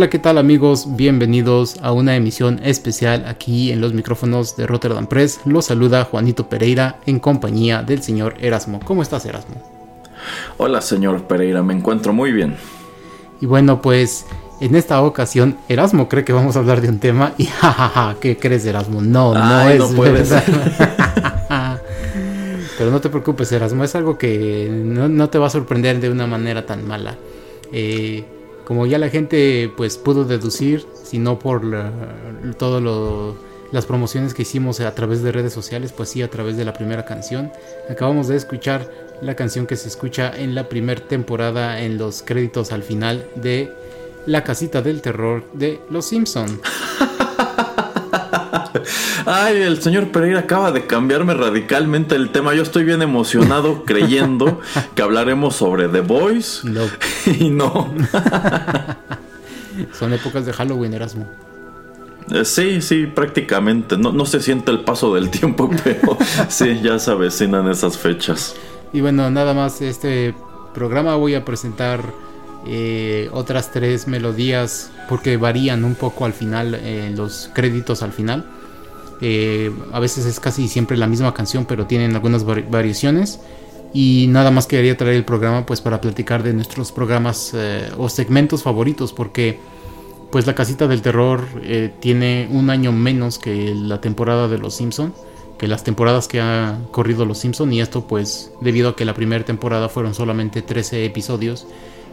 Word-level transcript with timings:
Hola, 0.00 0.08
¿qué 0.08 0.18
tal 0.18 0.38
amigos? 0.38 0.96
Bienvenidos 0.96 1.76
a 1.82 1.92
una 1.92 2.16
emisión 2.16 2.58
especial 2.64 3.26
aquí 3.28 3.70
en 3.70 3.82
los 3.82 3.92
micrófonos 3.92 4.56
de 4.56 4.66
Rotterdam 4.66 5.06
Press. 5.06 5.40
Los 5.44 5.66
saluda 5.66 6.04
Juanito 6.04 6.48
Pereira 6.48 6.96
en 7.04 7.20
compañía 7.20 7.82
del 7.82 8.02
señor 8.02 8.36
Erasmo. 8.40 8.80
¿Cómo 8.82 9.02
estás, 9.02 9.26
Erasmo? 9.26 9.56
Hola, 10.56 10.80
señor 10.80 11.24
Pereira, 11.24 11.62
me 11.62 11.74
encuentro 11.74 12.14
muy 12.14 12.32
bien. 12.32 12.56
Y 13.42 13.46
bueno, 13.46 13.82
pues 13.82 14.24
en 14.62 14.74
esta 14.74 15.02
ocasión 15.02 15.58
Erasmo 15.68 16.08
cree 16.08 16.24
que 16.24 16.32
vamos 16.32 16.56
a 16.56 16.60
hablar 16.60 16.80
de 16.80 16.88
un 16.88 16.98
tema 16.98 17.34
y 17.36 17.44
jajaja, 17.60 18.16
¿qué 18.22 18.38
crees, 18.38 18.64
Erasmo? 18.64 19.02
No, 19.02 19.34
no 19.34 19.68
es 19.68 19.80
no 19.80 20.02
Pero 22.78 22.90
no 22.90 23.02
te 23.02 23.10
preocupes, 23.10 23.52
Erasmo, 23.52 23.84
es 23.84 23.94
algo 23.94 24.16
que 24.16 24.70
no, 24.72 25.10
no, 25.10 25.28
te 25.28 25.36
va 25.36 25.48
a 25.48 25.50
sorprender 25.50 26.00
de 26.00 26.08
una 26.08 26.26
manera 26.26 26.64
tan 26.64 26.88
mala. 26.88 27.18
Eh, 27.70 28.24
como 28.70 28.86
ya 28.86 28.98
la 28.98 29.08
gente 29.08 29.68
pues 29.76 29.98
pudo 29.98 30.24
deducir, 30.24 30.86
si 31.02 31.18
no 31.18 31.40
por 31.40 31.62
todas 32.56 33.34
las 33.72 33.84
promociones 33.84 34.32
que 34.32 34.42
hicimos 34.42 34.78
a 34.78 34.94
través 34.94 35.24
de 35.24 35.32
redes 35.32 35.52
sociales, 35.52 35.92
pues 35.92 36.10
sí 36.10 36.22
a 36.22 36.30
través 36.30 36.56
de 36.56 36.64
la 36.64 36.72
primera 36.72 37.04
canción. 37.04 37.50
Acabamos 37.90 38.28
de 38.28 38.36
escuchar 38.36 38.88
la 39.22 39.34
canción 39.34 39.66
que 39.66 39.74
se 39.74 39.88
escucha 39.88 40.30
en 40.36 40.54
la 40.54 40.68
primera 40.68 41.00
temporada 41.00 41.80
en 41.80 41.98
los 41.98 42.22
créditos 42.22 42.70
al 42.70 42.84
final 42.84 43.26
de 43.34 43.72
La 44.26 44.44
casita 44.44 44.82
del 44.82 45.02
terror 45.02 45.42
de 45.52 45.80
Los 45.90 46.04
Simpson. 46.06 46.60
Ay, 49.32 49.62
el 49.62 49.80
señor 49.80 50.08
Pereira 50.08 50.40
acaba 50.40 50.72
de 50.72 50.88
cambiarme 50.88 51.34
radicalmente 51.34 52.16
el 52.16 52.30
tema. 52.30 52.52
Yo 52.52 52.62
estoy 52.62 52.82
bien 52.82 53.00
emocionado 53.00 53.84
creyendo 53.86 54.60
que 54.96 55.02
hablaremos 55.02 55.54
sobre 55.54 55.86
The 55.86 56.00
Boys. 56.00 56.64
No. 56.64 56.82
y 57.38 57.48
no. 57.48 57.94
Son 59.92 60.12
épocas 60.12 60.46
de 60.46 60.52
Halloween, 60.52 60.94
Erasmo. 60.94 61.28
Eh, 62.32 62.44
sí, 62.44 62.82
sí, 62.82 63.06
prácticamente. 63.06 63.96
No, 63.96 64.10
no 64.10 64.26
se 64.26 64.40
siente 64.40 64.72
el 64.72 64.80
paso 64.80 65.14
del 65.14 65.30
tiempo, 65.30 65.70
pero 65.84 66.18
sí, 66.48 66.80
ya 66.82 66.98
se 66.98 67.12
avecinan 67.12 67.70
esas 67.70 67.96
fechas. 67.98 68.56
Y 68.92 69.00
bueno, 69.00 69.30
nada 69.30 69.54
más 69.54 69.80
este 69.80 70.34
programa 70.74 71.14
voy 71.14 71.36
a 71.36 71.44
presentar 71.44 72.02
eh, 72.66 73.30
otras 73.32 73.70
tres 73.70 74.08
melodías 74.08 74.90
porque 75.08 75.36
varían 75.36 75.84
un 75.84 75.94
poco 75.94 76.24
al 76.24 76.32
final, 76.32 76.74
en 76.74 77.14
los 77.14 77.48
créditos 77.54 78.02
al 78.02 78.10
final. 78.10 78.44
Eh, 79.20 79.70
a 79.92 80.00
veces 80.00 80.24
es 80.26 80.40
casi 80.40 80.68
siempre 80.68 80.96
la 80.96 81.06
misma 81.06 81.34
canción, 81.34 81.64
pero 81.66 81.86
tienen 81.86 82.14
algunas 82.14 82.44
variaciones. 82.44 83.40
Y 83.92 84.26
nada 84.28 84.50
más 84.50 84.66
quería 84.66 84.96
traer 84.96 85.16
el 85.16 85.24
programa 85.24 85.66
pues 85.66 85.80
para 85.80 86.00
platicar 86.00 86.42
de 86.42 86.52
nuestros 86.52 86.92
programas 86.92 87.52
eh, 87.54 87.90
o 87.98 88.08
segmentos 88.08 88.62
favoritos, 88.62 89.12
porque 89.12 89.58
pues 90.30 90.46
la 90.46 90.54
casita 90.54 90.86
del 90.86 91.02
terror 91.02 91.44
eh, 91.62 91.92
tiene 91.98 92.48
un 92.52 92.70
año 92.70 92.92
menos 92.92 93.38
que 93.40 93.74
la 93.74 94.00
temporada 94.00 94.46
de 94.46 94.58
Los 94.58 94.76
Simpson, 94.76 95.12
que 95.58 95.66
las 95.66 95.82
temporadas 95.82 96.28
que 96.28 96.40
ha 96.40 96.78
corrido 96.92 97.26
Los 97.26 97.38
Simpson 97.38 97.72
y 97.72 97.80
esto 97.80 98.06
pues 98.06 98.52
debido 98.60 98.90
a 98.90 98.96
que 98.96 99.04
la 99.04 99.12
primera 99.12 99.44
temporada 99.44 99.88
fueron 99.88 100.14
solamente 100.14 100.62
13 100.62 101.04
episodios 101.04 101.66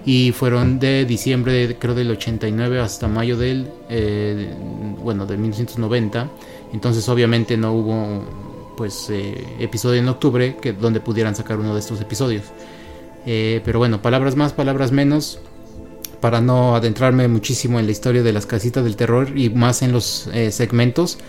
y 0.04 0.32
fueron 0.32 0.80
de 0.80 1.06
diciembre 1.06 1.78
creo 1.80 1.94
del 1.94 2.10
89 2.10 2.80
hasta 2.80 3.08
mayo 3.08 3.38
del 3.38 3.70
bueno 5.04 5.26
de 5.28 5.38
1990 5.38 6.30
entonces 6.74 7.08
obviamente 7.10 7.58
no 7.58 7.74
hubo 7.74 8.24
pues 8.78 9.10
eh, 9.10 9.44
episodio 9.60 10.00
en 10.00 10.08
octubre 10.08 10.56
que 10.62 10.72
donde 10.72 11.02
pudieran 11.02 11.36
sacar 11.36 11.58
uno 11.58 11.74
de 11.74 11.80
estos 11.82 12.00
episodios. 12.00 12.44
Eh, 13.26 13.62
pero 13.66 13.80
bueno, 13.80 14.02
palabras 14.02 14.38
más, 14.38 14.54
palabras 14.54 14.94
menos. 14.94 15.40
Para 16.22 16.42
no 16.42 16.76
adentrarme 16.76 17.28
muchísimo 17.28 17.80
en 17.80 17.86
la 17.86 17.92
historia 17.92 18.24
de 18.24 18.34
las 18.34 18.48
casitas 18.48 18.84
del 18.84 18.96
terror 18.96 19.38
y 19.38 19.50
más 19.50 19.82
en 19.84 19.92
los 19.92 20.28
eh, 20.34 20.52
segmentos. 20.52 21.20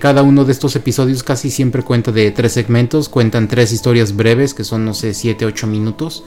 cada 0.00 0.22
uno 0.22 0.44
de 0.44 0.50
estos 0.50 0.74
episodios 0.74 1.22
casi 1.22 1.48
siempre 1.48 1.84
cuenta 1.84 2.10
de 2.10 2.30
tres 2.32 2.52
segmentos. 2.52 3.08
Cuentan 3.08 3.46
tres 3.46 3.70
historias 3.72 4.16
breves 4.16 4.52
que 4.54 4.64
son, 4.64 4.84
no 4.84 4.94
sé, 4.94 5.14
7, 5.14 5.44
8 5.44 5.66
minutos. 5.66 6.24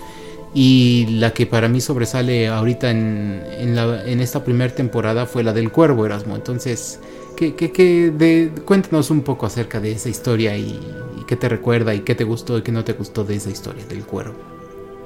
Y 0.53 1.07
la 1.09 1.33
que 1.33 1.45
para 1.45 1.67
mí 1.67 1.81
sobresale 1.81 2.47
ahorita 2.47 2.91
en, 2.91 3.43
en, 3.57 3.77
en 3.77 4.21
esta 4.21 4.45
primera 4.45 4.73
temporada 4.73 5.25
fue 5.25 5.43
la 5.43 5.51
del 5.51 5.71
cuervo 5.71 6.05
Erasmo. 6.05 6.35
Entonces 6.35 6.99
de, 7.35 8.51
cuéntanos 8.65 9.09
un 9.09 9.21
poco 9.21 9.45
acerca 9.45 9.79
de 9.79 9.91
esa 9.91 10.09
historia 10.09 10.57
y, 10.57 10.79
qué 11.27 11.35
te 11.37 11.47
recuerda 11.47 11.93
y 11.93 12.01
qué 12.01 12.15
te 12.15 12.25
gustó 12.25 12.57
y 12.57 12.63
qué 12.63 12.71
no 12.71 12.83
te 12.83 12.93
gustó 12.93 13.23
de 13.23 13.35
esa 13.35 13.49
historia 13.49 13.85
del 13.85 14.03
cuero. 14.03 14.33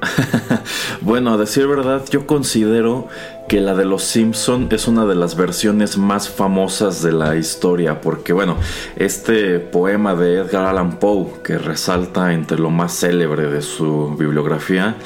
bueno, 1.02 1.34
a 1.34 1.38
decir 1.38 1.68
verdad, 1.68 2.04
yo 2.10 2.28
considero 2.28 3.08
que 3.48 3.62
la 3.62 3.74
de 3.76 3.86
los 3.86 4.04
Simpson 4.04 4.68
es 4.72 4.88
una 4.88 5.06
de 5.06 5.16
las 5.16 5.36
versiones 5.36 5.98
más 5.98 6.30
famosas 6.30 7.02
de 7.02 7.12
la 7.12 7.36
historia, 7.36 8.02
porque 8.02 8.34
bueno, 8.34 8.58
este 8.96 9.60
poema 9.60 10.16
de 10.16 10.40
Edgar 10.40 10.66
Allan 10.66 11.00
Poe, 11.00 11.42
que 11.44 11.58
resalta 11.58 12.34
entre 12.34 12.60
lo 12.60 12.70
más 12.70 12.94
célebre 12.94 13.50
de 13.50 13.62
su 13.62 14.16
bibliografía, 14.18 14.98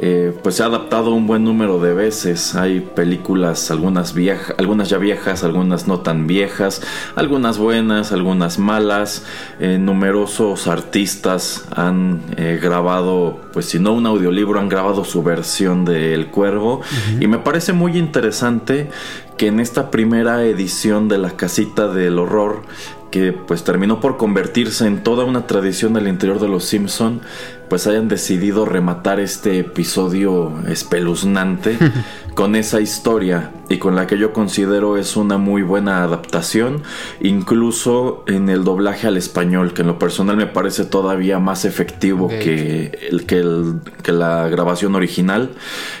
eh, 0.00 0.32
pues 0.44 0.54
se 0.54 0.62
ha 0.62 0.66
adaptado 0.66 1.12
un 1.12 1.26
buen 1.26 1.42
número 1.42 1.80
de 1.80 1.92
veces. 1.92 2.54
Hay 2.54 2.80
películas, 2.80 3.72
algunas 3.72 4.14
algunas 4.56 4.88
ya 4.88 4.98
viejas, 4.98 5.42
algunas 5.42 5.88
no 5.88 6.00
tan 6.00 6.28
viejas, 6.28 6.82
algunas 7.16 7.58
buenas, 7.58 8.12
algunas 8.12 8.60
malas. 8.60 9.24
Eh, 9.58 9.78
numerosos 9.78 10.68
artistas 10.68 11.66
han 11.74 12.22
eh, 12.36 12.60
grabado, 12.62 13.40
pues 13.52 13.66
si 13.66 13.80
no 13.80 13.92
un 13.92 14.06
audiolibro, 14.06 14.60
han 14.60 14.68
grabado 14.68 15.04
su 15.04 15.24
versión 15.24 15.84
de 15.84 16.14
El 16.14 16.28
Cuervo. 16.28 16.80
Y 17.18 17.26
me 17.26 17.38
parece 17.38 17.72
muy 17.72 17.98
interesante 17.98 18.88
que 19.36 19.48
en 19.48 19.58
esta 19.58 19.90
primera 19.90 20.44
edición 20.44 21.08
de 21.08 21.18
la 21.18 21.30
casita 21.30 21.88
del 21.88 22.18
horror 22.18 22.62
que 23.10 23.32
pues 23.32 23.64
terminó 23.64 24.00
por 24.00 24.16
convertirse 24.16 24.86
en 24.86 25.02
toda 25.02 25.24
una 25.24 25.46
tradición 25.46 25.94
del 25.94 26.08
interior 26.08 26.40
de 26.40 26.48
los 26.48 26.64
Simpson 26.64 27.22
pues 27.68 27.86
hayan 27.86 28.08
decidido 28.08 28.64
rematar 28.64 29.20
este 29.20 29.58
episodio 29.58 30.52
espeluznante 30.68 31.78
con 32.34 32.56
esa 32.56 32.80
historia 32.80 33.52
y 33.68 33.78
con 33.78 33.96
la 33.96 34.06
que 34.06 34.18
yo 34.18 34.32
considero 34.32 34.96
es 34.96 35.16
una 35.16 35.38
muy 35.38 35.62
buena 35.62 36.02
adaptación, 36.02 36.82
incluso 37.20 38.24
en 38.26 38.48
el 38.48 38.64
doblaje 38.64 39.06
al 39.06 39.16
español, 39.16 39.74
que 39.74 39.82
en 39.82 39.88
lo 39.88 39.98
personal 39.98 40.36
me 40.36 40.46
parece 40.46 40.84
todavía 40.84 41.38
más 41.38 41.64
efectivo 41.64 42.28
que, 42.28 43.08
el, 43.10 43.26
que, 43.26 43.38
el, 43.38 43.80
que, 44.02 44.12
la 44.12 44.48
grabación 44.48 44.94
original. 44.94 45.50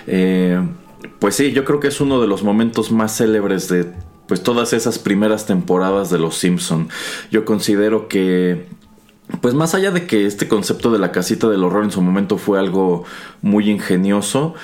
Eh, 0.06 0.60
pues 1.18 1.34
sí, 1.34 1.52
yo 1.52 1.64
creo 1.64 1.80
que 1.80 1.88
es 1.88 2.00
uno 2.00 2.20
de 2.20 2.26
los 2.26 2.42
momentos 2.42 2.90
más 2.92 3.16
célebres 3.16 3.68
de 3.68 3.92
pues 4.28 4.42
todas 4.42 4.74
esas 4.74 4.98
primeras 4.98 5.46
temporadas 5.46 6.10
de 6.10 6.18
Los 6.18 6.36
Simpson. 6.36 6.88
Yo 7.30 7.44
considero 7.44 8.08
que 8.08 8.66
pues 9.40 9.54
más 9.54 9.74
allá 9.74 9.90
de 9.90 10.06
que 10.06 10.26
este 10.26 10.48
concepto 10.48 10.90
de 10.90 10.98
la 10.98 11.12
casita 11.12 11.48
del 11.48 11.64
horror 11.64 11.84
en 11.84 11.90
su 11.90 12.00
momento 12.00 12.38
fue 12.38 12.58
algo 12.58 13.04
muy 13.42 13.70
ingenioso, 13.70 14.54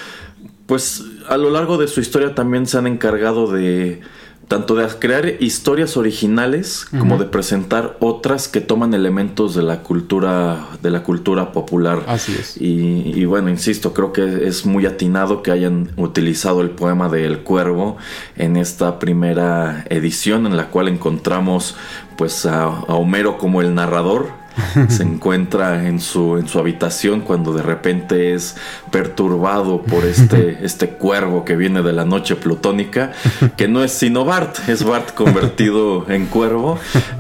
pues 0.66 1.04
a 1.28 1.36
lo 1.36 1.50
largo 1.50 1.78
de 1.78 1.88
su 1.88 2.00
historia 2.00 2.34
también 2.34 2.66
se 2.66 2.78
han 2.78 2.86
encargado 2.86 3.50
de 3.50 4.00
tanto 4.48 4.74
de 4.74 4.86
crear 4.98 5.26
historias 5.40 5.96
originales 5.96 6.86
como 6.98 7.16
de 7.16 7.24
presentar 7.24 7.96
otras 8.00 8.46
que 8.46 8.60
toman 8.60 8.92
elementos 8.92 9.54
de 9.54 9.62
la 9.62 9.82
cultura 9.82 10.66
de 10.82 10.90
la 10.90 11.02
cultura 11.02 11.52
popular. 11.52 12.02
Así 12.06 12.36
es. 12.38 12.60
Y, 12.60 13.12
y, 13.14 13.24
bueno, 13.24 13.48
insisto, 13.48 13.94
creo 13.94 14.12
que 14.12 14.46
es 14.46 14.66
muy 14.66 14.84
atinado 14.84 15.42
que 15.42 15.50
hayan 15.50 15.92
utilizado 15.96 16.60
el 16.60 16.70
poema 16.70 17.08
de 17.08 17.24
El 17.24 17.40
Cuervo 17.40 17.96
en 18.36 18.56
esta 18.56 18.98
primera 18.98 19.86
edición 19.88 20.46
en 20.46 20.56
la 20.56 20.68
cual 20.68 20.88
encontramos 20.88 21.74
pues 22.18 22.44
a, 22.46 22.64
a 22.64 22.94
Homero 22.94 23.38
como 23.38 23.62
el 23.62 23.74
narrador 23.74 24.43
se 24.88 25.02
encuentra 25.02 25.86
en 25.86 26.00
su, 26.00 26.36
en 26.36 26.48
su 26.48 26.58
habitación 26.58 27.20
cuando 27.20 27.52
de 27.52 27.62
repente 27.62 28.34
es 28.34 28.56
perturbado 28.90 29.82
por 29.82 30.04
este, 30.04 30.58
este 30.64 30.90
cuervo 30.90 31.44
que 31.44 31.56
viene 31.56 31.82
de 31.82 31.92
la 31.92 32.04
noche 32.04 32.36
plutónica, 32.36 33.12
que 33.56 33.68
no 33.68 33.82
es 33.82 33.92
sino 33.92 34.24
Bart, 34.24 34.68
es 34.68 34.84
Bart 34.84 35.14
convertido 35.14 36.06
en 36.08 36.26
cuervo. 36.26 36.78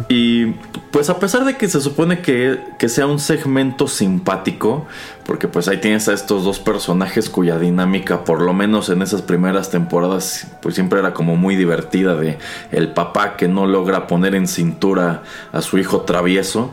Y 0.08 0.54
pues 0.90 1.10
a 1.10 1.18
pesar 1.18 1.44
de 1.44 1.56
que 1.56 1.68
se 1.68 1.80
supone 1.80 2.20
que, 2.20 2.60
que 2.78 2.88
sea 2.88 3.06
un 3.06 3.18
segmento 3.18 3.88
simpático, 3.88 4.86
porque 5.26 5.48
pues 5.48 5.68
ahí 5.68 5.78
tienes 5.78 6.08
a 6.08 6.12
estos 6.12 6.44
dos 6.44 6.60
personajes 6.60 7.30
cuya 7.30 7.58
dinámica, 7.58 8.24
por 8.24 8.42
lo 8.42 8.52
menos 8.52 8.90
en 8.90 9.02
esas 9.02 9.22
primeras 9.22 9.70
temporadas, 9.70 10.46
pues 10.60 10.74
siempre 10.74 11.00
era 11.00 11.14
como 11.14 11.34
muy 11.34 11.56
divertida 11.56 12.14
de 12.14 12.38
el 12.70 12.92
papá 12.92 13.36
que 13.36 13.48
no 13.48 13.66
logra 13.66 14.06
poner 14.06 14.34
en 14.34 14.46
cintura 14.46 15.22
a 15.52 15.62
su 15.62 15.78
hijo 15.78 16.02
travieso. 16.02 16.72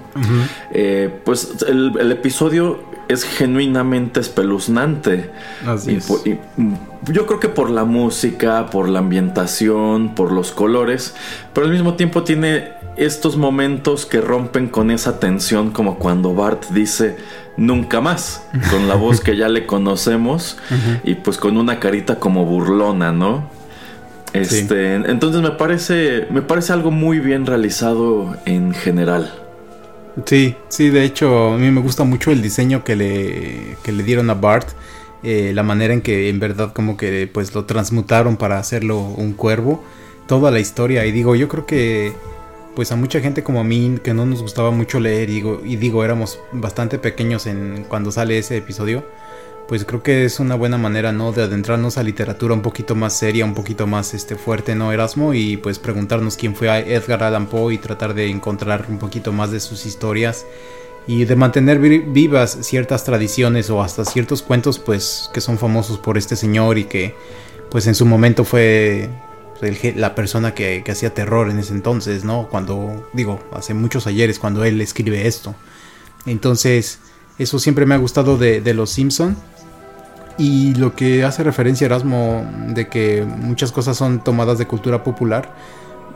Eh, 0.72 1.10
pues 1.24 1.58
el, 1.68 1.94
el, 2.00 2.12
episodio 2.12 2.84
es 3.08 3.24
genuinamente 3.24 4.20
espeluznante. 4.20 5.32
Así 5.66 5.92
y, 5.92 5.96
es. 5.96 6.10
y, 6.26 6.40
yo 7.12 7.26
creo 7.26 7.40
que 7.40 7.50
por 7.50 7.70
la 7.70 7.84
música, 7.84 8.68
por 8.68 8.88
la 8.88 9.00
ambientación, 9.00 10.14
por 10.16 10.32
los 10.32 10.52
colores, 10.52 11.16
pero 11.54 11.66
al 11.66 11.72
mismo 11.74 11.96
tiempo 11.96 12.24
tiene 12.24 12.74
estos 12.98 13.38
momentos 13.38 14.06
que 14.06 14.22
rompen 14.22 14.68
con 14.68 14.92
esa 14.92 15.20
tensión 15.20 15.72
como 15.72 15.98
cuando 15.98 16.34
Bart 16.34 16.66
dice 16.70 17.18
nunca 17.58 18.02
más, 18.02 18.46
con 18.70 18.88
la 18.88 18.96
voz 18.96 19.22
que 19.22 19.36
ya 19.36 19.50
le 19.50 19.66
conocemos 19.66 20.58
uh 20.72 20.74
-huh. 20.74 21.00
y 21.04 21.16
pues 21.16 21.38
con 21.38 21.58
una 21.58 21.80
carita 21.80 22.20
como 22.20 22.46
burlona, 22.46 23.12
¿no? 23.12 23.50
Este, 24.34 24.98
sí. 24.98 25.04
entonces 25.08 25.42
me 25.42 25.52
parece 25.52 26.28
me 26.30 26.42
parece 26.42 26.72
algo 26.72 26.90
muy 26.90 27.20
bien 27.20 27.46
realizado 27.46 28.38
en 28.46 28.74
general. 28.74 29.41
Sí, 30.26 30.58
sí, 30.68 30.90
de 30.90 31.06
hecho 31.06 31.54
a 31.54 31.58
mí 31.58 31.72
me 31.72 31.82
gusta 31.82 32.04
mucho 32.04 32.32
el 32.32 32.42
diseño 32.42 32.84
que 32.84 32.96
le, 32.98 33.78
que 33.82 33.94
le 33.94 34.04
dieron 34.04 34.30
a 34.30 34.34
Bart, 34.34 34.68
eh, 35.24 35.52
la 35.54 35.64
manera 35.64 35.94
en 35.94 36.02
que 36.02 36.28
en 36.30 36.40
verdad 36.40 36.74
como 36.74 36.98
que 36.98 37.30
pues 37.32 37.56
lo 37.56 37.66
transmutaron 37.66 38.36
para 38.36 38.60
hacerlo 38.60 39.00
un 39.00 39.34
cuervo, 39.34 39.84
toda 40.28 40.52
la 40.52 40.60
historia. 40.60 41.06
Y 41.06 41.12
digo, 41.14 41.36
yo 41.36 41.48
creo 41.48 41.66
que 41.66 42.14
pues 42.76 42.92
a 42.92 42.96
mucha 42.98 43.22
gente 43.22 43.44
como 43.44 43.62
a 43.62 43.64
mí 43.64 44.00
que 44.04 44.14
no 44.14 44.26
nos 44.26 44.42
gustaba 44.42 44.72
mucho 44.72 45.00
leer 45.00 45.30
y 45.30 45.36
digo, 45.36 45.62
y 45.64 45.78
digo 45.78 46.04
éramos 46.04 46.40
bastante 46.52 47.00
pequeños 47.00 47.48
en 47.48 47.86
cuando 47.88 48.12
sale 48.12 48.38
ese 48.38 48.58
episodio, 48.58 49.06
pues 49.72 49.86
creo 49.86 50.04
que 50.04 50.26
es 50.26 50.42
una 50.42 50.56
buena 50.56 50.78
manera, 50.78 51.14
¿no? 51.14 51.32
De 51.32 51.44
adentrarnos 51.44 51.98
a 51.98 52.04
literatura 52.04 52.54
un 52.54 52.62
poquito 52.62 52.94
más 52.94 53.18
seria, 53.18 53.46
un 53.46 53.54
poquito 53.54 53.88
más 53.88 54.14
este, 54.14 54.36
fuerte, 54.36 54.76
¿no, 54.76 54.92
Erasmo? 54.92 55.34
Y 55.34 55.56
pues 55.56 55.80
preguntarnos 55.80 56.36
quién 56.36 56.58
fue 56.58 56.68
Edgar 56.94 57.24
Allan 57.24 57.48
Poe 57.48 57.76
y 57.76 57.78
tratar 57.78 58.14
de 58.14 58.28
encontrar 58.28 58.88
un 58.90 59.00
poquito 59.00 59.32
más 59.32 59.50
de 59.50 59.62
sus 59.62 59.86
historias 59.86 60.46
y 61.08 61.24
de 61.24 61.38
mantener 61.38 61.80
vivas 61.80 62.58
ciertas 62.64 63.06
tradiciones 63.06 63.70
o 63.70 63.82
hasta 63.82 64.04
ciertos 64.04 64.42
cuentos, 64.42 64.78
pues 64.78 65.30
que 65.34 65.40
son 65.40 65.58
famosos 65.58 66.00
por 66.00 66.18
este 66.18 66.36
señor 66.36 66.78
y 66.78 66.84
que 66.84 67.16
pues 67.70 67.88
en 67.88 67.96
su 67.96 68.06
momento 68.06 68.44
fue 68.44 69.10
el, 69.62 69.94
la 69.96 70.16
persona 70.16 70.54
que, 70.54 70.82
que, 70.84 70.92
hacía 70.92 71.14
terror 71.14 71.50
en 71.50 71.60
ese 71.60 71.72
entonces, 71.72 72.26
¿no? 72.26 72.50
Cuando, 72.50 73.10
digo, 73.14 73.40
hace 73.54 73.74
muchos 73.74 74.06
ayeres, 74.06 74.38
cuando 74.38 74.66
él 74.66 74.82
escribe 74.82 75.28
esto. 75.28 75.56
Entonces, 76.26 77.00
eso 77.40 77.58
siempre 77.58 77.86
me 77.86 77.96
ha 77.96 78.00
gustado 78.00 78.38
de, 78.38 78.60
de 78.60 78.74
Los 78.74 78.90
Simpson 78.90 79.38
y 80.38 80.76
lo 80.76 80.96
que 80.96 81.24
hace 81.24 81.44
referencia 81.44 81.86
Erasmo 81.86 82.46
de 82.68 82.88
que 82.88 83.24
muchas 83.24 83.72
cosas 83.72 83.98
son 83.98 84.24
tomadas 84.24 84.58
de 84.58 84.66
cultura 84.66 85.04
popular. 85.04 85.54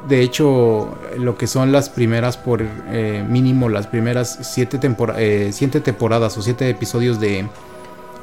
De 0.07 0.21
hecho, 0.21 0.95
lo 1.17 1.38
que 1.38 1.47
son 1.47 1.71
las 1.71 1.89
primeras, 1.89 2.38
por 2.38 2.62
eh, 2.62 3.25
mínimo, 3.27 3.69
las 3.69 3.88
primeras 3.88 4.38
siete, 4.44 4.77
tempora 4.77 5.15
eh, 5.17 5.50
siete, 5.51 5.81
temporadas 5.81 6.38
o 6.38 6.44
siete 6.44 6.69
episodios 6.69 7.19
de 7.19 7.47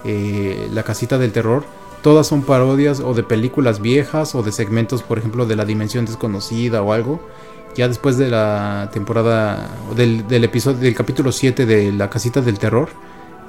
eh, 0.05 0.69
La 0.73 0.85
Casita 0.85 1.19
del 1.19 1.33
Terror, 1.33 1.65
todas 2.03 2.29
son 2.29 2.43
parodias 2.43 3.01
o 3.01 3.15
de 3.15 3.25
películas 3.25 3.81
viejas 3.81 4.37
o 4.37 4.45
de 4.45 4.53
segmentos, 4.53 5.03
por 5.03 5.19
ejemplo, 5.19 5.45
de 5.45 5.57
La 5.57 5.65
Dimensión 5.65 6.05
Desconocida 6.07 6.83
o 6.83 6.93
algo. 6.93 7.21
Ya 7.75 7.89
después 7.89 8.17
de 8.17 8.29
la 8.29 8.91
temporada, 8.93 9.69
del, 9.97 10.29
del 10.29 10.45
episodio, 10.45 10.79
del 10.79 10.95
capítulo 10.95 11.33
7 11.33 11.67
de 11.67 11.91
La 11.91 12.11
Casita 12.11 12.43
del 12.43 12.59
Terror, 12.59 12.91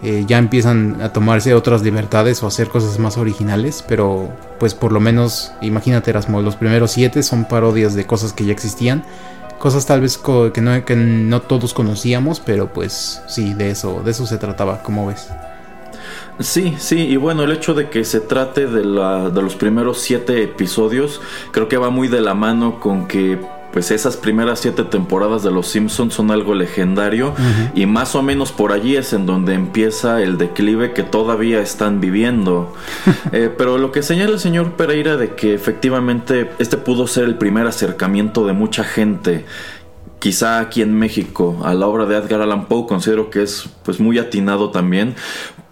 eh, 0.03 0.25
ya 0.27 0.37
empiezan 0.37 1.01
a 1.01 1.13
tomarse 1.13 1.53
otras 1.53 1.81
libertades 1.81 2.43
o 2.43 2.47
hacer 2.47 2.67
cosas 2.67 2.99
más 2.99 3.17
originales, 3.17 3.83
pero 3.87 4.29
pues 4.59 4.73
por 4.73 4.91
lo 4.91 4.99
menos, 4.99 5.53
imagínate 5.61 6.09
Erasmo, 6.09 6.41
los 6.41 6.57
primeros 6.57 6.91
siete 6.91 7.23
son 7.23 7.45
parodias 7.45 7.95
de 7.95 8.05
cosas 8.05 8.33
que 8.33 8.43
ya 8.43 8.51
existían, 8.51 9.03
cosas 9.59 9.85
tal 9.85 10.01
vez 10.01 10.17
que 10.17 10.61
no, 10.61 10.83
que 10.83 10.95
no 10.97 11.41
todos 11.41 11.73
conocíamos, 11.73 12.41
pero 12.41 12.73
pues 12.73 13.21
sí, 13.27 13.53
de 13.53 13.71
eso, 13.71 14.01
de 14.03 14.11
eso 14.11 14.25
se 14.25 14.37
trataba, 14.37 14.83
¿cómo 14.83 15.07
ves? 15.07 15.29
Sí, 16.39 16.75
sí, 16.79 16.97
y 16.97 17.15
bueno, 17.15 17.43
el 17.43 17.51
hecho 17.51 17.73
de 17.73 17.89
que 17.89 18.03
se 18.03 18.19
trate 18.19 18.67
de, 18.67 18.83
la, 18.83 19.29
de 19.29 19.41
los 19.41 19.55
primeros 19.55 19.99
siete 19.99 20.43
episodios, 20.43 21.21
creo 21.51 21.69
que 21.69 21.77
va 21.77 21.91
muy 21.91 22.07
de 22.07 22.21
la 22.21 22.33
mano 22.33 22.79
con 22.79 23.07
que 23.07 23.39
pues 23.73 23.89
esas 23.89 24.15
primeras 24.15 24.59
siete 24.59 24.83
temporadas 24.83 25.41
de 25.41 25.51
Los 25.51 25.67
Simpsons 25.67 26.13
son 26.13 26.29
algo 26.29 26.53
legendario 26.53 27.29
uh 27.29 27.31
-huh. 27.31 27.71
y 27.73 27.85
más 27.87 28.15
o 28.15 28.21
menos 28.21 28.51
por 28.51 28.71
allí 28.71 28.95
es 28.95 29.13
en 29.13 29.25
donde 29.25 29.55
empieza 29.55 30.21
el 30.21 30.37
declive 30.37 30.93
que 30.93 31.01
todavía 31.01 31.59
están 31.59 31.99
viviendo. 31.99 32.71
eh, 33.31 33.49
pero 33.57 33.79
lo 33.79 33.91
que 33.91 34.03
señala 34.03 34.31
el 34.31 34.39
señor 34.39 34.73
Pereira 34.73 35.17
de 35.17 35.33
que 35.33 35.55
efectivamente 35.55 36.51
este 36.59 36.77
pudo 36.77 37.07
ser 37.07 37.23
el 37.25 37.35
primer 37.35 37.65
acercamiento 37.65 38.45
de 38.45 38.53
mucha 38.53 38.83
gente 38.83 39.45
quizá 40.19 40.61
aquí 40.61 40.81
en 40.81 40.97
México 40.97 41.59
a 41.65 41.73
la 41.73 41.85
obra 41.85 42.05
de 42.05 42.15
Edgar 42.15 42.41
Allan 42.41 42.67
Poe 42.67 42.87
considero 42.87 43.29
que 43.29 43.43
es 43.43 43.67
pues 43.83 43.99
muy 43.99 44.19
atinado 44.19 44.69
también 44.69 45.15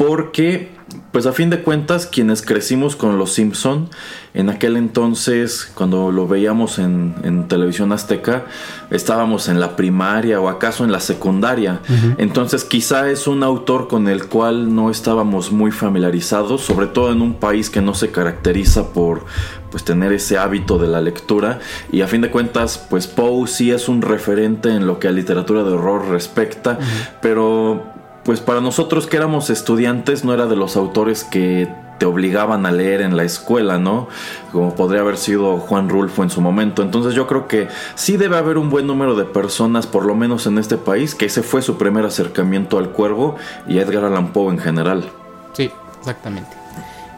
porque 0.02 0.70
pues 1.12 1.28
a 1.28 1.32
fin 1.32 1.52
de 1.52 1.62
cuentas 1.62 2.08
quienes 2.08 2.42
crecimos 2.42 2.96
con 2.96 3.20
los 3.20 3.34
Simpson 3.34 3.88
en 4.34 4.50
aquel 4.50 4.76
entonces 4.76 5.72
cuando 5.76 6.12
lo 6.12 6.28
veíamos 6.28 6.80
en, 6.80 7.14
en, 7.24 7.48
televisión 7.48 7.92
azteca 7.92 8.46
estábamos 8.90 9.48
en 9.48 9.60
la 9.60 9.76
primaria 9.76 10.42
o 10.42 10.50
acaso 10.50 10.84
en 10.86 10.92
la 10.92 11.02
secundaria 11.02 11.82
uh 11.88 11.92
-huh. 11.92 12.16
entonces 12.18 12.64
quizá 12.64 13.12
es 13.12 13.28
un 13.28 13.44
autor 13.44 13.88
con 13.88 14.08
el 14.08 14.26
cual 14.26 14.74
no 14.74 14.90
estábamos 14.90 15.52
muy 15.52 15.72
familiarizados 15.72 16.62
sobre 16.62 16.88
todo 16.88 17.12
en 17.12 17.22
un 17.22 17.36
país 17.36 17.70
que 17.70 17.82
no 17.82 17.94
se 17.94 18.10
caracteriza 18.10 18.94
por 18.94 19.26
pues 19.70 19.84
tener 19.84 20.12
ese 20.14 20.40
hábito 20.40 20.80
de 20.80 20.88
la 20.88 21.00
lectura 21.00 21.60
y 21.92 22.02
a 22.02 22.08
fin 22.08 22.22
de 22.22 22.32
cuentas 22.32 22.84
pues 22.90 23.06
Poe 23.06 23.48
sí 23.48 23.70
es 23.70 23.88
un 23.88 24.02
referente 24.02 24.70
en 24.70 24.88
lo 24.88 24.98
que 24.98 25.08
a 25.08 25.12
literatura 25.12 25.64
de 25.64 25.74
horror 25.74 26.10
respecta 26.10 26.72
uh 26.72 26.82
-huh. 26.82 27.10
pero 27.22 28.01
pues 28.24 28.40
para 28.40 28.62
nosotros 28.62 29.08
que 29.08 29.18
éramos 29.18 29.50
estudiantes 29.50 30.24
no 30.24 30.34
era 30.34 30.46
de 30.46 30.56
los 30.56 30.76
autores 30.76 31.24
que 31.24 31.68
te 32.02 32.06
obligaban 32.08 32.66
a 32.66 32.72
leer 32.72 33.02
en 33.02 33.16
la 33.16 33.24
escuela, 33.24 33.78
¿no? 33.78 34.08
Como 34.52 34.74
podría 34.74 35.02
haber 35.02 35.18
sido 35.18 35.58
Juan 35.58 35.88
Rulfo 35.88 36.24
en 36.24 36.32
su 36.32 36.42
momento. 36.42 36.82
Entonces 36.82 37.14
yo 37.14 37.28
creo 37.28 37.48
que 37.48 37.68
sí 37.94 38.18
debe 38.18 38.38
haber 38.38 38.58
un 38.58 38.72
buen 38.72 38.88
número 38.88 39.16
de 39.16 39.24
personas, 39.24 39.86
por 39.86 40.06
lo 40.06 40.16
menos 40.16 40.48
en 40.48 40.58
este 40.58 40.78
país, 40.78 41.14
que 41.14 41.26
ese 41.28 41.44
fue 41.44 41.62
su 41.62 41.78
primer 41.78 42.04
acercamiento 42.04 42.80
al 42.80 42.90
cuervo 42.90 43.36
y 43.68 43.78
a 43.78 43.84
Edgar 43.84 44.06
Allan 44.06 44.34
Poe 44.34 44.52
en 44.52 44.58
general. 44.58 45.12
Sí, 45.54 45.70
exactamente. 46.00 46.50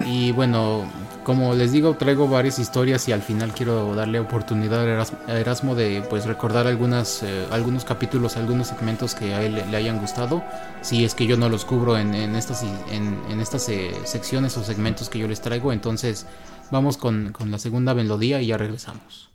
Y 0.06 0.34
bueno, 0.34 0.84
como 1.24 1.54
les 1.54 1.72
digo, 1.72 1.96
traigo 1.96 2.28
varias 2.28 2.60
historias 2.60 3.08
y 3.08 3.12
al 3.12 3.22
final 3.22 3.54
quiero 3.54 3.96
darle 3.96 4.20
oportunidad 4.20 4.86
a 5.28 5.40
Erasmo 5.40 5.76
de 5.76 6.04
pues 6.10 6.26
recordar 6.26 6.68
algunas, 6.68 7.24
eh, 7.24 7.48
algunos 7.52 7.86
capítulos, 7.86 8.38
algunos 8.38 8.68
segmentos 8.68 9.16
que 9.16 9.34
a 9.34 9.42
él 9.42 9.64
le 9.70 9.78
hayan 9.78 10.00
gustado. 10.00 10.44
Si 10.82 11.06
es 11.06 11.16
que 11.16 11.26
yo 11.26 11.38
no 11.38 11.50
los 11.50 11.66
cubro 11.66 11.98
en, 11.98 12.14
estas, 12.36 12.64
en, 12.92 13.40
estas 13.40 13.70
eh, 13.70 13.94
secciones 14.04 14.58
o 14.58 14.64
segmentos 14.64 15.10
que 15.10 15.20
yo 15.20 15.28
les 15.28 15.42
traigo, 15.42 15.72
entonces 15.72 16.26
vamos 16.72 16.98
con, 16.98 17.32
con 17.32 17.52
la 17.52 17.58
segunda 17.58 17.94
melodía 17.94 18.42
y 18.42 18.48
ya 18.48 18.58
regresamos. 18.58 19.30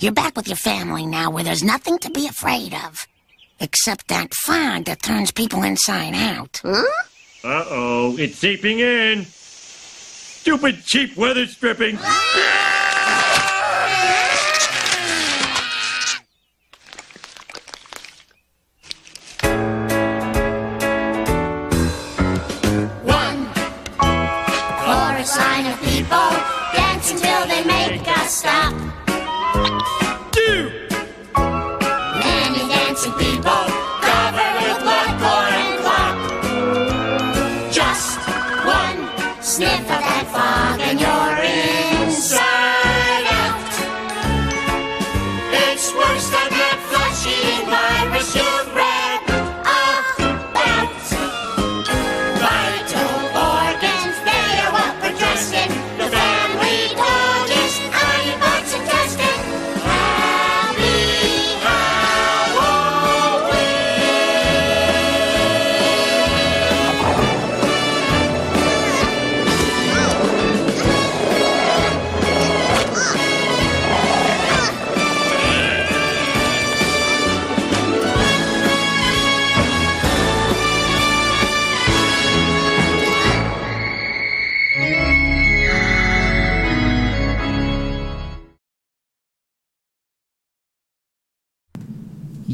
You're 0.00 0.12
back 0.12 0.36
with 0.36 0.46
your 0.46 0.56
family 0.56 1.06
now 1.06 1.30
where 1.30 1.42
there's 1.42 1.64
nothing 1.64 1.98
to 1.98 2.10
be 2.10 2.28
afraid 2.28 2.72
of. 2.72 3.06
Except 3.60 4.06
that 4.08 4.32
fog 4.34 4.84
that 4.84 5.02
turns 5.02 5.32
people 5.32 5.64
inside 5.64 6.14
out. 6.14 6.60
Huh? 6.62 6.84
Uh-oh, 7.42 8.16
it's 8.16 8.36
seeping 8.38 8.78
in. 8.78 9.24
Stupid 9.24 10.84
cheap 10.84 11.16
weather 11.16 11.46
stripping. 11.46 11.96
One, 23.04 23.48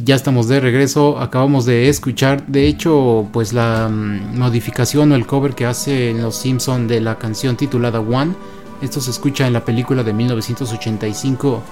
ya 0.04 0.14
estamos 0.14 0.48
de 0.48 0.60
regreso. 0.60 1.18
Acabamos 1.18 1.64
de 1.64 1.88
escuchar, 1.88 2.46
de 2.46 2.66
hecho, 2.66 3.28
pues 3.32 3.52
la 3.52 3.88
mm, 3.88 4.38
modificación 4.38 5.12
o 5.12 5.14
el 5.14 5.26
cover 5.26 5.54
que 5.54 5.64
hace 5.64 6.10
en 6.10 6.22
Los 6.22 6.36
Simpson 6.36 6.86
de 6.86 7.00
la 7.00 7.16
canción 7.16 7.56
titulada 7.56 8.00
One. 8.00 8.34
Esto 8.82 9.00
se 9.00 9.10
escucha 9.10 9.46
en 9.46 9.54
la 9.54 9.64
película 9.64 10.02
de 10.02 10.12
1985 10.12 11.62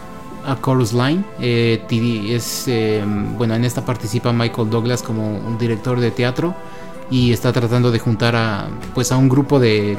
A 0.47 0.59
Chorus 0.65 0.95
Line. 0.95 1.25
Eh, 1.41 1.85
es, 2.31 2.65
eh, 2.69 3.05
bueno, 3.37 3.55
en 3.55 3.65
esta 3.65 3.85
participa 3.85 4.33
Michael 4.33 4.71
Douglas 4.71 5.03
como 5.03 5.37
un 5.39 5.59
director 5.59 6.01
de 6.01 6.11
teatro 6.11 6.55
y 7.11 7.33
está 7.33 7.53
tratando 7.53 7.91
de 7.91 7.99
juntar 7.99 8.35
a, 8.35 8.67
pues, 8.95 9.12
a 9.12 9.19
un 9.19 9.29
grupo 9.29 9.61
de, 9.61 9.99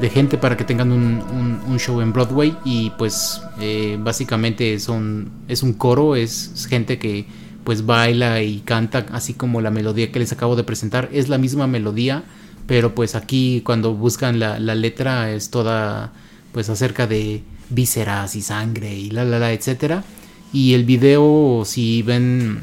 de 0.00 0.10
gente 0.10 0.38
para 0.38 0.56
que 0.56 0.62
tengan 0.62 0.92
un, 0.92 1.60
un, 1.66 1.78
show 1.80 2.00
en 2.00 2.12
Broadway 2.12 2.56
y 2.64 2.90
pues 2.90 3.42
eh, 3.60 3.98
básicamente 4.00 4.78
son, 4.78 5.30
es 5.48 5.62
un 5.62 5.72
coro, 5.72 6.14
es 6.14 6.66
gente 6.68 6.98
que 6.98 7.26
pues 7.66 7.84
baila 7.84 8.40
y 8.42 8.60
canta 8.60 9.06
así 9.10 9.34
como 9.34 9.60
la 9.60 9.72
melodía 9.72 10.12
que 10.12 10.20
les 10.20 10.30
acabo 10.30 10.54
de 10.54 10.62
presentar. 10.62 11.08
Es 11.12 11.28
la 11.28 11.36
misma 11.36 11.66
melodía, 11.66 12.22
pero 12.68 12.94
pues 12.94 13.16
aquí 13.16 13.60
cuando 13.66 13.92
buscan 13.92 14.38
la, 14.38 14.56
letra 14.58 15.32
es 15.32 15.50
toda 15.50 16.12
pues 16.52 16.70
acerca 16.70 17.08
de 17.08 17.42
vísceras 17.68 18.36
y 18.36 18.42
sangre 18.42 18.94
y 18.94 19.10
la 19.10 19.24
la 19.24 19.40
la 19.40 19.52
etcétera. 19.52 20.04
Y 20.52 20.74
el 20.74 20.84
video 20.84 21.64
si 21.66 22.02
ven 22.02 22.60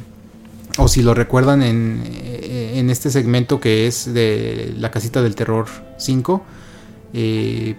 o 0.77 0.87
si 0.87 1.01
lo 1.01 1.13
recuerdan 1.13 1.63
en, 1.63 2.01
en 2.09 2.89
este 2.89 3.09
segmento 3.09 3.59
que 3.59 3.87
es 3.87 4.13
de 4.13 4.73
la 4.77 4.89
casita 4.89 5.21
del 5.21 5.35
terror 5.35 5.67
5, 5.97 6.45
eh, 7.13 7.75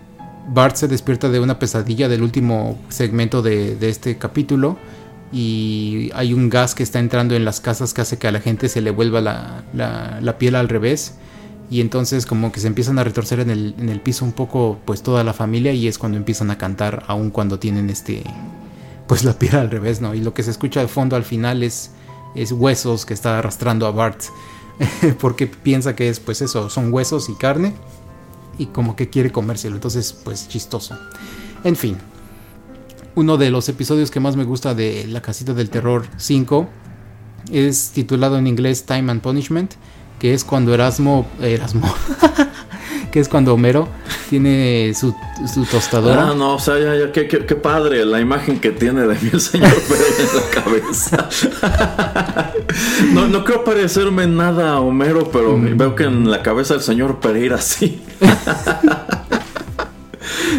Bart 0.53 0.77
se 0.77 0.89
despierta 0.89 1.31
de 1.31 1.41
una 1.41 1.59
pesadilla 1.59 2.07
del 2.11 2.23
último 2.23 2.79
segmento 2.91 3.41
de, 3.41 3.77
de 3.77 3.89
este 3.89 4.19
capítulo 4.19 4.77
y 5.35 6.13
hay 6.15 6.33
un 6.33 6.49
gas 6.49 6.77
que 6.77 6.85
está 6.85 7.01
entrando 7.01 7.35
en 7.35 7.45
las 7.45 7.61
casas 7.61 7.93
que 7.93 8.01
hace 8.01 8.19
que 8.19 8.29
a 8.29 8.31
la 8.31 8.39
gente 8.39 8.69
se 8.69 8.81
le 8.81 8.93
vuelva 8.93 9.21
la, 9.21 10.37
piel 10.39 10.55
al 10.55 10.69
revés 10.69 11.15
y 11.69 11.81
entonces 11.81 12.25
como 12.25 12.53
que 12.53 12.61
se 12.61 12.69
empiezan 12.69 13.01
a 13.01 13.05
retorcer 13.05 13.41
en 13.41 13.51
el, 13.51 13.75
en 13.77 13.89
el, 13.89 14.01
piso 14.01 14.25
un 14.25 14.31
poco 14.31 14.79
pues 14.85 15.03
toda 15.03 15.25
la 15.25 15.33
familia 15.33 15.73
y 15.73 15.89
es 15.89 15.99
cuando 15.99 16.19
empiezan 16.19 16.53
a 16.53 16.59
cantar 16.59 17.03
aun 17.09 17.31
cuando 17.31 17.59
tienen 17.59 17.91
este 17.91 18.23
pues 19.09 19.25
la 19.25 19.37
piel 19.37 19.57
al 19.57 19.71
revés, 19.71 20.01
¿no? 20.01 20.15
Y 20.15 20.21
lo 20.21 20.33
que 20.33 20.45
se 20.45 20.53
escucha 20.53 20.81
de 20.81 20.89
fondo 20.89 21.17
al 21.17 21.25
final 21.25 21.65
es, 21.65 21.91
es 22.37 22.53
huesos 22.53 23.05
que 23.05 23.13
está 23.13 23.39
arrastrando 23.39 23.89
a 23.89 23.91
Bart 23.91 24.23
porque 25.21 25.49
piensa 25.49 25.97
que 25.97 26.09
es 26.09 26.21
pues 26.21 26.43
eso, 26.43 26.71
son 26.71 26.93
huesos 26.93 27.29
y 27.29 27.35
carne 27.35 27.75
y 28.57 28.67
como 28.67 28.95
que 28.95 29.11
quiere 29.11 29.33
comérselo, 29.33 29.75
entonces 29.75 30.13
pues 30.13 30.49
chistoso. 30.49 30.97
En 31.65 31.75
fin, 31.75 31.99
uno 33.15 33.37
de 33.37 33.51
los 33.51 33.69
episodios 33.69 34.11
que 34.11 34.21
más 34.21 34.37
me 34.37 34.45
gusta 34.45 34.75
de 34.75 35.07
La 35.09 35.23
Casita 35.23 35.55
del 35.55 35.71
Terror 35.71 36.05
5 36.17 36.69
es 37.53 37.91
titulado 37.91 38.39
en 38.39 38.47
inglés 38.47 38.85
Time 38.85 39.13
and 39.13 39.21
Punishment, 39.21 39.75
que 40.19 40.35
es 40.35 40.45
cuando 40.45 40.75
Erasmo, 40.75 41.27
Erasmo, 41.41 41.95
que 43.13 43.21
es 43.21 43.29
cuando 43.29 43.55
Homero 43.55 43.89
tiene 44.31 44.93
su, 44.95 45.15
tostadora. 45.71 46.31
Ah, 46.31 46.35
no, 46.35 46.55
o 46.55 46.59
sea, 46.59 46.79
ya, 46.79 46.97
ya, 46.97 47.13
qué, 47.13 47.29
qué, 47.29 47.55
padre 47.55 48.05
la 48.05 48.21
imagen 48.21 48.59
que 48.59 48.71
tiene 48.71 49.03
de 49.03 49.17
mi 49.21 49.39
señor 49.39 49.69
en 50.19 50.37
la 50.37 50.63
cabeza. 50.63 51.29
no, 53.13 53.29
no 53.29 53.45
creo 53.45 53.63
parecerme 53.63 54.27
nada 54.27 54.73
a 54.73 54.81
Homero, 54.81 55.31
pero 55.31 55.57
mm. 55.57 55.77
veo 55.77 55.95
que 55.95 56.05
en 56.05 56.31
la 56.31 56.43
cabeza 56.43 56.75
del 56.75 56.83
señor 56.83 57.21
Pereira 57.21 57.59
sí. 57.61 58.03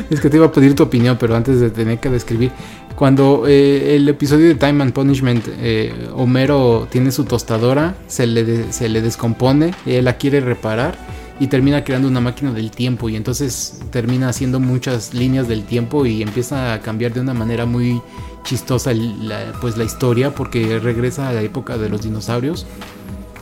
es 0.10 0.20
que 0.20 0.30
te 0.30 0.38
iba 0.38 0.46
a 0.48 0.52
pedir 0.52 0.76
tu 0.76 0.84
opinión, 0.84 1.18
pero 1.20 1.36
antes 1.36 1.60
de 1.60 1.70
tener 1.70 2.00
que 2.00 2.10
describir. 2.10 2.52
Cuando 2.96 3.46
eh, 3.46 3.96
el 3.96 4.08
episodio 4.08 4.48
de 4.48 4.56
Time 4.56 4.84
and 4.84 4.94
Punishment, 4.94 5.46
eh, 5.60 5.94
Homero 6.16 6.88
tiene 6.90 7.12
su 7.12 7.26
tostadora, 7.26 7.96
se 8.08 8.26
le, 8.26 8.72
se 8.72 8.88
le 8.88 9.02
descompone, 9.02 9.74
él 9.86 10.06
la 10.06 10.18
quiere 10.18 10.40
reparar 10.40 10.96
y 11.40 11.48
termina 11.48 11.84
creando 11.84 12.08
una 12.08 12.22
máquina 12.22 12.54
del 12.54 12.72
tiempo 12.72 13.10
y 13.10 13.16
entonces 13.16 13.82
termina 13.92 14.30
haciendo 14.30 14.60
muchas 14.60 15.14
líneas 15.14 15.48
del 15.48 15.66
tiempo 15.66 16.06
y 16.06 16.22
empieza 16.22 16.74
a 16.74 16.80
cambiar 16.80 17.14
de 17.14 17.20
una 17.20 17.34
manera 17.34 17.66
muy 17.66 18.02
chistosa 18.44 18.94
la, 18.94 19.52
pues 19.60 19.76
la 19.76 19.84
historia 19.84 20.34
porque 20.34 20.80
regresa 20.80 21.28
a 21.28 21.34
la 21.34 21.42
época 21.42 21.78
de 21.78 21.90
los 21.90 22.04
dinosaurios 22.04 22.66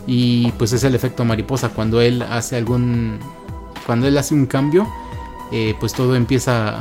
y 0.08 0.51
pues 0.53 0.74
es 0.74 0.84
el 0.84 0.96
efecto 0.96 1.24
mariposa 1.24 1.70
cuando 1.70 2.01
él 2.01 2.24
hace 2.24 2.58
algún 2.58 3.20
cuando 3.86 4.08
él 4.08 4.17
hace 4.17 4.34
un 4.34 4.48
cambio 4.48 4.88
eh, 5.55 5.75
pues 5.79 5.93
todo 5.93 6.15
empieza 6.15 6.74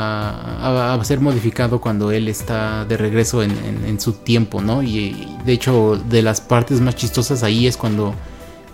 a, 0.97 1.05
ser 1.05 1.21
modificado 1.21 1.79
cuando 1.79 2.11
él 2.11 2.27
está 2.27 2.87
de 2.87 2.97
regreso 2.97 3.43
en, 3.43 4.01
su 4.01 4.15
tiempo, 4.15 4.63
¿no? 4.63 4.83
Y 4.83 5.29
de 5.45 5.53
hecho 5.53 6.01
de 6.09 6.23
las 6.23 6.41
partes 6.41 6.81
más 6.81 6.97
chistosas 6.97 7.43
ahí 7.43 7.67
es 7.67 7.77
cuando 7.77 8.15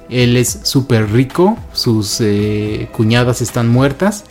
él 0.09 0.37
es 0.37 0.61
súper 0.63 1.11
rico, 1.11 1.59
sus 1.73 2.21
eh, 2.21 2.89
cuñadas 2.93 3.43
están 3.43 3.67
muertas, 3.67 4.25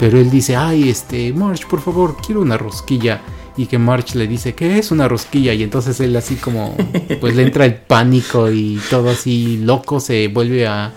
pero 0.00 0.18
él 0.18 0.32
dice, 0.32 0.56
ay, 0.56 0.88
este, 0.88 1.32
March, 1.32 1.68
por 1.68 1.80
favor, 1.80 2.16
quiero 2.16 2.40
una 2.40 2.58
rosquilla. 2.58 3.20
Y 3.56 3.66
que 3.66 3.78
March 3.78 4.16
le 4.16 4.26
dice, 4.26 4.56
¿qué 4.56 4.80
es 4.80 4.90
una 4.90 5.06
rosquilla? 5.06 5.54
Y 5.54 5.62
entonces 5.62 6.00
él 6.00 6.16
así 6.16 6.34
como, 6.34 6.76
pues 7.20 7.36
le 7.36 7.44
entra 7.44 7.66
el 7.66 7.76
pánico 7.76 8.50
y 8.50 8.80
todo 8.90 9.10
así 9.10 9.58
loco, 9.58 10.00
se 10.00 10.26
vuelve 10.26 10.66
a, 10.66 10.92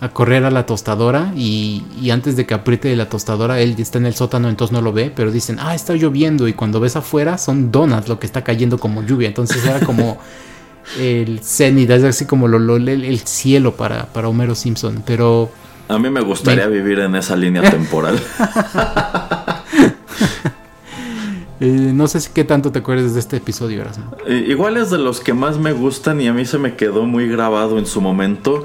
a 0.00 0.08
correr 0.08 0.44
a 0.44 0.50
la 0.50 0.66
tostadora 0.66 1.32
y, 1.36 1.82
antes 2.10 2.36
de 2.36 2.46
que 2.46 2.54
apriete 2.54 2.94
la 2.96 3.08
tostadora 3.08 3.60
él 3.60 3.74
está 3.78 3.98
en 3.98 4.06
el 4.06 4.14
sótano 4.14 4.48
entonces 4.48 4.72
no 4.72 4.80
lo 4.80 4.92
ve 4.92 5.12
pero 5.14 5.30
dicen 5.30 5.58
ah 5.60 5.74
está 5.74 5.94
lloviendo 5.94 6.48
y 6.48 6.54
cuando 6.54 6.80
ves 6.80 6.96
afuera 6.96 7.38
son 7.38 7.70
donas 7.70 8.08
lo 8.08 8.18
que 8.18 8.26
está 8.26 8.42
cayendo 8.42 8.78
como 8.78 9.02
lluvia 9.02 9.28
entonces 9.28 9.64
era 9.64 9.80
como 9.80 10.18
el 10.98 11.40
cenit, 11.40 11.90
es 11.90 12.02
así 12.02 12.24
como 12.24 12.48
lo, 12.48 12.58
lo- 12.58 12.76
el, 12.76 12.88
el 12.88 13.18
cielo 13.20 13.76
para, 13.76 14.06
para 14.06 14.28
Homero 14.28 14.54
Simpson. 14.56 15.02
Pero 15.06 15.50
A 15.88 15.98
mí 15.98 16.08
me 16.10 16.20
gustaría 16.22 16.66
vivir 16.66 16.98
en 17.00 17.14
esa 17.14 17.36
línea 17.36 17.62
temporal. 17.70 18.18
eh, 21.60 21.90
no 21.94 22.08
sé 22.08 22.20
si 22.20 22.30
qué 22.32 22.44
tanto 22.44 22.72
te 22.72 22.78
acuerdas 22.78 23.12
de 23.14 23.20
este 23.20 23.36
episodio, 23.36 23.82
Erasmo. 23.82 24.12
Eh, 24.26 24.46
Igual 24.48 24.76
es 24.78 24.90
de 24.90 24.98
los 24.98 25.20
que 25.20 25.34
más 25.34 25.58
me 25.58 25.72
gustan 25.72 26.20
y 26.20 26.28
a 26.28 26.32
mí 26.32 26.44
se 26.46 26.58
me 26.58 26.74
quedó 26.74 27.04
muy 27.04 27.28
grabado 27.28 27.78
en 27.78 27.86
su 27.86 28.00
momento 28.00 28.64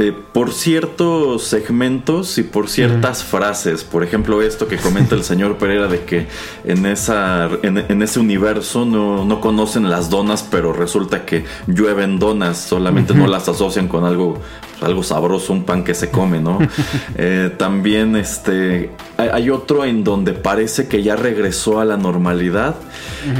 eh, 0.00 0.14
por 0.32 0.52
ciertos 0.52 1.44
segmentos 1.44 2.38
y 2.38 2.42
por 2.42 2.70
ciertas 2.70 3.22
frases. 3.22 3.84
Por 3.84 4.02
ejemplo, 4.02 4.40
esto 4.40 4.66
que 4.66 4.78
comenta 4.78 5.14
el 5.14 5.24
señor 5.24 5.58
Pereira 5.58 5.88
de 5.88 6.04
que 6.04 6.26
en, 6.64 6.86
esa, 6.86 7.50
en, 7.62 7.76
en 7.76 8.02
ese 8.02 8.18
universo 8.18 8.86
no, 8.86 9.26
no 9.26 9.40
conocen 9.40 9.90
las 9.90 10.08
donas, 10.08 10.46
pero 10.50 10.72
resulta 10.72 11.26
que 11.26 11.44
llueven 11.66 12.18
donas, 12.18 12.58
solamente 12.58 13.14
no 13.14 13.26
las 13.26 13.48
asocian 13.48 13.88
con 13.88 14.04
algo, 14.04 14.40
algo 14.80 15.02
sabroso, 15.02 15.52
un 15.52 15.64
pan 15.64 15.84
que 15.84 15.94
se 15.94 16.10
come, 16.10 16.40
¿no? 16.40 16.58
Eh, 17.16 17.50
también 17.56 18.16
este, 18.16 18.90
hay, 19.16 19.50
otro 19.50 19.84
en 19.84 20.04
donde 20.04 20.32
parece 20.32 20.88
que 20.88 21.02
ya 21.02 21.16
regresó 21.16 21.80
a 21.80 21.84
la 21.84 21.96
normalidad 21.96 22.76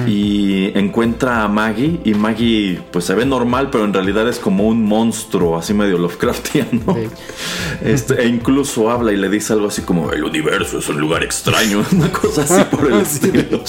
y 0.07 0.77
encuentra 0.79 1.43
a 1.43 1.49
Maggie 1.49 2.01
y 2.05 2.15
Maggie 2.15 2.83
pues 2.91 3.07
se 3.07 3.15
ve 3.15 3.25
normal, 3.25 3.69
pero 3.71 3.85
en 3.85 3.95
realidad 3.95 4.29
es 4.29 4.39
como 4.39 4.67
un 4.67 4.85
monstruo, 4.85 5.57
así 5.57 5.73
medio 5.73 5.99
Lovecraftiano. 5.99 6.97
Este, 7.83 8.23
e 8.23 8.27
incluso 8.27 8.91
habla 8.91 9.13
y 9.13 9.17
le 9.17 9.31
dice 9.31 9.55
algo 9.55 9.69
así 9.69 9.83
como 9.83 10.13
el 10.13 10.23
universo 10.25 10.79
es 10.79 10.89
un 10.89 11.01
lugar 11.01 11.23
extraño, 11.23 11.83
una 11.93 12.13
cosa 12.13 12.43
así 12.43 12.63
por 12.65 12.93
el 12.93 13.01
estilo. 13.01 13.63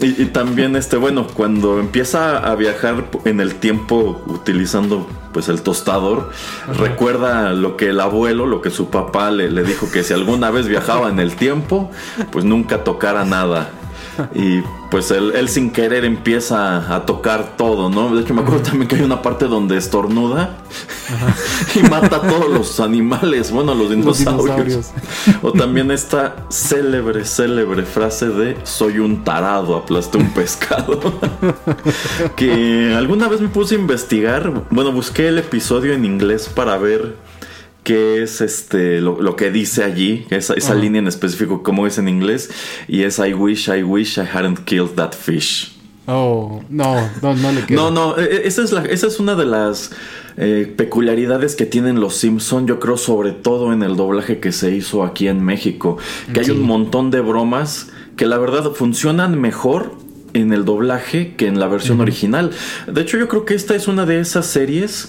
Y, 0.00 0.22
y 0.22 0.26
también 0.26 0.76
este, 0.76 0.96
bueno, 0.96 1.26
cuando 1.26 1.78
empieza 1.78 2.38
a 2.38 2.54
viajar 2.56 3.06
en 3.24 3.40
el 3.40 3.54
tiempo 3.56 4.22
utilizando 4.26 5.06
pues 5.32 5.48
el 5.48 5.62
tostador, 5.62 6.30
recuerda 6.78 7.52
lo 7.52 7.76
que 7.76 7.88
el 7.88 8.00
abuelo, 8.00 8.46
lo 8.46 8.60
que 8.62 8.70
su 8.70 8.88
papá 8.90 9.30
le, 9.30 9.50
le 9.50 9.64
dijo 9.64 9.90
que 9.90 10.02
si 10.02 10.12
alguna 10.14 10.50
vez 10.50 10.68
viajaba 10.68 11.08
en 11.08 11.18
el 11.18 11.34
tiempo, 11.34 11.90
pues 12.30 12.44
nunca 12.44 12.84
tocara 12.84 13.24
nada. 13.24 13.70
Y 14.34 14.62
pues 14.90 15.10
él, 15.10 15.32
él 15.34 15.48
sin 15.48 15.70
querer 15.70 16.04
empieza 16.04 16.94
a 16.94 17.04
tocar 17.06 17.56
todo, 17.56 17.90
¿no? 17.90 18.14
De 18.14 18.22
hecho 18.22 18.34
me 18.34 18.42
acuerdo 18.42 18.62
también 18.62 18.88
que 18.88 18.96
hay 18.96 19.02
una 19.02 19.22
parte 19.22 19.46
donde 19.46 19.76
estornuda 19.76 20.56
y 21.74 21.80
mata 21.88 22.16
a 22.16 22.22
todos 22.22 22.48
los 22.50 22.80
animales, 22.80 23.50
bueno, 23.50 23.74
los 23.74 23.90
Los 23.90 24.18
dinosaurios. 24.18 24.66
dinosaurios. 24.66 24.92
O 25.42 25.52
también 25.52 25.90
esta 25.90 26.36
célebre, 26.48 27.24
célebre 27.24 27.82
frase 27.84 28.28
de 28.28 28.56
soy 28.64 28.98
un 28.98 29.24
tarado, 29.24 29.76
aplasté 29.76 30.18
un 30.18 30.30
pescado. 30.30 31.00
que 32.36 32.94
alguna 32.96 33.28
vez 33.28 33.40
me 33.40 33.48
puse 33.48 33.74
a 33.74 33.78
investigar, 33.78 34.64
bueno, 34.70 34.92
busqué 34.92 35.28
el 35.28 35.38
episodio 35.38 35.92
en 35.92 36.04
inglés 36.04 36.48
para 36.54 36.76
ver 36.78 37.16
qué 37.84 38.22
es 38.22 38.40
este 38.40 39.00
lo, 39.00 39.20
lo 39.22 39.36
que 39.36 39.50
dice 39.50 39.84
allí, 39.84 40.26
esa, 40.30 40.74
línea 40.74 40.98
en 40.98 41.06
específico, 41.06 41.62
cómo 41.62 41.86
es 41.86 41.98
en 41.98 42.08
inglés, 42.08 42.50
y 42.88 43.02
es 43.02 43.18
I 43.18 43.34
wish, 43.34 43.68
I 43.68 43.82
wish 43.82 44.18
I 44.18 44.22
hadn't 44.22 44.64
killed 44.64 44.94
that 44.96 45.12
fish. 45.12 45.70
Oh, 46.06 46.62
no, 46.68 47.08
no, 47.22 47.34
no 47.34 47.52
le 47.52 47.64
queda. 47.64 47.76
No, 47.76 47.90
no, 47.90 48.18
eh, 48.18 48.28
eh, 48.30 48.42
esa 48.44 48.62
es, 48.62 48.72
la, 48.72 48.84
esa 48.84 49.06
es 49.06 49.20
una 49.20 49.36
de 49.36 49.46
las 49.46 49.92
eh, 50.36 50.72
peculiaridades 50.76 51.56
que 51.56 51.64
tienen 51.64 52.00
los 52.00 52.16
Simpson, 52.16 52.66
yo 52.66 52.80
creo 52.80 52.96
sobre 52.96 53.32
todo 53.32 53.72
en 53.72 53.82
el 53.82 53.96
doblaje 53.96 54.40
que 54.40 54.52
se 54.52 54.74
hizo 54.74 55.02
aquí 55.02 55.28
en 55.28 55.42
México, 55.42 55.96
que 56.32 56.40
hay 56.40 56.50
un 56.50 56.62
montón 56.62 57.10
de 57.10 57.20
bromas 57.20 57.88
que 58.16 58.26
la 58.26 58.38
verdad 58.38 58.72
funcionan 58.72 59.40
mejor 59.40 59.92
en 60.34 60.52
el 60.52 60.64
doblaje 60.64 61.36
que 61.36 61.46
en 61.46 61.58
la 61.58 61.68
versión 61.68 62.00
original. 62.00 62.50
De 62.86 63.00
hecho, 63.00 63.18
yo 63.18 63.28
creo 63.28 63.44
que 63.44 63.54
esta 63.54 63.74
es 63.74 63.88
una 63.88 64.04
de 64.04 64.20
esas 64.20 64.46
series 64.46 65.08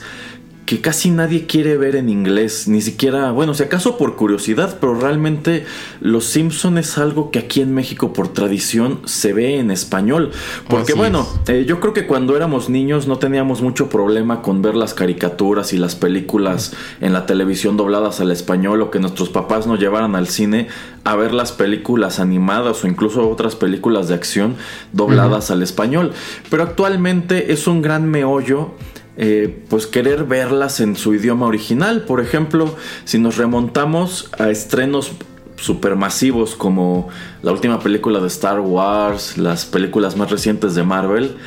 que 0.66 0.82
casi 0.82 1.12
nadie 1.12 1.46
quiere 1.46 1.78
ver 1.78 1.96
en 1.96 2.10
inglés, 2.10 2.68
ni 2.68 2.82
siquiera, 2.82 3.32
bueno, 3.32 3.54
si 3.54 3.64
acaso 3.64 3.98
por 3.98 4.16
curiosidad, 4.16 4.78
pero 4.82 4.96
realmente 4.96 5.66
Los 6.02 6.26
Simpson 6.26 6.78
es 6.78 6.98
algo 6.98 7.30
que 7.30 7.40
aquí 7.40 7.62
en 7.62 7.74
México 7.74 8.14
por 8.14 8.30
tradición 8.30 9.00
se 9.06 9.34
ve 9.34 9.60
en 9.60 9.70
español, 9.70 10.32
porque 10.68 10.94
Así 10.94 11.00
bueno, 11.00 11.28
eh, 11.48 11.66
yo 11.68 11.80
creo 11.80 11.94
que 11.94 12.08
cuando 12.08 12.36
éramos 12.36 12.70
niños 12.70 13.08
no 13.08 13.18
teníamos 13.18 13.62
mucho 13.62 13.90
problema 13.90 14.42
con 14.42 14.62
ver 14.62 14.76
las 14.76 14.94
caricaturas 14.94 15.72
y 15.74 15.78
las 15.78 15.96
películas 15.96 16.74
en 17.00 17.14
la 17.14 17.26
televisión 17.26 17.78
dobladas 17.78 18.20
al 18.20 18.32
español 18.32 18.82
o 18.82 18.90
que 18.90 19.00
nuestros 19.00 19.30
papás 19.30 19.68
nos 19.68 19.80
llevaran 19.80 20.16
al 20.16 20.28
cine 20.28 20.68
a 21.04 21.16
ver 21.16 21.34
las 21.34 21.52
películas 21.52 22.20
animadas 22.20 22.84
o 22.84 22.88
incluso 22.88 23.30
otras 23.30 23.56
películas 23.56 24.08
de 24.08 24.16
acción 24.16 24.56
dobladas 24.92 25.52
al 25.52 25.62
español. 25.62 26.14
Pero 26.50 26.64
actualmente 26.64 27.54
es 27.54 27.68
un 27.68 27.84
gran 27.84 28.10
meollo 28.10 28.72
eh, 29.18 29.64
pues 29.70 29.88
querer 29.88 30.26
verlas 30.26 30.80
en 30.80 30.96
su 30.96 31.14
idioma 31.14 31.46
original. 31.46 32.02
Por 32.02 32.22
ejemplo, 32.22 32.76
si 33.06 33.18
nos 33.18 33.38
remontamos 33.38 34.30
a 34.38 34.50
estrenos 34.50 35.12
supermasivos 35.58 36.56
como 36.56 37.08
la 37.42 37.52
última 37.52 37.80
película 37.80 38.20
de 38.20 38.28
Star 38.28 38.60
Wars, 38.60 39.38
las 39.38 39.66
películas 39.66 40.18
más 40.18 40.32
recientes 40.32 40.76
de 40.76 40.84
Marvel, 40.84 41.38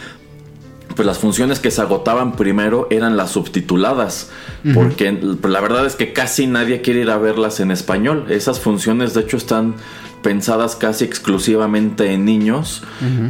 pues 0.96 1.06
las 1.06 1.18
funciones 1.18 1.60
que 1.60 1.70
se 1.70 1.80
agotaban 1.80 2.34
primero 2.34 2.88
eran 2.90 3.16
las 3.16 3.30
subtituladas, 3.30 4.30
porque 4.74 5.12
la 5.12 5.60
verdad 5.60 5.86
es 5.86 5.94
que 5.94 6.12
casi 6.12 6.48
nadie 6.48 6.80
quiere 6.80 7.02
ir 7.02 7.10
a 7.10 7.18
verlas 7.18 7.60
en 7.60 7.70
español. 7.70 8.26
Esas 8.30 8.58
funciones 8.58 9.14
de 9.14 9.20
hecho 9.20 9.36
están 9.36 9.76
pensadas 10.22 10.76
casi 10.76 11.04
exclusivamente 11.04 12.12
en 12.12 12.24
niños 12.24 12.82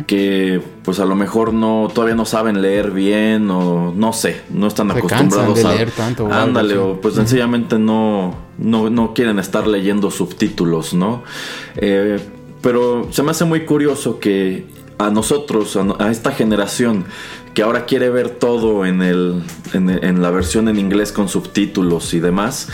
que 0.06 0.60
pues 0.84 1.00
a 1.00 1.04
lo 1.04 1.14
mejor 1.14 1.52
no 1.52 1.88
todavía 1.92 2.14
no 2.14 2.24
saben 2.24 2.62
leer 2.62 2.90
bien 2.90 3.50
o 3.50 3.92
no 3.94 4.12
sé, 4.12 4.42
no 4.50 4.66
están 4.66 4.90
Se 4.92 4.98
acostumbrados 4.98 5.54
de 5.56 5.66
a 5.66 5.74
leer 5.74 5.90
tanto 5.90 6.24
o 6.24 6.26
algo 6.32 6.38
ándale 6.38 6.78
o 6.78 7.00
pues 7.00 7.14
sencillamente 7.14 7.78
no, 7.78 8.34
no, 8.58 8.90
no 8.90 9.14
quieren 9.14 9.38
estar 9.38 9.66
leyendo 9.66 10.10
subtítulos, 10.10 10.94
¿no? 10.94 11.22
Eh, 11.76 12.18
pero 12.60 13.08
se 13.10 13.22
me 13.22 13.30
hace 13.30 13.44
muy 13.44 13.64
curioso 13.64 14.18
que 14.18 14.66
a 14.98 15.10
nosotros, 15.10 15.78
a, 15.98 16.10
esta 16.10 16.32
generación 16.32 17.04
que 17.54 17.62
ahora 17.62 17.86
quiere 17.86 18.10
ver 18.10 18.30
todo 18.30 18.84
en, 18.84 19.00
el, 19.02 19.42
en, 19.72 19.90
en 19.90 20.22
la 20.22 20.30
versión 20.30 20.68
en 20.68 20.78
inglés 20.78 21.12
con 21.12 21.28
subtítulos 21.28 22.14
y 22.14 22.20
demás, 22.20 22.68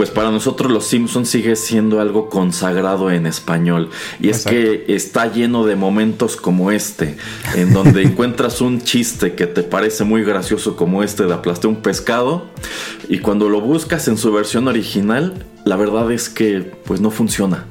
pues 0.00 0.08
para 0.08 0.30
nosotros 0.30 0.72
Los 0.72 0.86
Simpsons 0.86 1.28
sigue 1.28 1.56
siendo 1.56 2.00
algo 2.00 2.30
consagrado 2.30 3.10
en 3.10 3.26
español. 3.26 3.90
Y 4.18 4.30
es 4.30 4.46
que 4.46 4.86
está 4.88 5.30
lleno 5.30 5.66
de 5.66 5.76
momentos 5.76 6.36
como 6.36 6.70
este, 6.70 7.18
en 7.54 7.74
donde 7.74 8.00
encuentras 8.04 8.62
un 8.62 8.80
chiste 8.80 9.34
que 9.34 9.46
te 9.46 9.62
parece 9.62 10.04
muy 10.04 10.24
gracioso 10.24 10.74
como 10.74 11.02
este 11.02 11.26
de 11.26 11.34
aplasté 11.34 11.66
un 11.66 11.82
pescado, 11.82 12.46
y 13.10 13.18
cuando 13.18 13.50
lo 13.50 13.60
buscas 13.60 14.08
en 14.08 14.16
su 14.16 14.32
versión 14.32 14.68
original, 14.68 15.44
la 15.66 15.76
verdad 15.76 16.10
es 16.10 16.30
que 16.30 16.72
pues 16.86 17.02
no 17.02 17.10
funciona. 17.10 17.66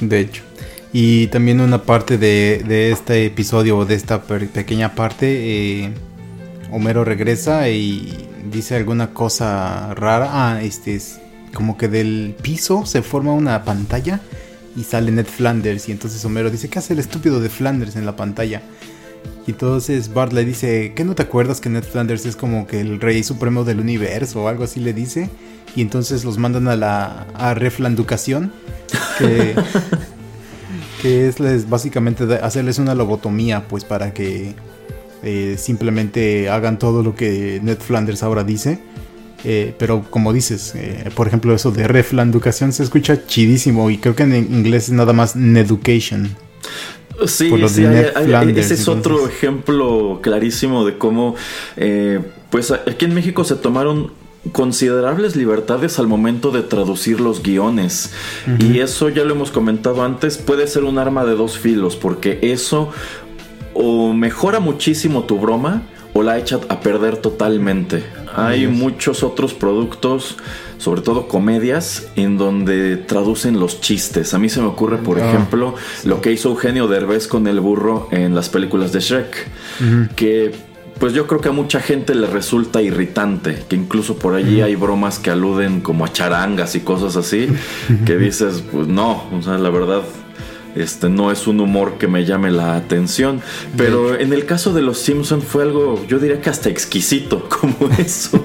De 0.00 0.20
hecho. 0.20 0.44
Y 0.92 1.26
también 1.26 1.60
una 1.60 1.82
parte 1.82 2.16
de, 2.16 2.62
de 2.64 2.92
este 2.92 3.26
episodio 3.26 3.78
o 3.78 3.86
de 3.86 3.96
esta 3.96 4.22
pequeña 4.22 4.94
parte, 4.94 5.86
eh, 5.86 5.92
Homero 6.70 7.04
regresa 7.04 7.68
y 7.70 8.28
dice 8.52 8.76
alguna 8.76 9.12
cosa 9.12 9.92
rara. 9.94 10.28
Ah, 10.30 10.62
este 10.62 10.94
es 10.94 11.21
como 11.54 11.76
que 11.76 11.88
del 11.88 12.34
piso 12.42 12.84
se 12.86 13.02
forma 13.02 13.32
una 13.32 13.64
pantalla 13.64 14.20
y 14.76 14.84
sale 14.84 15.10
Ned 15.12 15.26
Flanders. 15.26 15.88
Y 15.88 15.92
entonces 15.92 16.24
Homero 16.24 16.50
dice, 16.50 16.68
¿qué 16.68 16.78
hace 16.78 16.92
el 16.94 16.98
estúpido 16.98 17.40
de 17.40 17.48
Flanders 17.48 17.96
en 17.96 18.06
la 18.06 18.16
pantalla? 18.16 18.62
Y 19.46 19.50
entonces 19.52 20.12
Bart 20.14 20.32
le 20.32 20.44
dice, 20.44 20.92
¿qué 20.94 21.04
no 21.04 21.14
te 21.14 21.22
acuerdas 21.22 21.60
que 21.60 21.68
Ned 21.68 21.84
Flanders 21.84 22.26
es 22.26 22.36
como 22.36 22.66
que 22.66 22.80
el 22.80 23.00
rey 23.00 23.22
supremo 23.22 23.64
del 23.64 23.80
universo 23.80 24.42
o 24.44 24.48
algo 24.48 24.64
así 24.64 24.80
le 24.80 24.92
dice? 24.92 25.30
Y 25.74 25.82
entonces 25.82 26.24
los 26.24 26.38
mandan 26.38 26.68
a 26.68 26.76
la 26.76 27.26
a 27.34 27.54
reflanducación, 27.54 28.52
que, 29.18 29.54
que 31.02 31.28
es 31.28 31.40
les- 31.40 31.68
básicamente 31.68 32.24
hacerles 32.42 32.78
una 32.78 32.94
lobotomía, 32.94 33.66
pues 33.68 33.84
para 33.84 34.12
que 34.12 34.54
eh, 35.22 35.56
simplemente 35.58 36.48
hagan 36.50 36.78
todo 36.78 37.02
lo 37.02 37.14
que 37.14 37.60
Ned 37.62 37.78
Flanders 37.78 38.22
ahora 38.22 38.44
dice. 38.44 38.78
Eh, 39.44 39.74
pero 39.78 40.04
como 40.08 40.32
dices, 40.32 40.72
eh, 40.76 41.10
por 41.14 41.26
ejemplo, 41.26 41.54
eso 41.54 41.70
de 41.72 41.88
reflanducación 41.88 42.72
se 42.72 42.82
escucha 42.84 43.26
chidísimo 43.26 43.90
y 43.90 43.98
creo 43.98 44.14
que 44.14 44.22
en 44.22 44.34
inglés 44.34 44.84
es 44.84 44.90
nada 44.92 45.12
más 45.12 45.34
Neducation. 45.36 46.36
Sí, 47.26 47.50
sí, 47.68 47.84
hay- 47.84 47.88
Ned 47.94 48.06
hay- 48.16 48.26
Flanders, 48.26 48.66
ese 48.70 48.74
es 48.74 48.88
otro 48.88 49.28
ejemplo 49.28 50.20
clarísimo 50.22 50.84
de 50.84 50.96
cómo, 50.98 51.34
eh, 51.76 52.20
pues 52.50 52.70
aquí 52.70 53.04
en 53.04 53.14
México 53.14 53.44
se 53.44 53.54
tomaron 53.56 54.12
considerables 54.50 55.36
libertades 55.36 55.98
al 56.00 56.08
momento 56.08 56.50
de 56.50 56.62
traducir 56.62 57.20
los 57.20 57.42
guiones. 57.42 58.10
Y 58.58 58.80
eso 58.80 59.08
ya 59.08 59.22
lo 59.24 59.34
hemos 59.34 59.52
comentado 59.52 60.02
antes 60.02 60.36
puede 60.36 60.66
ser 60.66 60.82
un 60.84 60.98
arma 60.98 61.24
de 61.24 61.34
dos 61.36 61.58
filos 61.58 61.94
porque 61.96 62.38
eso 62.42 62.90
o 63.74 64.12
mejora 64.12 64.58
muchísimo 64.58 65.24
tu 65.24 65.38
broma 65.38 65.82
o 66.14 66.22
la 66.22 66.38
echa 66.38 66.60
a 66.68 66.80
perder 66.80 67.16
totalmente. 67.18 68.04
Hay 68.34 68.66
muchos 68.66 69.22
otros 69.22 69.52
productos, 69.54 70.36
sobre 70.78 71.00
todo 71.02 71.28
comedias, 71.28 72.08
en 72.16 72.38
donde 72.38 72.96
traducen 72.96 73.60
los 73.60 73.80
chistes. 73.80 74.32
A 74.34 74.38
mí 74.38 74.48
se 74.48 74.60
me 74.60 74.66
ocurre, 74.66 74.98
por 74.98 75.18
Ah, 75.20 75.28
ejemplo, 75.28 75.74
lo 76.04 76.20
que 76.20 76.32
hizo 76.32 76.48
Eugenio 76.50 76.88
Derbez 76.88 77.28
con 77.28 77.46
el 77.46 77.60
burro 77.60 78.08
en 78.10 78.34
las 78.34 78.48
películas 78.48 78.92
de 78.92 79.00
Shrek, 79.00 79.46
que 80.16 80.52
pues 80.98 81.14
yo 81.14 81.26
creo 81.26 81.40
que 81.40 81.48
a 81.48 81.52
mucha 81.52 81.80
gente 81.80 82.14
le 82.14 82.26
resulta 82.28 82.80
irritante, 82.80 83.64
que 83.68 83.74
incluso 83.76 84.16
por 84.18 84.34
allí 84.34 84.60
hay 84.60 84.76
bromas 84.76 85.18
que 85.18 85.30
aluden 85.30 85.80
como 85.80 86.04
a 86.04 86.12
charangas 86.12 86.74
y 86.76 86.80
cosas 86.80 87.16
así, 87.16 87.48
que 88.06 88.16
dices, 88.16 88.62
pues 88.70 88.86
no, 88.86 89.24
o 89.32 89.42
sea, 89.42 89.58
la 89.58 89.70
verdad 89.70 90.02
este 90.74 91.08
no 91.08 91.30
es 91.30 91.46
un 91.46 91.60
humor 91.60 91.98
que 91.98 92.08
me 92.08 92.24
llame 92.24 92.50
la 92.50 92.76
atención. 92.76 93.40
Pero 93.76 94.18
en 94.18 94.32
el 94.32 94.46
caso 94.46 94.72
de 94.72 94.82
los 94.82 94.98
Simpson 94.98 95.42
fue 95.42 95.64
algo, 95.64 96.04
yo 96.06 96.18
diría 96.18 96.40
que 96.40 96.50
hasta 96.50 96.68
exquisito, 96.68 97.48
como 97.60 97.90
eso. 97.98 98.44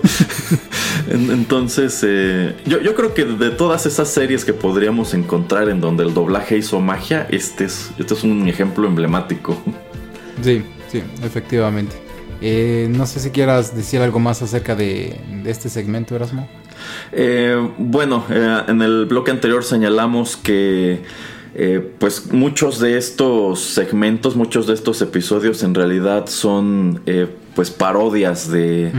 Entonces, 1.10 2.04
eh, 2.06 2.56
yo, 2.66 2.82
yo, 2.82 2.96
creo 2.96 3.14
que 3.14 3.26
de 3.26 3.50
todas 3.52 3.86
esas 3.86 4.10
series 4.10 4.44
que 4.44 4.54
podríamos 4.54 5.14
encontrar 5.14 5.70
en 5.70 5.80
donde 5.80 6.04
el 6.04 6.14
doblaje 6.14 6.58
hizo 6.58 6.80
magia, 6.82 7.28
este 7.30 7.66
es, 7.66 7.92
este 7.98 8.14
es 8.14 8.24
un 8.24 8.48
ejemplo 8.48 8.88
emblemático. 8.88 9.58
Sí, 10.42 10.64
sí, 10.92 11.02
efectivamente. 11.24 11.96
Eh, 12.42 12.88
no 12.92 13.08
sé 13.08 13.20
si 13.20 13.32
quieras 13.32 13.76
decir 13.76 14.02
algo 14.02 14.20
más 14.20 14.42
acerca 14.42 14.76
de, 14.76 15.20
de 15.44 15.50
este 15.50 15.70
segmento, 15.70 16.16
Erasmo. 16.16 16.48
Eh, 17.12 17.56
bueno, 17.78 18.26
en 18.30 18.82
el 18.82 19.06
bloque 19.06 19.32
anterior 19.32 19.64
señalamos 19.64 20.38
que 20.38 21.02
eh, 21.60 21.96
pues 21.98 22.32
muchos 22.32 22.80
de 22.80 23.00
estos 23.00 23.62
segmentos, 23.62 24.36
muchos 24.36 24.68
de 24.68 24.76
estos 24.76 25.02
episodios 25.02 25.64
en 25.64 25.74
realidad 25.74 26.28
son 26.28 27.02
eh, 27.08 27.28
pues 27.56 27.72
parodias 27.72 28.52
de... 28.52 28.92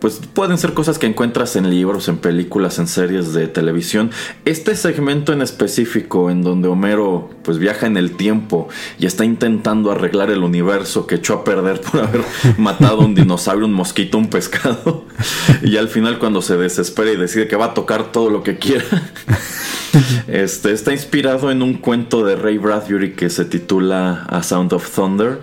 Pues 0.00 0.20
pueden 0.32 0.56
ser 0.56 0.72
cosas 0.72 0.98
que 0.98 1.06
encuentras 1.06 1.56
en 1.56 1.68
libros, 1.68 2.08
en 2.08 2.16
películas, 2.16 2.78
en 2.78 2.88
series 2.88 3.34
de 3.34 3.48
televisión. 3.48 4.10
Este 4.46 4.74
segmento 4.74 5.32
en 5.32 5.42
específico, 5.42 6.30
en 6.30 6.42
donde 6.42 6.68
Homero 6.68 7.30
pues 7.42 7.58
viaja 7.58 7.86
en 7.86 7.96
el 7.96 8.12
tiempo 8.12 8.68
y 8.98 9.06
está 9.06 9.24
intentando 9.24 9.90
arreglar 9.90 10.30
el 10.30 10.42
universo 10.42 11.06
que 11.06 11.16
echó 11.16 11.34
a 11.34 11.44
perder 11.44 11.82
por 11.82 12.00
haber 12.00 12.22
matado 12.58 13.02
a 13.02 13.04
un 13.04 13.14
dinosaurio, 13.14 13.66
un 13.66 13.74
mosquito, 13.74 14.18
un 14.18 14.28
pescado. 14.28 15.04
Y 15.62 15.76
al 15.76 15.88
final 15.88 16.18
cuando 16.18 16.40
se 16.40 16.56
desespera 16.56 17.12
y 17.12 17.16
decide 17.16 17.46
que 17.46 17.56
va 17.56 17.66
a 17.66 17.74
tocar 17.74 18.12
todo 18.12 18.30
lo 18.30 18.42
que 18.42 18.58
quiera, 18.58 18.84
este, 20.28 20.72
está 20.72 20.92
inspirado 20.92 21.50
en 21.50 21.62
un 21.62 21.74
cuento 21.74 22.24
de 22.24 22.36
Ray 22.36 22.58
Bradbury 22.58 23.12
que 23.12 23.28
se 23.28 23.44
titula 23.44 24.24
A 24.28 24.42
Sound 24.42 24.72
of 24.72 24.88
Thunder, 24.94 25.40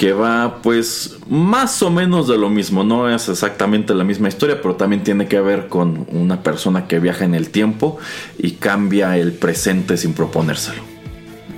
que 0.00 0.14
va 0.14 0.62
pues 0.62 1.18
más 1.28 1.82
o 1.82 1.90
menos 1.90 2.26
de 2.26 2.38
lo 2.38 2.48
mismo, 2.48 2.82
no 2.84 3.14
es 3.14 3.28
exactamente 3.28 3.94
la 3.94 4.02
misma 4.02 4.28
historia, 4.28 4.62
pero 4.62 4.74
también 4.74 5.04
tiene 5.04 5.28
que 5.28 5.38
ver 5.42 5.68
con 5.68 6.06
una 6.10 6.42
persona 6.42 6.88
que 6.88 6.98
viaja 6.98 7.26
en 7.26 7.34
el 7.34 7.50
tiempo 7.50 7.98
y 8.38 8.52
cambia 8.52 9.18
el 9.18 9.34
presente 9.34 9.98
sin 9.98 10.14
proponérselo. 10.14 10.80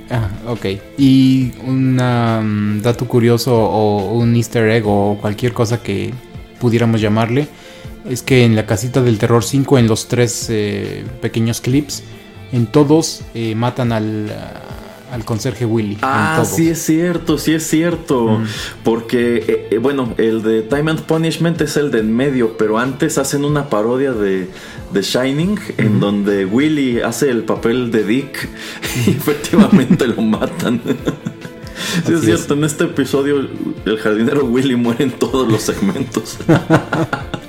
Ah, 0.09 0.27
ok. 0.45 0.65
Y 0.97 1.53
un 1.65 1.97
um, 2.01 2.81
dato 2.81 3.07
curioso 3.07 3.55
o 3.55 4.13
un 4.13 4.35
easter 4.35 4.67
egg 4.71 4.83
o 4.87 5.17
cualquier 5.21 5.53
cosa 5.53 5.81
que 5.81 6.13
pudiéramos 6.59 6.99
llamarle 6.99 7.47
es 8.09 8.23
que 8.23 8.43
en 8.43 8.57
la 8.57 8.65
casita 8.65 9.01
del 9.01 9.19
terror 9.19 9.45
5 9.45 9.77
en 9.77 9.87
los 9.87 10.09
tres 10.09 10.47
eh, 10.49 11.05
pequeños 11.21 11.61
clips 11.61 12.03
en 12.51 12.65
todos 12.65 13.21
eh, 13.35 13.55
matan 13.55 13.93
al, 13.93 14.29
al 15.13 15.25
conserje 15.25 15.65
Willy. 15.67 15.99
Ah, 16.01 16.43
sí 16.43 16.69
es 16.69 16.83
cierto, 16.83 17.37
sí 17.37 17.53
es 17.53 17.67
cierto. 17.67 18.41
Porque, 18.83 19.45
eh, 19.47 19.67
eh, 19.69 19.77
bueno, 19.77 20.15
el 20.17 20.41
de 20.41 20.63
Time 20.63 20.89
and 20.89 21.01
Punishment 21.03 21.61
es 21.61 21.77
el 21.77 21.91
de 21.91 21.99
en 21.99 22.15
medio, 22.15 22.57
pero 22.57 22.79
antes 22.79 23.19
hacen 23.19 23.45
una 23.45 23.69
parodia 23.69 24.11
de, 24.11 24.49
de 24.91 25.01
Shining 25.03 25.59
en 25.77 25.99
donde 25.99 26.45
Willy 26.45 27.01
hace 27.01 27.29
el 27.29 27.43
papel 27.43 27.91
de 27.91 28.03
Dick 28.03 28.49
y 29.05 29.11
efectivamente 29.11 30.07
lo 30.07 30.21
matan. 30.21 30.81
Sí, 32.05 32.13
es 32.13 32.21
cierto, 32.21 32.53
en 32.53 32.63
este 32.63 32.85
episodio 32.85 33.37
el 33.85 33.97
jardinero 33.97 34.45
Willy 34.45 34.75
muere 34.75 35.03
en 35.03 35.11
todos 35.11 35.51
los 35.51 35.61
segmentos. 35.61 36.37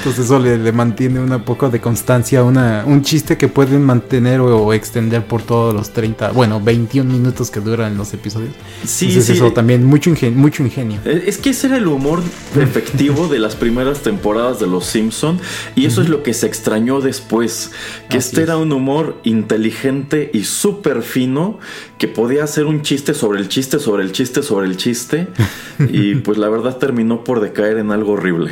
Entonces 0.00 0.24
eso 0.24 0.38
le, 0.38 0.72
mantiene 0.72 1.20
un 1.20 1.42
poco 1.42 1.68
de 1.68 1.78
constancia, 1.78 2.42
una, 2.42 2.84
un 2.86 3.02
chiste 3.02 3.36
que 3.36 3.48
pueden 3.48 3.82
mantener 3.82 4.40
o, 4.40 4.72
extender 4.72 5.26
por 5.26 5.42
todos 5.42 5.74
los 5.74 5.90
30, 5.90 6.32
bueno, 6.32 6.58
21 6.58 7.12
minutos 7.12 7.50
que 7.50 7.60
duran 7.60 7.98
los 7.98 8.14
episodios. 8.14 8.54
Sí, 8.82 9.08
Entonces 9.08 9.36
eso 9.36 9.52
también, 9.52 9.84
mucho, 9.84 10.08
ingenio, 10.08 10.38
mucho 10.38 10.62
ingenio. 10.62 11.00
Eh, 11.04 11.24
es 11.26 11.36
que 11.36 11.50
ese 11.50 11.66
era 11.66 11.76
el 11.76 11.86
humor 11.86 12.22
efectivo 12.56 13.28
de 13.28 13.40
las 13.40 13.56
primeras 13.56 14.00
temporadas 14.00 14.58
de 14.58 14.68
Los 14.68 14.86
Simpson 14.86 15.38
y 15.76 15.84
eso 15.84 16.00
es 16.00 16.08
lo 16.08 16.22
que 16.22 16.32
se 16.32 16.46
extrañó 16.46 17.02
después, 17.02 17.70
que 18.08 18.16
este 18.16 18.40
era 18.40 18.56
un 18.56 18.72
humor 18.72 19.20
inteligente 19.24 20.30
y 20.32 20.44
súper 20.44 21.02
fino 21.02 21.58
que 21.98 22.08
podía 22.08 22.44
hacer 22.44 22.64
un 22.64 22.80
chiste 22.80 23.12
sobre 23.12 23.38
el 23.38 23.48
chiste, 23.48 23.78
sobre 23.78 24.02
el 24.02 24.12
chiste, 24.12 24.42
sobre 24.42 24.66
el 24.66 24.78
chiste 24.78 25.28
y 25.78 26.14
pues 26.14 26.38
la 26.38 26.48
verdad 26.48 26.78
terminó 26.78 27.22
por 27.22 27.40
decaer 27.40 27.76
en 27.76 27.90
algo 27.90 28.12
horrible. 28.12 28.50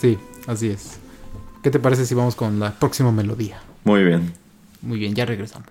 Sí, 0.00 0.16
Así 0.48 0.70
es. 0.70 0.98
¿Qué 1.62 1.70
te 1.70 1.78
parece 1.78 2.06
si 2.06 2.14
vamos 2.14 2.34
con 2.34 2.58
la 2.58 2.72
próxima 2.72 3.12
melodía? 3.12 3.60
Muy 3.84 4.02
bien. 4.02 4.32
Muy 4.80 4.98
bien, 4.98 5.14
ya 5.14 5.26
regresamos. 5.26 5.68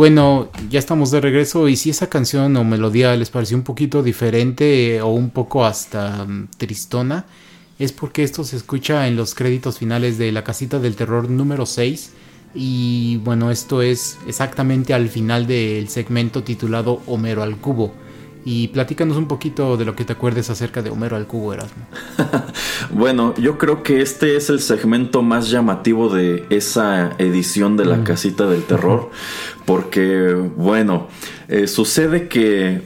Bueno, 0.00 0.48
ya 0.70 0.78
estamos 0.78 1.10
de 1.10 1.20
regreso 1.20 1.68
y 1.68 1.76
si 1.76 1.90
esa 1.90 2.08
canción 2.08 2.56
o 2.56 2.64
melodía 2.64 3.14
les 3.16 3.28
pareció 3.28 3.54
un 3.58 3.64
poquito 3.64 4.02
diferente 4.02 5.02
o 5.02 5.08
un 5.08 5.28
poco 5.28 5.66
hasta 5.66 6.24
mm, 6.24 6.48
tristona, 6.56 7.26
es 7.78 7.92
porque 7.92 8.22
esto 8.22 8.42
se 8.42 8.56
escucha 8.56 9.08
en 9.08 9.16
los 9.16 9.34
créditos 9.34 9.76
finales 9.76 10.16
de 10.16 10.32
La 10.32 10.42
Casita 10.42 10.78
del 10.78 10.96
Terror 10.96 11.28
número 11.28 11.66
6 11.66 12.12
y 12.54 13.18
bueno, 13.18 13.50
esto 13.50 13.82
es 13.82 14.16
exactamente 14.26 14.94
al 14.94 15.10
final 15.10 15.46
del 15.46 15.90
segmento 15.90 16.44
titulado 16.44 17.02
Homero 17.06 17.42
al 17.42 17.58
Cubo. 17.58 17.92
Y 18.44 18.68
platícanos 18.68 19.16
un 19.16 19.28
poquito 19.28 19.76
de 19.76 19.84
lo 19.84 19.94
que 19.94 20.04
te 20.04 20.14
acuerdes 20.14 20.48
acerca 20.50 20.82
de 20.82 20.90
Homero 20.90 21.16
al 21.16 21.26
Cubo, 21.26 21.52
Erasmo. 21.52 21.84
bueno, 22.90 23.34
yo 23.36 23.58
creo 23.58 23.82
que 23.82 24.00
este 24.00 24.36
es 24.36 24.48
el 24.48 24.60
segmento 24.60 25.22
más 25.22 25.50
llamativo 25.50 26.08
de 26.08 26.46
esa 26.50 27.12
edición 27.18 27.76
de 27.76 27.84
la 27.84 27.96
mm. 27.96 28.04
casita 28.04 28.46
del 28.46 28.62
terror, 28.64 29.10
porque, 29.66 30.34
bueno, 30.56 31.08
eh, 31.48 31.66
sucede 31.66 32.28
que 32.28 32.82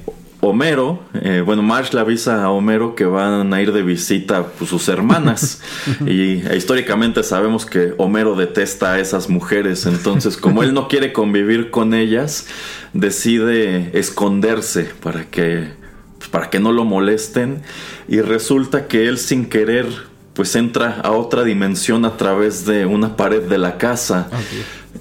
Homero, 0.47 1.03
eh, 1.15 1.43
bueno, 1.45 1.63
Marsh 1.63 1.95
le 1.95 2.01
avisa 2.01 2.45
a 2.45 2.51
Homero 2.51 2.95
que 2.95 3.07
van 3.07 3.55
a 3.55 3.63
ir 3.63 3.73
de 3.73 3.83
visita 3.83 4.45
pues, 4.59 4.69
sus 4.69 4.89
hermanas. 4.89 5.63
y 6.07 6.47
e, 6.47 6.57
históricamente 6.57 7.23
sabemos 7.23 7.65
que 7.65 7.95
Homero 7.97 8.35
detesta 8.35 8.93
a 8.93 9.01
esas 9.01 9.31
mujeres. 9.31 9.87
Entonces, 9.87 10.37
como 10.37 10.63
él 10.63 10.75
no 10.75 10.87
quiere 10.89 11.15
convivir 11.15 11.71
con 11.71 11.95
ellas, 11.95 12.47
decide 12.93 13.99
esconderse 13.99 14.91
para 15.03 15.25
que, 15.25 15.71
pues, 16.19 16.29
para 16.29 16.51
que 16.51 16.61
no 16.61 16.73
lo 16.73 16.85
molesten. 16.85 17.63
Y 18.07 18.21
resulta 18.21 18.87
que 18.87 19.09
él 19.09 19.17
sin 19.17 19.47
querer 19.47 19.87
pues 20.35 20.57
entra 20.57 21.01
a 21.03 21.13
otra 21.13 21.45
dimensión 21.45 22.05
a 22.05 22.17
través 22.17 22.67
de 22.67 22.85
una 22.85 23.17
pared 23.17 23.43
de 23.43 23.57
la 23.57 23.79
casa. 23.79 24.29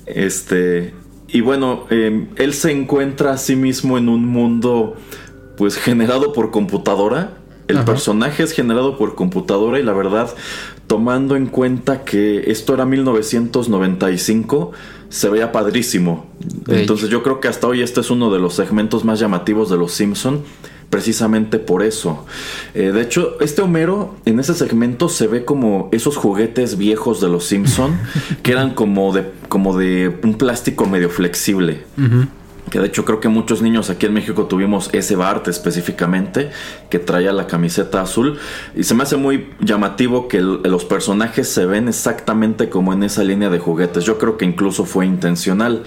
Este. 0.05 0.93
Y 1.27 1.41
bueno, 1.41 1.87
em, 1.89 2.27
él 2.35 2.53
se 2.53 2.71
encuentra 2.71 3.33
a 3.33 3.37
sí 3.37 3.55
mismo 3.55 3.97
en 3.97 4.07
un 4.07 4.27
mundo 4.27 4.95
pues 5.57 5.77
generado 5.77 6.33
por 6.33 6.51
computadora. 6.51 7.37
El 7.67 7.79
personaje 7.85 8.43
es 8.43 8.51
generado 8.51 8.97
por 8.97 9.15
computadora 9.15 9.79
y 9.79 9.83
la 9.83 9.93
verdad, 9.93 10.29
tomando 10.87 11.37
en 11.37 11.47
cuenta 11.47 12.03
que 12.03 12.51
esto 12.51 12.73
era 12.73 12.85
1995, 12.85 14.73
se 15.09 15.29
veía 15.29 15.51
padrísimo. 15.51 16.25
Entonces 16.67 17.09
yo 17.09 17.23
creo 17.23 17.39
que 17.39 17.47
hasta 17.47 17.67
hoy 17.67 17.81
este 17.81 18.01
es 18.01 18.11
uno 18.11 18.31
de 18.31 18.39
los 18.39 18.55
segmentos 18.55 19.05
más 19.05 19.19
llamativos 19.19 19.69
de 19.69 19.77
Los 19.77 19.93
Simpson. 19.93 20.41
precisamente 20.89 21.57
por 21.57 21.81
eso. 21.81 22.23
Eh, 22.75 22.91
de 22.91 23.01
hecho, 23.01 23.37
este 23.41 23.63
Homero 23.63 24.15
en 24.25 24.39
ese 24.39 24.53
segmento 24.53 25.09
se 25.09 25.25
ve 25.25 25.43
como 25.43 25.89
esos 25.91 26.17
juguetes 26.17 26.77
viejos 26.77 27.19
de 27.19 27.29
los 27.29 27.45
Simpson 27.45 27.97
que 28.43 28.51
eran 28.51 28.75
como 28.75 29.11
de, 29.11 29.31
como 29.49 29.75
de 29.75 30.15
un 30.21 30.35
plástico 30.35 30.85
medio 30.85 31.09
flexible. 31.09 31.83
Que 32.69 32.79
de 32.79 32.87
hecho 32.87 33.05
creo 33.05 33.19
que 33.19 33.27
muchos 33.27 33.61
niños 33.61 33.89
aquí 33.89 34.05
en 34.05 34.13
México 34.13 34.45
tuvimos 34.45 34.89
ese 34.93 35.15
Bart 35.15 35.47
específicamente 35.47 36.49
que 36.89 36.97
traía 36.97 37.31
la 37.31 37.45
camiseta 37.45 38.01
azul 38.01 38.39
y 38.75 38.83
se 38.83 38.95
me 38.95 39.03
hace 39.03 39.17
muy 39.17 39.49
llamativo 39.59 40.27
que 40.27 40.41
los 40.41 40.85
personajes 40.85 41.49
se 41.49 41.65
ven 41.65 41.87
exactamente 41.87 42.69
como 42.69 42.93
en 42.93 43.03
esa 43.03 43.23
línea 43.23 43.49
de 43.49 43.59
juguetes. 43.59 44.05
Yo 44.05 44.17
creo 44.17 44.37
que 44.37 44.45
incluso 44.45 44.85
fue 44.85 45.05
intencional. 45.05 45.83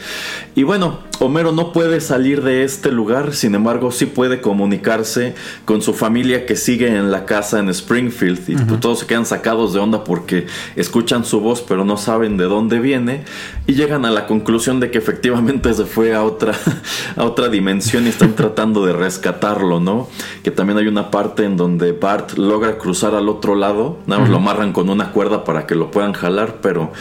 Y 0.54 0.62
bueno, 0.62 1.00
Homero 1.18 1.52
no 1.52 1.72
puede 1.72 2.00
salir 2.00 2.42
de 2.42 2.62
este 2.62 2.92
lugar, 2.92 3.34
sin 3.34 3.54
embargo 3.54 3.90
sí 3.90 4.06
puede 4.06 4.40
comunicarse 4.40 5.34
con 5.64 5.80
su 5.80 5.94
familia 5.94 6.44
que 6.44 6.56
sigue 6.56 6.88
en 6.88 7.10
la 7.10 7.24
casa 7.24 7.58
en 7.58 7.70
Springfield 7.70 8.48
y 8.48 8.56
todos 8.80 9.00
se 9.00 9.06
quedan 9.06 9.24
sacados 9.24 9.72
de 9.72 9.80
onda 9.80 10.04
porque 10.04 10.46
escuchan 10.76 11.24
su 11.24 11.40
voz 11.40 11.62
pero 11.62 11.84
no 11.84 11.96
saben 11.96 12.36
de 12.36 12.44
dónde 12.44 12.80
viene 12.80 13.24
y 13.66 13.74
llegan 13.74 14.04
a 14.04 14.10
la 14.10 14.26
conclusión 14.26 14.78
de 14.78 14.90
que 14.90 14.98
efectivamente 14.98 15.72
se 15.72 15.86
fue 15.86 16.14
a 16.14 16.22
otra 16.22 16.52
a 17.16 17.24
otra 17.24 17.48
dimensión 17.48 18.06
y 18.06 18.10
están 18.10 18.34
tratando 18.34 18.84
de 18.84 18.92
rescatarlo, 18.92 19.80
¿no? 19.80 20.08
Que 20.42 20.50
también 20.50 20.78
hay 20.78 20.86
una 20.86 21.10
parte 21.10 21.44
en 21.44 21.56
donde 21.56 21.92
Bart 21.92 22.36
logra 22.36 22.78
cruzar 22.78 23.14
al 23.14 23.28
otro 23.28 23.54
lado, 23.54 23.98
nada 24.06 24.22
más 24.22 24.30
lo 24.30 24.36
amarran 24.36 24.72
con 24.72 24.90
una 24.90 25.12
cuerda 25.12 25.44
para 25.44 25.66
que 25.66 25.74
lo 25.74 25.90
puedan 25.90 26.12
jalar, 26.12 26.58
pero 26.60 26.92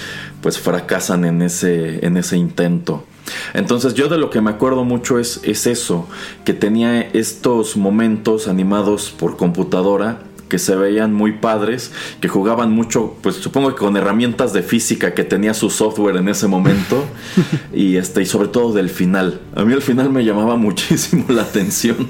pues 0.42 0.60
fracasan 0.60 1.26
en 1.26 1.42
ese, 1.42 2.06
en 2.06 2.18
ese 2.18 2.38
intento. 2.38 3.04
Entonces 3.54 3.94
yo 3.94 4.08
de 4.08 4.18
lo 4.18 4.30
que 4.30 4.42
me 4.42 4.52
acuerdo 4.52 4.84
mucho 4.84 5.20
es, 5.20 5.40
es 5.44 5.68
eso, 5.68 6.08
que 6.44 6.54
tenía 6.54 7.02
estos 7.02 7.78
momentos 7.78 8.48
animados 8.48 9.14
por 9.18 9.38
computadora 9.38 10.22
que 10.50 10.60
se 10.60 10.76
veían 10.76 11.14
muy 11.14 11.34
padres, 11.34 11.92
que 12.22 12.28
jugaban 12.28 12.72
mucho, 12.72 13.16
pues 13.22 13.36
supongo 13.38 13.70
que 13.70 13.76
con 13.76 13.98
herramientas 13.98 14.54
de 14.54 14.62
física 14.62 15.14
que 15.14 15.24
tenía 15.24 15.54
su 15.54 15.70
software 15.70 16.18
en 16.18 16.30
ese 16.30 16.48
momento 16.48 17.04
y 17.74 17.98
este 17.98 18.22
y 18.22 18.26
sobre 18.26 18.50
todo 18.50 18.74
del 18.74 18.90
final. 18.90 19.42
A 19.56 19.64
mí 19.66 19.74
el 19.74 19.82
final 19.82 20.12
me 20.12 20.24
llamaba 20.24 20.56
muchísimo 20.56 21.26
la 21.30 21.42
atención. 21.42 22.10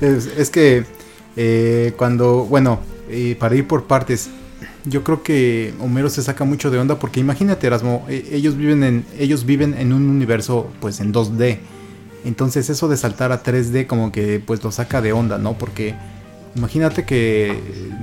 Es, 0.00 0.50
que 0.50 0.84
eh, 1.36 1.94
cuando, 1.96 2.44
bueno, 2.44 2.80
eh, 3.08 3.36
para 3.38 3.54
ir 3.56 3.66
por 3.66 3.84
partes, 3.84 4.30
yo 4.84 5.04
creo 5.04 5.22
que 5.22 5.74
Homero 5.80 6.08
se 6.08 6.22
saca 6.22 6.44
mucho 6.44 6.70
de 6.70 6.78
onda 6.78 6.98
porque 6.98 7.20
imagínate 7.20 7.66
Erasmo, 7.66 8.06
e, 8.08 8.28
ellos 8.32 8.56
viven 8.56 8.82
en 8.84 9.04
ellos 9.18 9.44
viven 9.44 9.74
en 9.74 9.92
un 9.92 10.08
universo 10.08 10.70
pues 10.80 11.00
en 11.00 11.12
2D. 11.12 11.58
Entonces 12.24 12.68
eso 12.68 12.88
de 12.88 12.96
saltar 12.96 13.32
a 13.32 13.42
3D 13.42 13.86
como 13.86 14.12
que 14.12 14.40
pues 14.40 14.62
lo 14.62 14.72
saca 14.72 15.00
de 15.00 15.12
onda, 15.12 15.38
¿no? 15.38 15.54
Porque 15.54 15.94
Imagínate 16.56 17.04
que 17.04 17.56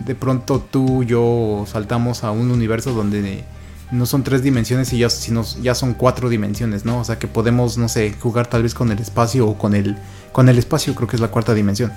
de 0.05 0.15
pronto 0.15 0.65
tú 0.71 1.03
y 1.03 1.07
yo 1.07 1.65
saltamos 1.67 2.23
a 2.23 2.31
un 2.31 2.49
universo 2.49 2.93
donde 2.93 3.43
no 3.91 4.05
son 4.05 4.23
tres 4.23 4.41
dimensiones 4.41 4.93
y 4.93 4.99
ya, 4.99 5.09
sino 5.09 5.43
ya 5.61 5.75
son 5.75 5.93
cuatro 5.93 6.29
dimensiones, 6.29 6.85
¿no? 6.85 6.99
O 6.99 7.03
sea 7.03 7.19
que 7.19 7.27
podemos, 7.27 7.77
no 7.77 7.89
sé, 7.89 8.13
jugar 8.19 8.47
tal 8.47 8.63
vez 8.63 8.73
con 8.73 8.91
el 8.91 8.99
espacio 8.99 9.47
o 9.47 9.57
con 9.57 9.75
el, 9.75 9.97
con 10.31 10.47
el 10.47 10.57
espacio, 10.57 10.95
creo 10.95 11.09
que 11.09 11.17
es 11.17 11.21
la 11.21 11.27
cuarta 11.27 11.53
dimensión. 11.53 11.91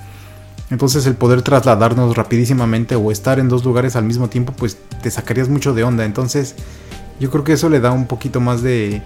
Entonces 0.71 1.05
el 1.05 1.15
poder 1.15 1.41
trasladarnos 1.41 2.15
rapidísimamente 2.15 2.95
o 2.95 3.11
estar 3.11 3.39
en 3.39 3.49
dos 3.49 3.63
lugares 3.63 3.95
al 3.95 4.05
mismo 4.05 4.29
tiempo, 4.29 4.53
pues 4.53 4.77
te 5.03 5.11
sacarías 5.11 5.49
mucho 5.49 5.73
de 5.73 5.83
onda. 5.83 6.05
Entonces 6.05 6.55
yo 7.19 7.29
creo 7.29 7.43
que 7.43 7.53
eso 7.53 7.69
le 7.69 7.79
da 7.79 7.91
un 7.91 8.07
poquito 8.07 8.39
más 8.39 8.63
de, 8.63 9.01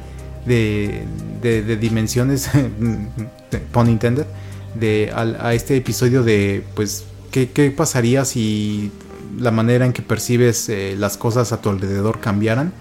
de, 0.45 1.03
de, 1.41 1.75
dimensiones, 1.75 2.49
pun 3.71 3.89
intended, 3.89 4.25
de, 4.75 5.11
a 5.13 5.53
este 5.53 5.75
episodio 5.75 6.23
de, 6.23 6.63
pues, 6.75 7.05
¿Qué, 7.43 7.73
pasaría 7.75 8.23
si 8.23 8.93
la 9.37 9.51
manera 9.51 9.85
en 9.85 9.91
que 9.91 10.01
percibes 10.01 10.69
eh, 10.69 10.95
las 10.97 11.17
cosas 11.17 11.51
a 11.51 11.59
tu 11.59 11.69
alrededor 11.69 12.21
cambiaran? 12.21 12.71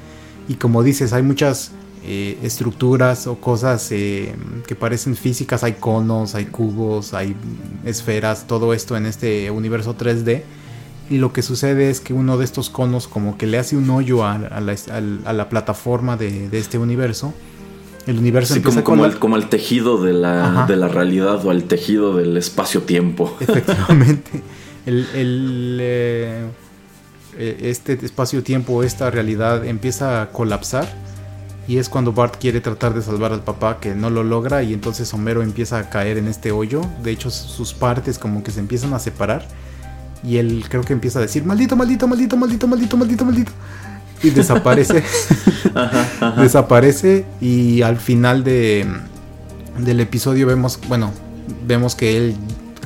Y 0.46 0.54
como 0.54 0.84
dices, 0.84 1.12
hay 1.12 1.24
muchas 1.24 1.72
eh, 2.06 2.38
estructuras 2.42 3.26
o 3.26 3.36
cosas 3.36 3.90
eh, 3.90 4.34
que 4.66 4.74
parecen 4.74 5.16
físicas, 5.16 5.64
hay 5.64 5.74
conos, 5.74 6.34
hay 6.34 6.46
cubos, 6.46 7.14
hay 7.14 7.34
esferas, 7.84 8.46
todo 8.46 8.74
esto 8.74 8.96
en 8.96 9.06
este 9.06 9.50
universo 9.50 9.96
3D. 9.96 10.42
Y 11.10 11.18
lo 11.18 11.32
que 11.32 11.42
sucede 11.42 11.90
es 11.90 12.00
que 12.00 12.14
uno 12.14 12.38
de 12.38 12.44
estos 12.44 12.70
conos 12.70 13.08
como 13.08 13.36
que 13.36 13.46
le 13.46 13.58
hace 13.58 13.76
un 13.76 13.90
hoyo 13.90 14.24
a, 14.24 14.38
la, 14.38 15.48
plataforma 15.48 16.16
de, 16.16 16.48
este 16.52 16.78
universo. 16.78 17.34
El 18.06 18.18
universo 18.18 18.54
empieza 18.54 18.84
como, 18.84 19.06
el, 19.06 19.18
como 19.18 19.36
el 19.36 19.48
tejido 19.48 20.02
de 20.02 20.12
la, 20.12 20.66
de 20.66 20.76
la 20.76 20.88
realidad 20.88 21.44
o 21.44 21.52
el 21.52 21.64
tejido 21.64 22.16
del 22.16 22.36
espacio-tiempo. 22.36 23.36
Efectivamente. 23.40 24.42
el, 24.86 25.78
eh, 25.80 26.44
eh, 27.38 27.58
este 27.62 27.98
espacio-tiempo, 28.04 28.82
esta 28.82 29.10
realidad 29.10 29.64
empieza 29.66 30.22
a 30.22 30.30
colapsar. 30.30 31.03
Y 31.66 31.78
es 31.78 31.88
cuando 31.88 32.12
Bart 32.12 32.36
quiere 32.38 32.60
tratar 32.60 32.94
de 32.94 33.00
salvar 33.00 33.32
al 33.32 33.42
papá 33.42 33.78
que 33.80 33.94
no 33.94 34.10
lo 34.10 34.22
logra 34.22 34.62
y 34.62 34.74
entonces 34.74 35.12
Homero 35.14 35.42
empieza 35.42 35.78
a 35.78 35.88
caer 35.88 36.18
en 36.18 36.28
este 36.28 36.52
hoyo. 36.52 36.82
De 37.02 37.10
hecho 37.10 37.30
sus 37.30 37.72
partes 37.72 38.18
como 38.18 38.42
que 38.42 38.50
se 38.50 38.60
empiezan 38.60 38.92
a 38.92 38.98
separar. 38.98 39.46
Y 40.22 40.38
él 40.38 40.64
creo 40.68 40.82
que 40.82 40.92
empieza 40.92 41.18
a 41.18 41.22
decir, 41.22 41.44
maldito, 41.44 41.76
maldito, 41.76 42.06
maldito, 42.06 42.36
maldito, 42.36 42.66
maldito, 42.66 42.96
maldito, 42.96 43.24
maldito. 43.24 43.52
Y 44.22 44.30
desaparece. 44.30 45.02
desaparece 46.38 47.26
y 47.40 47.82
al 47.82 47.98
final 47.98 48.42
de, 48.42 48.86
del 49.78 50.00
episodio 50.00 50.46
vemos, 50.46 50.78
bueno, 50.88 51.12
vemos 51.66 51.94
que 51.94 52.16
él 52.16 52.36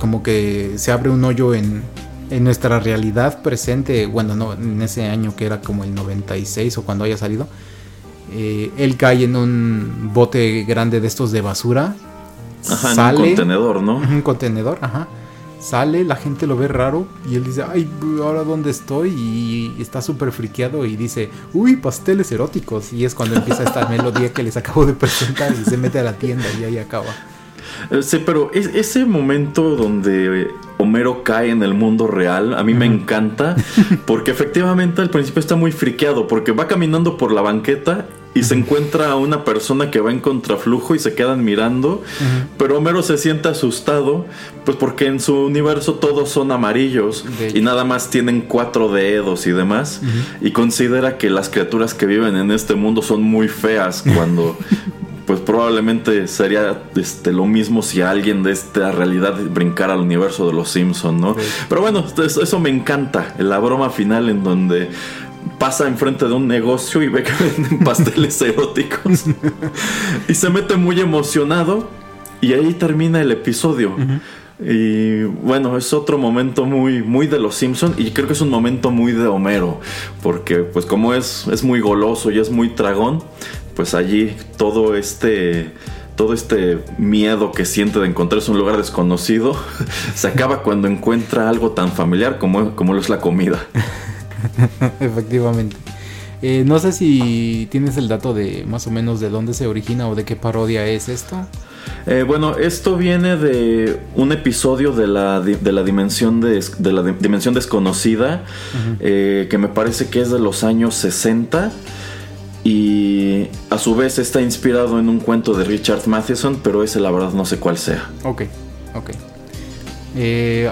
como 0.01 0.23
que 0.23 0.75
se 0.77 0.93
abre 0.93 1.11
un 1.11 1.25
hoyo 1.25 1.55
en, 1.55 1.83
en 2.31 2.45
nuestra 2.45 2.79
realidad 2.81 3.43
presente, 3.43 4.07
bueno, 4.07 4.35
no, 4.35 4.53
en 4.53 4.81
ese 4.83 5.07
año 5.07 5.35
que 5.37 5.47
era 5.47 5.61
como 5.61 5.85
el 5.85 5.95
96 5.95 6.79
o 6.79 6.83
cuando 6.83 7.05
haya 7.05 7.17
salido, 7.17 7.49
eh, 8.33 8.73
él 8.77 8.97
cae 8.97 9.25
en 9.25 9.37
un 9.37 10.11
bote 10.13 10.65
grande 10.65 11.01
de 11.01 11.07
estos 11.07 11.33
de 11.33 11.41
basura. 11.41 11.95
Ajá, 12.69 12.95
sale, 12.95 13.19
en 13.19 13.23
un 13.23 13.29
contenedor, 13.29 13.83
¿no? 13.83 13.97
Un 13.97 14.23
contenedor, 14.23 14.79
ajá. 14.81 15.09
Sale, 15.61 16.05
la 16.05 16.15
gente 16.15 16.47
lo 16.47 16.57
ve 16.57 16.69
raro 16.69 17.07
y 17.29 17.35
él 17.35 17.45
dice, 17.45 17.65
ay, 17.69 17.91
ahora 18.23 18.45
dónde 18.45 18.71
estoy 18.71 19.11
y 19.11 19.83
está 19.83 20.01
súper 20.01 20.31
friqueado 20.31 20.85
y 20.87 20.97
dice, 20.97 21.31
uy, 21.53 21.77
pasteles 21.77 22.31
eróticos. 22.31 22.93
Y 22.93 23.05
es 23.05 23.15
cuando 23.15 23.37
empieza 23.37 23.65
esta 23.65 23.87
melodía 23.91 24.33
que 24.33 24.43
les 24.43 24.57
acabo 24.57 24.87
de 24.87 24.93
presentar 24.93 25.53
y 25.53 25.69
se 25.69 25.77
mete 25.77 25.99
a 25.99 26.05
la 26.05 26.13
tienda 26.13 26.45
y 26.61 26.65
ahí 26.65 26.79
acaba. 26.79 27.13
Eh, 27.91 28.03
sí, 28.03 28.23
pero 28.25 28.51
ese 28.53 29.05
momento 29.05 29.77
donde 29.77 30.49
Homero 30.79 31.25
cae 31.25 31.51
en 31.51 31.63
el 31.63 31.75
mundo 31.75 32.07
real, 32.07 32.55
a 32.55 32.63
mí 32.63 32.75
me 32.75 32.87
encanta, 32.87 33.57
porque 34.07 34.31
efectivamente 34.31 35.03
al 35.03 35.11
principio 35.11 35.41
está 35.41 35.57
muy 35.57 35.73
friqueado, 35.73 36.29
porque 36.29 36.53
va 36.53 36.69
caminando 36.69 37.17
por 37.17 37.33
la 37.33 37.43
banqueta 37.43 38.07
y 38.39 38.45
se 38.45 38.55
encuentra 38.55 39.11
a 39.11 39.17
una 39.17 39.45
persona 39.45 39.91
que 39.91 39.99
va 40.01 40.13
en 40.13 40.21
contraflujo 40.21 40.95
y 40.95 41.01
se 41.01 41.15
quedan 41.15 41.45
mirando, 41.45 42.05
pero 42.57 42.79
Homero 42.79 43.03
se 43.03 43.19
siente 43.19 43.49
asustado, 43.49 44.27
pues 44.65 44.77
porque 44.77 45.07
en 45.07 45.19
su 45.19 45.35
universo 45.35 45.95
todos 45.95 46.29
son 46.29 46.53
amarillos 46.53 47.25
y 47.53 47.61
nada 47.61 47.83
más 47.83 48.11
tienen 48.11 48.43
cuatro 48.43 48.93
dedos 48.93 49.49
y 49.49 49.51
demás, 49.51 50.03
y 50.41 50.53
considera 50.53 51.19
que 51.19 51.31
las 51.31 51.49
criaturas 51.49 51.95
que 51.95 52.07
viven 52.07 52.37
en 52.37 52.53
este 52.53 52.77
mundo 52.77 53.03
son 53.03 53.23
muy 53.23 53.49
feas 53.49 54.05
cuando 54.15 54.57
pues 55.27 55.41
probablemente 55.41 56.27
sería 56.27 56.85
este, 56.97 57.33
lo 57.33 57.45
mismo 57.45 57.83
si 57.83 58.01
alguien 58.01 58.43
de 58.43 58.53
esta 58.53 58.93
realidad 58.93 59.35
brincara 59.51 59.93
al 59.93 60.01
universo 60.01 60.47
de 60.47 60.55
los 60.55 60.71
Simpsons, 60.71 61.21
¿no? 61.21 61.37
Pero 61.69 61.83
bueno, 61.83 62.03
eso, 62.25 62.61
me 62.61 62.71
encanta, 62.71 63.35
la 63.37 63.59
broma 63.59 63.91
final 63.91 64.31
en 64.31 64.43
donde 64.43 64.89
pasa 65.59 65.89
enfrente 65.89 66.27
de 66.27 66.35
un 66.35 66.47
negocio 66.47 67.03
y 67.03 67.09
ve 67.09 67.23
que 67.23 67.33
venden 67.41 67.81
pasteles 67.81 68.41
eróticos 68.41 69.25
y 70.29 70.35
se 70.35 70.51
mete 70.51 70.77
muy 70.77 71.01
emocionado 71.01 71.89
y 72.41 72.53
ahí 72.53 72.75
termina 72.75 73.21
el 73.21 73.33
episodio. 73.33 73.97
Y 74.61 75.23
bueno, 75.23 75.77
es 75.77 75.93
otro 75.93 76.19
momento 76.19 76.65
muy, 76.65 77.03
muy 77.03 77.29
de 77.29 77.39
los 77.39 77.55
Simpsons 77.55 77.99
y 77.99 78.11
creo 78.11 78.27
que 78.27 78.33
es 78.33 78.41
un 78.41 78.51
momento 78.51 78.91
muy 78.91 79.13
de 79.13 79.27
Homero, 79.27 79.81
porque 80.23 80.59
pues 80.59 80.85
como 80.85 81.15
es, 81.15 81.47
es 81.53 81.63
muy 81.63 81.81
goloso 81.81 82.31
y 82.31 82.39
es 82.39 82.51
muy 82.51 82.71
tragón, 82.71 83.23
pues 83.77 83.95
allí 83.95 84.35
todo 84.57 84.97
este 84.97 85.73
todo 86.17 86.35
este 86.35 86.81
miedo 86.99 87.53
que 87.53 87.65
siente 87.65 88.01
de 88.01 88.07
encontrarse 88.09 88.51
un 88.51 88.59
lugar 88.59 88.77
desconocido 88.77 89.57
se 90.17 90.27
acaba 90.27 90.65
cuando 90.65 90.89
encuentra 90.89 91.49
algo 91.49 91.71
tan 91.71 91.93
familiar 91.93 92.39
como, 92.39 92.75
como 92.75 92.93
lo 92.93 93.01
es 93.01 93.09
la 93.09 93.21
comida. 93.21 93.65
Efectivamente. 95.01 95.77
Eh, 96.41 96.63
no 96.65 96.79
sé 96.79 96.93
si 96.93 97.67
tienes 97.71 97.97
el 97.97 98.07
dato 98.07 98.33
de 98.33 98.65
más 98.67 98.87
o 98.87 98.91
menos 98.91 99.19
de 99.19 99.29
dónde 99.29 99.55
se 99.55 99.67
origina 99.67 100.09
o 100.09 100.15
de 100.15 100.25
qué 100.25 100.37
parodia 100.37 100.87
es 100.87 101.09
esto. 101.09 101.37
Eh, 102.07 102.25
bueno, 102.27 102.57
esto 102.57 102.97
viene 102.97 103.37
de 103.37 104.01
un 104.15 104.31
episodio 104.33 104.93
de 104.93 105.07
la, 105.07 105.41
de 105.41 105.73
la, 105.73 105.83
dimensión, 105.83 106.41
de, 106.41 106.63
la 106.93 107.03
dimensión 107.03 107.55
desconocida, 107.55 108.45
eh, 109.01 109.49
que 109.51 109.59
me 109.59 109.69
parece 109.69 110.09
que 110.09 110.21
es 110.21 110.31
de 110.31 110.39
los 110.39 110.65
años 110.65 110.95
60 110.95 111.73
y 112.63 113.47
a 113.71 113.79
su 113.79 113.97
vez 113.97 114.19
está 114.19 114.41
inspirado 114.41 114.99
en 114.99 115.09
un 115.09 115.19
cuento 115.19 115.55
de 115.55 115.65
Richard 115.65 116.07
Matheson, 116.07 116.61
pero 116.63 116.85
ese 116.85 117.01
la 117.01 117.11
verdad 117.11 117.33
no 117.33 117.45
sé 117.45 117.59
cuál 117.59 117.79
sea. 117.79 118.11
Ok, 118.23 118.43
ok. 118.95 119.11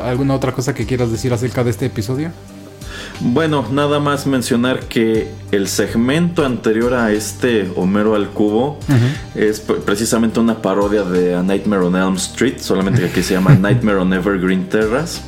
¿Alguna 0.04 0.34
otra 0.34 0.52
cosa 0.52 0.74
que 0.74 0.86
quieras 0.86 1.10
decir 1.10 1.32
acerca 1.32 1.64
de 1.64 1.70
este 1.70 1.86
episodio? 1.86 2.30
Bueno, 3.20 3.66
nada 3.70 3.98
más 3.98 4.26
mencionar 4.26 4.80
que 4.80 5.28
el 5.50 5.68
segmento 5.68 6.44
anterior 6.44 6.94
a 6.94 7.12
este 7.12 7.70
Homero 7.74 8.14
al 8.14 8.28
cubo 8.28 8.78
es 9.34 9.60
precisamente 9.60 10.38
una 10.38 10.60
parodia 10.60 11.02
de 11.02 11.34
A 11.34 11.42
Nightmare 11.42 11.84
on 11.84 11.96
Elm 11.96 12.14
Street, 12.16 12.58
solamente 12.58 13.00
que 13.00 13.06
aquí 13.06 13.22
se 13.22 13.34
llama 13.34 13.54
Nightmare 13.60 13.98
on 13.98 14.12
Evergreen 14.12 14.68
Terrace, 14.68 15.22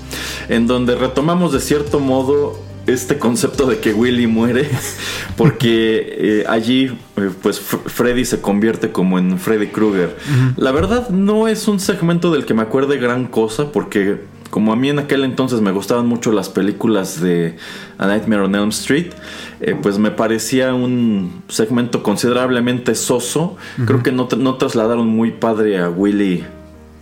en 0.48 0.66
donde 0.66 0.96
retomamos 0.96 1.52
de 1.52 1.60
cierto 1.60 1.98
modo 1.98 2.62
este 2.86 3.18
concepto 3.18 3.66
de 3.66 3.78
que 3.78 3.92
Willy 3.92 4.26
muere, 4.26 4.68
porque 5.36 6.40
eh, 6.40 6.44
allí 6.48 6.98
eh, 7.16 7.30
pues 7.42 7.60
Freddy 7.60 8.24
se 8.24 8.40
convierte 8.40 8.92
como 8.92 9.18
en 9.18 9.38
Freddy 9.38 9.68
Krueger. 9.68 10.16
La 10.56 10.72
verdad 10.72 11.10
no 11.10 11.48
es 11.48 11.68
un 11.68 11.80
segmento 11.80 12.30
del 12.30 12.44
que 12.44 12.54
me 12.54 12.62
acuerde 12.62 12.98
gran 12.98 13.26
cosa, 13.26 13.72
porque 13.72 14.20
como 14.50 14.72
a 14.72 14.76
mí 14.76 14.88
en 14.88 14.98
aquel 14.98 15.24
entonces 15.24 15.60
me 15.60 15.72
gustaban 15.72 16.06
mucho 16.06 16.32
las 16.32 16.48
películas 16.48 17.20
de 17.20 17.56
A 17.98 18.06
Nightmare 18.06 18.42
on 18.42 18.54
Elm 18.54 18.68
Street, 18.70 19.12
eh, 19.60 19.76
pues 19.80 19.98
me 19.98 20.10
parecía 20.10 20.74
un 20.74 21.42
segmento 21.48 22.02
considerablemente 22.02 22.94
soso. 22.94 23.56
Creo 23.86 24.02
que 24.02 24.12
no, 24.12 24.28
no 24.38 24.54
trasladaron 24.56 25.06
muy 25.06 25.32
padre 25.32 25.78
a 25.78 25.88
Willy 25.90 26.44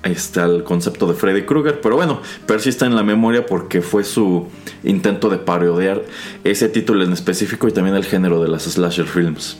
este, 0.02 0.40
al 0.40 0.64
concepto 0.64 1.06
de 1.06 1.14
Freddy 1.14 1.42
Krueger, 1.42 1.80
pero 1.80 1.96
bueno, 1.96 2.20
persiste 2.46 2.84
en 2.84 2.94
la 2.94 3.02
memoria 3.02 3.44
porque 3.44 3.82
fue 3.82 4.04
su 4.04 4.46
intento 4.84 5.28
de 5.28 5.38
parodiar 5.38 6.02
ese 6.44 6.68
título 6.68 7.04
en 7.04 7.12
específico 7.12 7.68
y 7.68 7.72
también 7.72 7.96
el 7.96 8.04
género 8.04 8.42
de 8.42 8.48
las 8.48 8.64
slasher 8.64 9.06
films. 9.06 9.58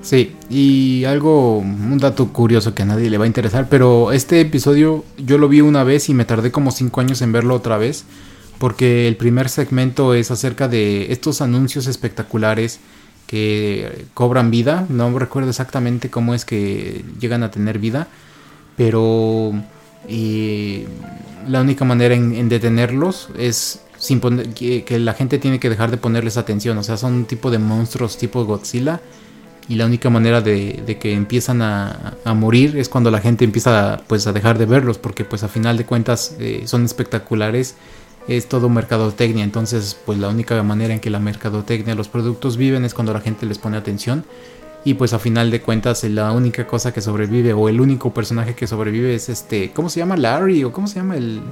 Sí, 0.00 0.36
y 0.48 1.04
algo, 1.04 1.58
un 1.58 1.98
dato 1.98 2.32
curioso 2.32 2.74
que 2.74 2.82
a 2.82 2.86
nadie 2.86 3.10
le 3.10 3.18
va 3.18 3.24
a 3.24 3.26
interesar, 3.26 3.68
pero 3.68 4.12
este 4.12 4.40
episodio 4.40 5.04
yo 5.18 5.38
lo 5.38 5.48
vi 5.48 5.60
una 5.60 5.82
vez 5.84 6.08
y 6.08 6.14
me 6.14 6.24
tardé 6.24 6.52
como 6.52 6.70
5 6.70 7.00
años 7.00 7.20
en 7.20 7.32
verlo 7.32 7.54
otra 7.54 7.78
vez, 7.78 8.04
porque 8.58 9.08
el 9.08 9.16
primer 9.16 9.48
segmento 9.48 10.14
es 10.14 10.30
acerca 10.30 10.68
de 10.68 11.12
estos 11.12 11.40
anuncios 11.40 11.86
espectaculares 11.88 12.78
que 13.26 14.06
cobran 14.14 14.50
vida, 14.50 14.86
no 14.88 15.16
recuerdo 15.18 15.50
exactamente 15.50 16.10
cómo 16.10 16.32
es 16.32 16.44
que 16.44 17.04
llegan 17.20 17.42
a 17.42 17.50
tener 17.50 17.78
vida, 17.78 18.08
pero 18.76 19.52
y 20.08 20.84
la 21.46 21.60
única 21.60 21.84
manera 21.84 22.14
en, 22.14 22.48
detenerlos 22.48 23.28
es 23.36 23.82
sin 23.98 24.20
que, 24.20 24.98
la 25.00 25.12
gente 25.12 25.38
tiene 25.38 25.58
que 25.58 25.68
dejar 25.68 25.90
de 25.90 25.96
ponerles 25.96 26.36
atención, 26.36 26.78
o 26.78 26.82
sea, 26.84 26.96
son 26.96 27.14
un 27.14 27.24
tipo 27.24 27.50
de 27.50 27.58
monstruos 27.58 28.16
tipo 28.16 28.44
Godzilla 28.44 29.00
y 29.68 29.74
la 29.74 29.84
única 29.84 30.08
manera 30.08 30.40
de, 30.40 30.96
que 30.98 31.12
empiezan 31.12 31.60
a, 31.62 32.14
morir 32.34 32.76
es 32.78 32.88
cuando 32.88 33.10
la 33.10 33.20
gente 33.20 33.44
empieza 33.44 34.00
pues 34.06 34.26
a 34.26 34.32
dejar 34.32 34.58
de 34.58 34.66
verlos 34.66 34.98
porque 34.98 35.24
pues 35.24 35.42
a 35.42 35.48
final 35.48 35.76
de 35.76 35.84
cuentas 35.84 36.36
eh, 36.40 36.62
son 36.66 36.84
espectaculares 36.84 37.74
es 38.28 38.48
todo 38.48 38.68
mercadotecnia. 38.68 39.44
Entonces 39.44 39.96
pues 40.06 40.18
la 40.18 40.28
única 40.28 40.62
manera 40.62 40.94
en 40.94 41.00
que 41.00 41.10
la 41.10 41.18
mercadotecnia 41.18 41.94
los 41.94 42.08
productos 42.08 42.56
viven 42.56 42.84
es 42.84 42.94
cuando 42.94 43.12
la 43.12 43.20
gente 43.20 43.46
les 43.46 43.58
pone 43.58 43.76
atención. 43.76 44.24
Y 44.84 44.94
pues 44.94 45.12
a 45.12 45.18
final 45.18 45.50
de 45.50 45.60
cuentas 45.60 46.02
la 46.04 46.32
única 46.32 46.66
cosa 46.66 46.92
que 46.92 47.02
sobrevive 47.02 47.52
o 47.52 47.68
el 47.68 47.80
único 47.80 48.14
personaje 48.14 48.54
que 48.54 48.66
sobrevive 48.66 49.14
es 49.14 49.28
este 49.28 49.72
cómo 49.72 49.90
se 49.90 50.00
llama 50.00 50.16
Larry 50.16 50.64
o 50.64 50.72
cómo 50.72 50.86
se 50.86 50.96
llama 50.96 51.16
el 51.16 51.42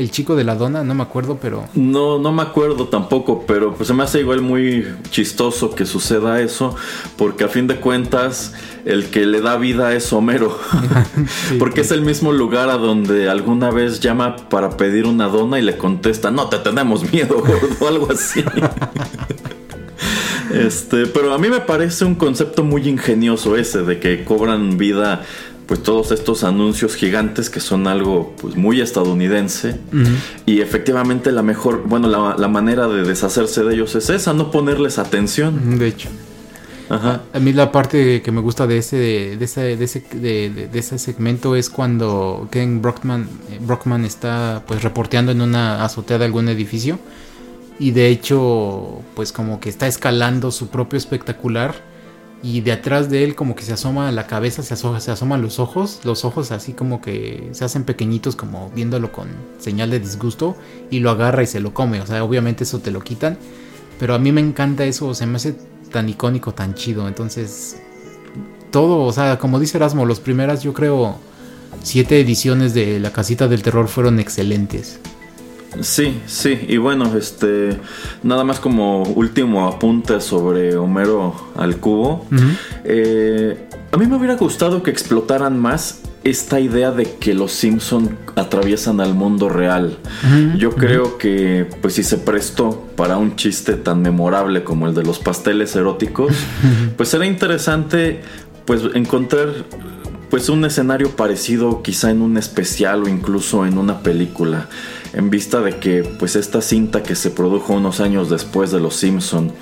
el 0.00 0.10
chico 0.10 0.34
de 0.34 0.44
la 0.44 0.54
dona, 0.54 0.82
no 0.82 0.94
me 0.94 1.02
acuerdo, 1.02 1.38
pero... 1.40 1.68
No, 1.74 2.18
no 2.18 2.32
me 2.32 2.40
acuerdo 2.40 2.88
tampoco, 2.88 3.44
pero 3.46 3.74
pues 3.74 3.86
se 3.86 3.94
me 3.94 4.02
hace 4.02 4.20
igual 4.20 4.40
muy 4.40 4.86
chistoso 5.10 5.74
que 5.74 5.84
suceda 5.84 6.40
eso, 6.40 6.74
porque 7.16 7.44
a 7.44 7.48
fin 7.48 7.66
de 7.66 7.76
cuentas 7.76 8.54
el 8.86 9.10
que 9.10 9.26
le 9.26 9.42
da 9.42 9.58
vida 9.58 9.94
es 9.94 10.10
Homero, 10.12 10.58
porque 11.58 11.82
es 11.82 11.90
el 11.90 12.00
mismo 12.00 12.32
lugar 12.32 12.70
a 12.70 12.78
donde 12.78 13.28
alguna 13.28 13.70
vez 13.70 14.00
llama 14.00 14.36
para 14.48 14.70
pedir 14.78 15.04
una 15.06 15.28
dona 15.28 15.58
y 15.58 15.62
le 15.62 15.76
contesta, 15.76 16.30
no 16.30 16.48
te 16.48 16.58
tenemos 16.58 17.12
miedo, 17.12 17.42
o 17.80 17.86
algo 17.86 18.10
así. 18.10 18.42
Este, 20.52 21.06
pero 21.06 21.32
a 21.32 21.38
mí 21.38 21.48
me 21.48 21.60
parece 21.60 22.04
un 22.04 22.16
concepto 22.16 22.64
muy 22.64 22.88
ingenioso 22.88 23.56
ese 23.56 23.82
de 23.82 24.00
que 24.00 24.24
cobran 24.24 24.78
vida 24.78 25.24
pues 25.70 25.84
todos 25.84 26.10
estos 26.10 26.42
anuncios 26.42 26.96
gigantes 26.96 27.48
que 27.48 27.60
son 27.60 27.86
algo 27.86 28.34
pues 28.40 28.56
muy 28.56 28.80
estadounidense 28.80 29.76
y 30.44 30.62
efectivamente 30.62 31.30
la 31.30 31.44
mejor, 31.44 31.84
bueno, 31.86 32.08
la, 32.08 32.48
manera 32.48 32.88
de 32.88 33.04
deshacerse 33.04 33.62
de 33.62 33.74
ellos 33.74 33.94
es 33.94 34.10
esa, 34.10 34.32
no 34.32 34.50
ponerles 34.50 34.98
atención. 34.98 35.78
De 35.78 35.86
hecho. 35.86 36.08
Ajá. 36.88 37.22
A, 37.32 37.38
mí 37.38 37.52
la 37.52 37.70
parte 37.70 38.20
que 38.20 38.32
me 38.32 38.40
gusta 38.40 38.66
de 38.66 38.78
ese 38.78 38.96
de, 38.96 39.44
ese, 39.44 39.76
de, 39.76 39.84
ese, 39.84 40.04
de, 40.12 40.70
ese 40.74 40.98
segmento 40.98 41.54
es 41.54 41.70
cuando 41.70 42.48
Ken 42.50 42.82
Brockman, 42.82 43.28
eh, 43.52 43.60
Brockman 43.60 44.04
está 44.04 44.64
pues 44.66 44.82
reporteando 44.82 45.30
en 45.30 45.40
una 45.40 45.84
azotea 45.84 46.18
de 46.18 46.24
algún 46.24 46.48
edificio 46.48 46.98
y 47.78 47.92
de 47.92 48.08
hecho 48.08 49.02
pues 49.14 49.30
como 49.30 49.60
que 49.60 49.68
está 49.68 49.86
escalando 49.86 50.50
su 50.50 50.66
propio 50.66 50.96
espectacular 50.96 51.89
y 52.42 52.62
de 52.62 52.72
atrás 52.72 53.10
de 53.10 53.24
él 53.24 53.34
como 53.34 53.54
que 53.54 53.62
se 53.62 53.72
asoma 53.72 54.10
la 54.12 54.26
cabeza, 54.26 54.62
se, 54.62 54.74
asoma, 54.74 55.00
se 55.00 55.10
asoman 55.10 55.42
los 55.42 55.58
ojos, 55.58 56.00
los 56.04 56.24
ojos 56.24 56.52
así 56.52 56.72
como 56.72 57.02
que 57.02 57.48
se 57.52 57.64
hacen 57.64 57.84
pequeñitos 57.84 58.34
como 58.34 58.70
viéndolo 58.70 59.12
con 59.12 59.28
señal 59.58 59.90
de 59.90 60.00
disgusto 60.00 60.56
y 60.90 61.00
lo 61.00 61.10
agarra 61.10 61.42
y 61.42 61.46
se 61.46 61.60
lo 61.60 61.74
come, 61.74 62.00
o 62.00 62.06
sea, 62.06 62.24
obviamente 62.24 62.64
eso 62.64 62.78
te 62.78 62.90
lo 62.90 63.00
quitan, 63.00 63.36
pero 63.98 64.14
a 64.14 64.18
mí 64.18 64.32
me 64.32 64.40
encanta 64.40 64.84
eso, 64.84 65.14
se 65.14 65.26
me 65.26 65.36
hace 65.36 65.54
tan 65.92 66.08
icónico, 66.08 66.54
tan 66.54 66.74
chido, 66.74 67.08
entonces 67.08 67.76
todo, 68.70 69.04
o 69.04 69.12
sea, 69.12 69.38
como 69.38 69.60
dice 69.60 69.76
Erasmo, 69.76 70.06
los 70.06 70.20
primeras 70.20 70.62
yo 70.62 70.72
creo 70.72 71.18
siete 71.82 72.20
ediciones 72.20 72.72
de 72.72 73.00
La 73.00 73.12
Casita 73.12 73.48
del 73.48 73.62
Terror 73.62 73.88
fueron 73.88 74.18
excelentes. 74.20 75.00
Sí, 75.80 76.20
sí, 76.26 76.66
y 76.68 76.76
bueno, 76.78 77.16
este, 77.16 77.78
nada 78.22 78.44
más 78.44 78.58
como 78.58 79.02
último 79.02 79.68
apunte 79.68 80.20
sobre 80.20 80.76
Homero 80.76 81.34
al 81.56 81.76
cubo. 81.76 82.26
Eh, 82.84 83.68
a 83.92 83.96
mí 83.96 84.06
me 84.06 84.16
hubiera 84.16 84.34
gustado 84.34 84.82
que 84.82 84.90
explotaran 84.90 85.58
más 85.58 86.00
esta 86.22 86.60
idea 86.60 86.90
de 86.90 87.14
que 87.14 87.34
los 87.34 87.52
Simpson 87.52 88.18
atraviesan 88.36 89.00
al 89.00 89.14
mundo 89.14 89.48
real. 89.48 89.96
Yo 90.58 90.72
creo 90.72 91.18
que, 91.18 91.66
pues, 91.80 91.94
si 91.94 92.02
se 92.02 92.18
prestó 92.18 92.88
para 92.96 93.16
un 93.16 93.36
chiste 93.36 93.74
tan 93.74 94.02
memorable 94.02 94.62
como 94.64 94.86
el 94.86 94.94
de 94.94 95.02
los 95.02 95.18
pasteles 95.18 95.74
eróticos, 95.76 96.32
pues 96.96 97.08
será 97.08 97.26
interesante, 97.26 98.20
pues, 98.66 98.82
encontrar 98.94 99.48
pues 100.30 100.48
un 100.48 100.64
escenario 100.64 101.10
parecido 101.10 101.82
quizá 101.82 102.10
en 102.10 102.22
un 102.22 102.36
especial 102.36 103.02
o 103.02 103.08
incluso 103.08 103.66
en 103.66 103.76
una 103.76 104.00
película 104.02 104.68
en 105.12 105.28
vista 105.28 105.60
de 105.60 105.78
que 105.78 106.04
pues 106.04 106.36
esta 106.36 106.62
cinta 106.62 107.02
que 107.02 107.16
se 107.16 107.30
produjo 107.30 107.74
unos 107.74 108.00
años 108.00 108.30
después 108.30 108.70
de 108.70 108.80
Los 108.80 108.96
Simpson 108.96 109.52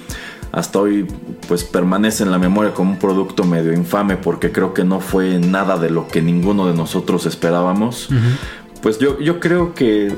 hasta 0.53 0.79
hoy 0.79 1.07
pues 1.47 1.65
permanece 1.65 2.23
en 2.23 2.31
la 2.31 2.39
memoria 2.39 2.75
como 2.75 2.93
un 2.93 2.99
producto 2.99 3.45
medio 3.45 3.73
infame 3.73 4.17
porque 4.17 4.53
creo 4.53 4.75
que 4.75 4.85
no 4.85 5.01
fue 5.01 5.39
nada 5.39 5.79
de 5.79 5.91
lo 5.91 6.07
que 6.07 6.23
ninguno 6.23 6.67
de 6.67 6.75
nosotros 6.75 7.27
esperábamos. 7.27 8.09
Pues 8.83 8.99
yo, 8.99 9.19
yo 9.21 9.41
creo 9.41 9.75
que 9.75 10.15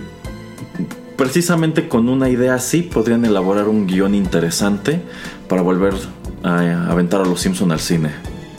precisamente 1.17 1.89
con 1.89 2.09
una 2.09 2.29
idea 2.29 2.55
así 2.55 2.83
podrían 2.83 3.25
elaborar 3.25 3.69
un 3.69 3.87
guion 3.87 4.15
interesante 4.15 5.01
para 5.49 5.63
volver 5.63 5.95
a 6.43 6.91
aventar 6.91 7.21
a 7.21 7.25
los 7.25 7.41
Simpson 7.41 7.73
al 7.73 7.81
cine. 7.81 8.11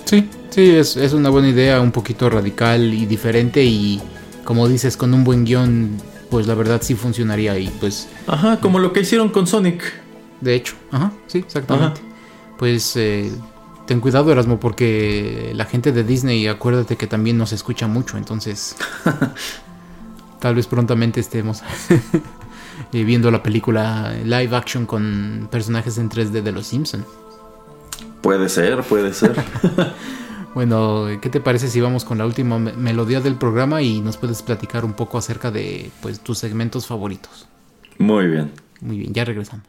Sí, 0.06 0.30
sí, 0.51 0.69
es, 0.75 0.95
es 0.95 1.13
una 1.13 1.29
buena 1.29 1.49
idea, 1.49 1.81
un 1.81 1.91
poquito 1.91 2.29
radical 2.29 2.93
y 2.93 3.05
diferente 3.05 3.63
y 3.63 4.01
como 4.43 4.67
dices, 4.67 4.95
con 4.97 5.13
un 5.13 5.23
buen 5.23 5.43
guion 5.45 5.97
pues 6.31 6.47
la 6.47 6.55
verdad 6.55 6.81
sí 6.81 6.95
funcionaría 6.95 7.59
y 7.59 7.67
pues... 7.67 8.07
Ajá, 8.25 8.59
como 8.61 8.79
lo 8.79 8.93
que 8.93 9.01
hicieron 9.01 9.29
con 9.29 9.45
Sonic. 9.47 9.83
De 10.39 10.55
hecho, 10.55 10.75
ajá, 10.89 11.11
sí, 11.27 11.39
exactamente. 11.39 12.01
Pues 12.57 12.95
eh, 12.95 13.31
ten 13.85 13.99
cuidado 13.99 14.31
Erasmo 14.31 14.59
porque 14.59 15.51
la 15.53 15.65
gente 15.65 15.91
de 15.91 16.05
Disney, 16.05 16.47
acuérdate 16.47 16.95
que 16.95 17.05
también 17.05 17.37
nos 17.37 17.51
escucha 17.51 17.87
mucho, 17.87 18.17
entonces 18.17 18.77
tal 20.39 20.55
vez 20.55 20.67
prontamente 20.67 21.19
estemos 21.19 21.61
eh, 22.93 23.03
viendo 23.03 23.29
la 23.29 23.43
película 23.43 24.13
live 24.23 24.55
action 24.55 24.85
con 24.85 25.49
personajes 25.51 25.97
en 25.97 26.09
3D 26.09 26.41
de 26.41 26.51
Los 26.53 26.67
Simpson. 26.67 27.05
Puede 28.21 28.47
ser, 28.47 28.83
puede 28.83 29.13
ser. 29.13 29.35
Bueno, 30.53 31.07
¿qué 31.21 31.29
te 31.29 31.39
parece 31.39 31.69
si 31.69 31.79
vamos 31.79 32.03
con 32.03 32.17
la 32.17 32.25
última 32.25 32.59
melodía 32.59 33.21
del 33.21 33.35
programa 33.35 33.81
y 33.81 34.01
nos 34.01 34.17
puedes 34.17 34.41
platicar 34.41 34.83
un 34.83 34.93
poco 34.93 35.17
acerca 35.17 35.49
de 35.49 35.89
pues, 36.01 36.19
tus 36.19 36.39
segmentos 36.39 36.87
favoritos? 36.87 37.47
Muy 37.97 38.27
bien. 38.27 38.51
Muy 38.81 38.97
bien, 38.97 39.13
ya 39.13 39.23
regresamos. 39.23 39.65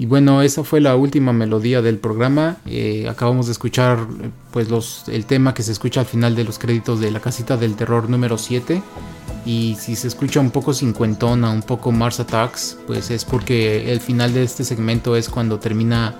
Y 0.00 0.06
bueno, 0.06 0.40
esa 0.40 0.64
fue 0.64 0.80
la 0.80 0.96
última 0.96 1.34
melodía 1.34 1.82
del 1.82 1.98
programa. 1.98 2.56
Eh, 2.64 3.06
acabamos 3.06 3.44
de 3.44 3.52
escuchar 3.52 4.06
pues 4.50 5.04
el 5.08 5.26
tema 5.26 5.52
que 5.52 5.62
se 5.62 5.72
escucha 5.72 6.00
al 6.00 6.06
final 6.06 6.34
de 6.34 6.42
los 6.42 6.58
créditos 6.58 7.00
de 7.00 7.10
la 7.10 7.20
casita 7.20 7.58
del 7.58 7.76
terror 7.76 8.08
número 8.08 8.38
7. 8.38 8.82
Y 9.44 9.76
si 9.78 9.96
se 9.96 10.08
escucha 10.08 10.40
un 10.40 10.52
poco 10.52 10.72
cincuentona, 10.72 11.50
un 11.50 11.60
poco 11.60 11.92
Mars 11.92 12.18
Attacks, 12.18 12.78
pues 12.86 13.10
es 13.10 13.26
porque 13.26 13.92
el 13.92 14.00
final 14.00 14.32
de 14.32 14.44
este 14.44 14.64
segmento 14.64 15.16
es 15.16 15.28
cuando 15.28 15.58
termina 15.58 16.14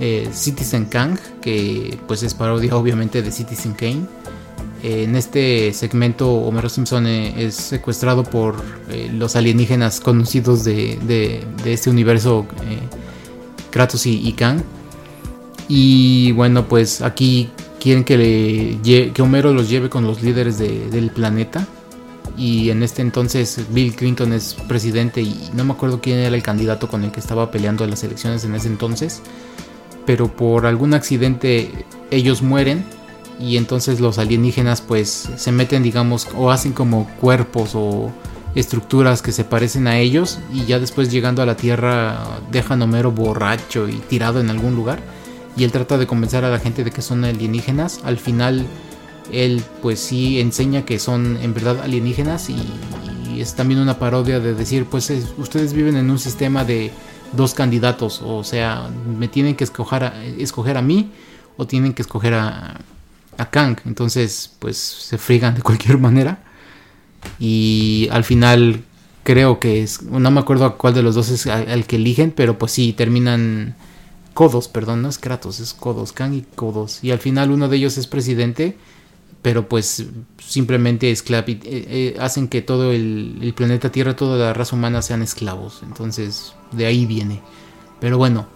eh, 0.00 0.28
Citizen 0.32 0.86
Kang, 0.86 1.16
que 1.40 2.00
pues 2.08 2.24
es 2.24 2.34
parodia 2.34 2.74
obviamente 2.74 3.22
de 3.22 3.30
Citizen 3.30 3.74
Kane. 3.74 4.06
en 4.82 5.14
este 5.14 5.72
segmento 5.72 6.34
Homero 6.34 6.68
Simpson 6.68 7.06
eh, 7.06 7.46
es 7.46 7.54
secuestrado 7.54 8.24
por 8.24 8.56
los 9.12 9.36
alienígenas 9.36 10.00
conocidos 10.00 10.64
de, 10.64 10.98
de 11.62 11.72
este 11.72 11.90
universo 11.90 12.44
Kratos 13.70 14.06
y, 14.06 14.32
Kang. 14.32 14.62
Y 15.68 16.32
bueno, 16.32 16.66
pues 16.66 17.02
aquí 17.02 17.50
quieren 17.78 18.04
que, 18.04 18.16
le, 18.82 19.12
que 19.12 19.22
Homero 19.22 19.52
los 19.52 19.68
lleve 19.68 19.88
con 19.88 20.06
los 20.06 20.22
líderes 20.22 20.58
del 20.58 21.10
planeta. 21.10 21.66
Y 22.36 22.70
en 22.70 22.82
este 22.82 23.02
entonces 23.02 23.60
Bill 23.70 23.94
Clinton 23.94 24.32
es 24.32 24.54
presidente 24.54 25.20
y 25.20 25.50
no 25.52 25.64
me 25.64 25.72
acuerdo 25.72 26.00
quién 26.00 26.18
era 26.18 26.34
el 26.34 26.42
candidato 26.42 26.88
con 26.88 27.04
el 27.04 27.10
que 27.10 27.20
estaba 27.20 27.50
peleando 27.50 27.84
en 27.84 27.90
las 27.90 28.02
elecciones 28.04 28.44
en 28.44 28.54
ese 28.54 28.68
entonces. 28.68 29.20
Pero 30.06 30.28
por 30.28 30.64
algún 30.66 30.94
accidente 30.94 31.70
ellos 32.10 32.40
mueren 32.40 32.84
y 33.38 33.56
entonces 33.56 34.00
los 34.00 34.18
alienígenas 34.18 34.80
pues 34.80 35.28
se 35.36 35.52
meten 35.52 35.82
digamos 35.82 36.28
o 36.36 36.50
hacen 36.50 36.72
como 36.72 37.08
cuerpos 37.20 37.72
o 37.74 38.12
estructuras 38.54 39.22
que 39.22 39.32
se 39.32 39.44
parecen 39.44 39.86
a 39.86 39.98
ellos 39.98 40.38
y 40.52 40.64
ya 40.64 40.78
después 40.78 41.10
llegando 41.10 41.42
a 41.42 41.46
la 41.46 41.56
Tierra 41.56 42.40
dejan 42.50 42.82
a 42.82 42.84
Homero 42.84 43.12
borracho 43.12 43.88
y 43.88 43.94
tirado 43.94 44.40
en 44.40 44.50
algún 44.50 44.74
lugar 44.74 45.00
y 45.56 45.64
él 45.64 45.72
trata 45.72 45.98
de 45.98 46.06
convencer 46.06 46.44
a 46.44 46.50
la 46.50 46.58
gente 46.58 46.84
de 46.84 46.90
que 46.90 47.02
son 47.02 47.24
alienígenas. 47.24 48.00
Al 48.04 48.18
final 48.18 48.66
él 49.32 49.62
pues 49.82 50.00
sí 50.00 50.40
enseña 50.40 50.84
que 50.84 50.98
son 50.98 51.38
en 51.42 51.54
verdad 51.54 51.80
alienígenas 51.82 52.50
y, 52.50 52.56
es 53.38 53.54
también 53.54 53.80
una 53.80 53.98
parodia 53.98 54.38
de 54.38 54.52
decir 54.52 54.84
pues 54.84 55.10
ustedes 55.38 55.72
viven 55.72 55.96
en 55.96 56.10
un 56.10 56.18
sistema 56.18 56.62
de 56.62 56.90
dos 57.32 57.54
candidatos, 57.54 58.20
o 58.22 58.44
sea, 58.44 58.90
me 59.18 59.28
tienen 59.28 59.54
que 59.54 59.64
escoger 59.64 60.04
a, 60.04 60.24
escoger 60.24 60.76
a 60.76 60.82
mí 60.82 61.10
o 61.56 61.66
tienen 61.66 61.94
que 61.94 62.02
escoger 62.02 62.34
a, 62.34 62.78
a 63.38 63.50
Kang. 63.50 63.78
Entonces 63.86 64.50
pues 64.58 64.76
se 64.76 65.16
frigan 65.16 65.54
de 65.54 65.62
cualquier 65.62 65.96
manera. 66.08 66.49
Y 67.38 68.08
al 68.10 68.24
final 68.24 68.84
creo 69.22 69.60
que 69.60 69.82
es, 69.82 70.02
no 70.02 70.30
me 70.30 70.40
acuerdo 70.40 70.64
a 70.64 70.76
cuál 70.76 70.94
de 70.94 71.02
los 71.02 71.14
dos 71.14 71.28
es 71.30 71.46
al, 71.46 71.86
que 71.86 71.96
eligen, 71.96 72.32
pero 72.32 72.58
pues 72.58 72.72
sí, 72.72 72.92
terminan 72.92 73.76
Codos, 74.34 74.68
perdón, 74.68 75.02
no 75.02 75.08
es 75.08 75.18
Kratos, 75.18 75.60
es 75.60 75.74
Codos, 75.74 76.12
Kang 76.12 76.34
y 76.34 76.42
Codos. 76.54 77.02
Y 77.02 77.10
al 77.10 77.18
final 77.18 77.50
uno 77.50 77.68
de 77.68 77.76
ellos 77.76 77.98
es 77.98 78.06
presidente, 78.06 78.76
pero 79.42 79.68
pues 79.68 80.06
simplemente 80.38 81.10
esclavi 81.10 81.52
eh, 81.52 81.60
eh, 81.64 82.16
hacen 82.20 82.48
que 82.48 82.62
todo 82.62 82.92
el, 82.92 83.38
el, 83.42 83.54
planeta 83.54 83.90
Tierra, 83.92 84.16
toda 84.16 84.38
la 84.38 84.52
raza 84.52 84.76
humana 84.76 85.02
sean 85.02 85.22
esclavos. 85.22 85.80
Entonces, 85.82 86.54
de 86.72 86.86
ahí 86.86 87.06
viene. 87.06 87.40
Pero 88.00 88.18
bueno, 88.18 88.46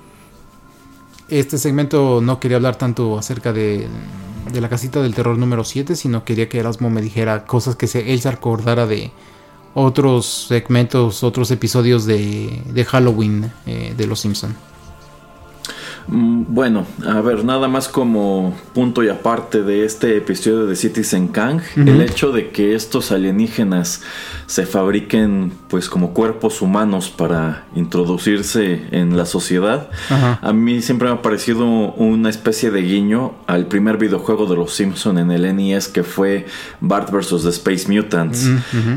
este 1.29 1.59
segmento 1.59 2.21
no 2.23 2.41
quería 2.41 2.57
hablar 2.57 2.77
tanto 2.77 3.19
acerca 3.19 3.53
de 3.53 3.87
de 4.53 4.61
la 4.61 4.69
casita 4.69 5.03
del 5.03 5.15
terror 5.15 5.39
número 5.39 5.65
7, 5.65 5.97
sino 5.97 6.25
quería 6.25 6.49
que 6.49 6.59
Erasmo 6.59 6.91
me 6.91 7.03
dijera 7.03 7.45
cosas 7.45 7.77
que 7.77 7.87
se, 7.87 8.13
él 8.13 8.21
se 8.21 8.29
acordara 8.29 8.87
de 8.87 9.11
otros 9.75 10.47
segmentos, 10.49 11.25
otros 11.25 11.51
episodios 11.51 12.07
de, 12.07 12.63
de 12.67 12.85
Halloween 12.85 13.53
eh, 13.67 13.95
de 13.97 14.07
Los 14.07 14.21
Simpson. 14.21 14.55
Mm, 16.07 16.45
bueno, 16.49 16.87
a 17.07 17.21
ver, 17.21 17.45
nada 17.45 17.69
más 17.69 17.89
como 17.89 18.55
punto 18.75 19.03
y 19.03 19.09
aparte 19.09 19.63
de 19.63 19.85
este 19.85 20.17
episodio 20.17 20.67
de 20.67 20.77
Citizen 20.77 21.29
Kang, 21.29 21.61
el 21.77 22.01
hecho 22.03 22.31
de 22.33 22.51
que 22.51 22.75
estos 22.75 23.11
alienígenas 23.11 24.03
se 24.47 24.67
fabriquen 24.67 25.53
pues 25.69 25.89
como 25.89 26.13
cuerpos 26.13 26.61
humanos 26.61 27.09
para 27.09 27.65
introducirse 27.75 28.83
en 28.91 29.17
la 29.17 29.25
sociedad, 29.25 29.89
a 30.43 30.53
mí 30.53 30.83
siempre 30.83 31.09
me 31.09 31.15
ha 31.15 31.23
parecido 31.23 31.67
una 31.67 32.29
especie 32.29 32.71
de 32.71 32.83
guiño 32.83 33.33
al 33.47 33.67
primer 33.67 33.97
videojuego 33.97 34.47
de 34.47 34.57
los 34.57 34.75
Simpson 34.75 35.19
en 35.19 35.31
el 35.31 35.57
NES 35.57 35.89
que 35.89 36.03
fue 36.03 36.47
Bart 36.81 37.11
vs. 37.11 37.43
The 37.43 37.49
Space 37.49 37.91
Mutants, 37.91 38.49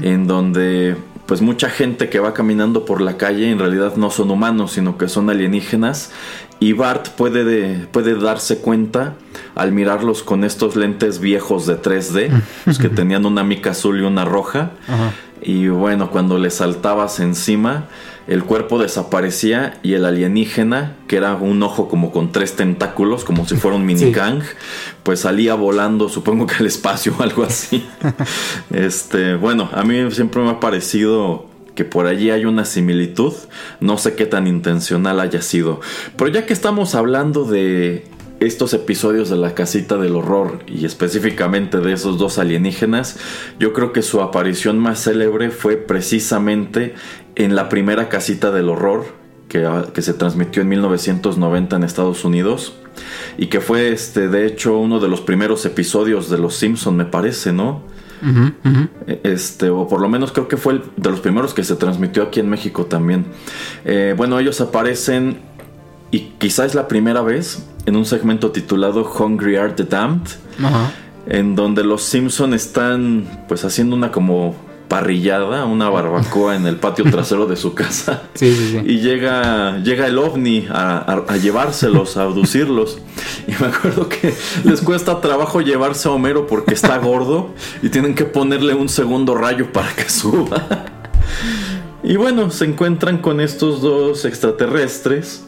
en 0.01 0.27
donde 0.27 0.95
pues 1.27 1.41
mucha 1.41 1.69
gente 1.69 2.09
que 2.09 2.19
va 2.19 2.33
caminando 2.33 2.85
por 2.85 3.01
la 3.01 3.17
calle 3.17 3.51
en 3.51 3.59
realidad 3.59 3.97
no 3.97 4.09
son 4.09 4.31
humanos, 4.31 4.71
sino 4.71 4.97
que 4.97 5.09
son 5.09 5.29
alienígenas 5.29 6.11
y 6.59 6.73
Bart 6.73 7.09
puede, 7.09 7.87
puede 7.87 8.15
darse 8.15 8.59
cuenta 8.59 9.15
al 9.55 9.71
mirarlos 9.71 10.23
con 10.23 10.43
estos 10.43 10.75
lentes 10.75 11.19
viejos 11.19 11.67
de 11.67 11.81
3D, 11.81 12.41
pues, 12.65 12.77
que 12.77 12.89
tenían 12.89 13.25
una 13.25 13.43
mica 13.43 13.71
azul 13.71 13.99
y 13.99 14.03
una 14.03 14.25
roja. 14.25 14.71
Y 15.41 15.67
bueno, 15.67 16.09
cuando 16.09 16.39
le 16.39 16.49
saltabas 16.49 17.19
encima, 17.19 17.85
el 18.27 18.43
cuerpo 18.43 18.79
desaparecía 18.79 19.79
y 19.83 19.93
el 19.93 20.05
alienígena, 20.05 20.95
que 21.07 21.15
era 21.17 21.35
un 21.35 21.61
ojo 21.61 21.87
como 21.87 22.11
con 22.11 22.31
tres 22.31 22.55
tentáculos, 22.55 23.23
como 23.23 23.47
si 23.47 23.55
fuera 23.55 23.77
un 23.77 23.85
mini 23.85 24.11
Kang, 24.11 24.41
pues 25.03 25.21
salía 25.21 25.53
volando, 25.53 26.09
supongo 26.09 26.47
que 26.47 26.55
al 26.55 26.65
espacio 26.65 27.13
o 27.19 27.23
algo 27.23 27.43
así. 27.43 27.87
este, 28.71 29.35
bueno, 29.35 29.69
a 29.73 29.83
mí 29.83 30.11
siempre 30.11 30.41
me 30.41 30.49
ha 30.49 30.59
parecido 30.59 31.45
que 31.77 31.85
por 31.85 32.07
allí 32.07 32.31
hay 32.31 32.43
una 32.45 32.65
similitud, 32.65 33.33
no 33.81 33.99
sé 33.99 34.15
qué 34.15 34.25
tan 34.25 34.47
intencional 34.47 35.19
haya 35.19 35.43
sido. 35.43 35.79
Pero 36.17 36.31
ya 36.31 36.47
que 36.47 36.53
estamos 36.53 36.95
hablando 36.95 37.45
de 37.45 38.03
estos 38.39 38.73
episodios 38.73 39.29
de 39.29 39.35
la 39.35 39.53
casita 39.53 39.97
del 39.97 40.15
horror 40.15 40.63
y 40.65 40.85
específicamente 40.85 41.77
de 41.77 41.93
esos 41.93 42.17
dos 42.17 42.39
alienígenas, 42.39 43.19
yo 43.59 43.73
creo 43.73 43.93
que 43.93 44.01
su 44.01 44.21
aparición 44.21 44.79
más 44.79 45.03
célebre 45.03 45.51
fue 45.51 45.77
precisamente 45.77 46.95
en 47.35 47.55
la 47.55 47.69
primera 47.69 48.09
casita 48.09 48.49
del 48.51 48.69
horror 48.69 49.05
que, 49.47 49.63
ah, 49.67 49.85
que 49.93 50.01
se 50.01 50.15
transmitió 50.15 50.63
en 50.63 50.69
1990 50.69 51.75
en 51.75 51.83
Estados 51.83 52.25
Unidos 52.25 52.73
y 53.37 53.47
que 53.47 53.61
fue 53.61 53.89
este 53.89 54.29
de 54.29 54.47
hecho 54.47 54.79
uno 54.79 54.99
de 54.99 55.09
los 55.09 55.21
primeros 55.21 55.63
episodios 55.67 56.27
de 56.31 56.39
Los 56.39 56.55
Simpson 56.55 56.97
me 56.97 57.05
parece, 57.05 57.53
¿no? 57.53 57.83
Este, 59.23 59.69
o 59.69 59.87
por 59.87 60.01
lo 60.01 60.09
menos 60.09 60.31
creo 60.31 60.47
que 60.47 60.57
fue 60.57 60.81
de 60.95 61.09
los 61.09 61.19
primeros 61.19 61.53
que 61.53 61.63
se 61.63 61.75
transmitió 61.75 62.23
aquí 62.23 62.39
en 62.39 62.49
México 62.49 62.85
también. 62.85 63.25
Eh, 63.85 64.13
bueno, 64.17 64.39
ellos 64.39 64.59
aparecen 64.61 65.39
y 66.11 66.31
quizá 66.37 66.65
es 66.65 66.75
la 66.75 66.87
primera 66.87 67.21
vez 67.21 67.65
en 67.85 67.95
un 67.95 68.05
segmento 68.05 68.51
titulado 68.51 69.09
Hungry 69.09 69.57
Are 69.57 69.73
the 69.73 69.83
Damned, 69.83 70.27
en 71.27 71.55
donde 71.55 71.83
los 71.83 72.03
Simpson 72.03 72.53
están 72.53 73.45
pues 73.47 73.63
haciendo 73.65 73.95
una 73.95 74.11
como 74.11 74.55
parrillada, 74.87 75.65
una 75.65 75.89
barbacoa 75.89 76.55
en 76.55 76.65
el 76.67 76.77
patio 76.77 77.05
trasero 77.09 77.45
de 77.45 77.55
su 77.55 77.73
casa. 77.73 78.23
Y 78.39 78.99
llega, 78.99 79.79
llega 79.79 80.07
el 80.07 80.17
ovni 80.17 80.67
a, 80.69 81.23
llevárselos, 81.41 82.17
a 82.17 82.23
abducirlos. 82.23 82.99
Y 83.47 83.51
me 83.61 83.67
acuerdo 83.67 84.09
que 84.09 84.33
les 84.63 84.81
cuesta 84.81 85.21
trabajo 85.21 85.61
llevarse 85.61 86.07
a 86.07 86.11
Homero 86.11 86.47
porque 86.47 86.73
está 86.73 86.97
gordo 86.97 87.53
y 87.81 87.89
tienen 87.89 88.15
que 88.15 88.25
ponerle 88.25 88.73
un 88.73 88.89
segundo 88.89 89.35
rayo 89.35 89.71
para 89.71 89.93
que 89.93 90.09
suba. 90.09 90.85
Y 92.03 92.15
bueno, 92.15 92.51
se 92.51 92.65
encuentran 92.65 93.17
con 93.17 93.41
estos 93.41 93.81
dos 93.81 94.23
extraterrestres, 94.25 95.43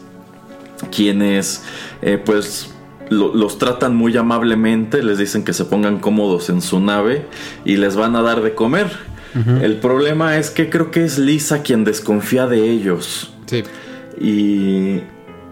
quienes 0.90 1.62
eh, 2.02 2.20
pues 2.22 2.70
los 3.10 3.58
tratan 3.58 3.96
muy 3.96 4.16
amablemente, 4.16 5.02
les 5.02 5.18
dicen 5.18 5.42
que 5.42 5.52
se 5.52 5.64
pongan 5.64 5.98
cómodos 5.98 6.48
en 6.48 6.62
su 6.62 6.78
nave 6.80 7.26
y 7.64 7.76
les 7.76 7.96
van 7.96 8.14
a 8.14 8.22
dar 8.22 8.40
de 8.40 8.54
comer. 8.54 9.09
El 9.34 9.76
problema 9.76 10.36
es 10.36 10.50
que 10.50 10.68
creo 10.68 10.90
que 10.90 11.04
es 11.04 11.18
Lisa 11.18 11.62
quien 11.62 11.84
desconfía 11.84 12.46
de 12.46 12.68
ellos. 12.70 13.32
Sí. 13.46 13.62
Y, 14.20 15.02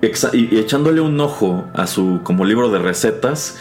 echándole 0.01 1.01
un 1.01 1.19
ojo 1.21 1.65
a 1.75 1.87
su 1.87 2.21
como 2.23 2.45
libro 2.45 2.71
de 2.71 2.79
recetas, 2.79 3.57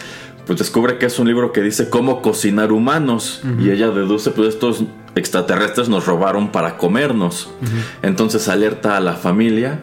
pues 0.46 0.58
descubre 0.58 0.98
que 0.98 1.06
es 1.06 1.18
un 1.18 1.26
libro 1.26 1.52
que 1.52 1.60
dice 1.62 1.90
cómo 1.90 2.22
cocinar 2.22 2.72
humanos. 2.72 3.42
Y 3.60 3.70
ella 3.70 3.90
deduce, 3.90 4.30
pues 4.30 4.48
estos 4.50 4.84
extraterrestres 5.14 5.88
nos 5.88 6.06
robaron 6.06 6.52
para 6.52 6.76
comernos. 6.76 7.50
Entonces 8.02 8.48
alerta 8.48 8.96
a 8.96 9.00
la 9.00 9.14
familia 9.14 9.80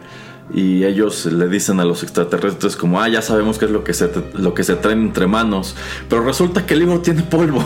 y 0.52 0.84
ellos 0.84 1.26
le 1.26 1.48
dicen 1.48 1.80
a 1.80 1.84
los 1.84 2.02
extraterrestres 2.02 2.76
como, 2.76 3.00
ah, 3.00 3.08
ya 3.08 3.20
sabemos 3.20 3.58
qué 3.58 3.64
es 3.64 3.70
lo 3.70 3.84
que 3.84 3.94
se, 3.94 4.10
lo 4.34 4.54
que 4.54 4.64
se 4.64 4.76
traen 4.76 5.02
entre 5.02 5.26
manos. 5.26 5.76
Pero 6.08 6.22
resulta 6.22 6.66
que 6.66 6.74
el 6.74 6.80
libro 6.80 7.00
tiene 7.00 7.22
polvo. 7.22 7.64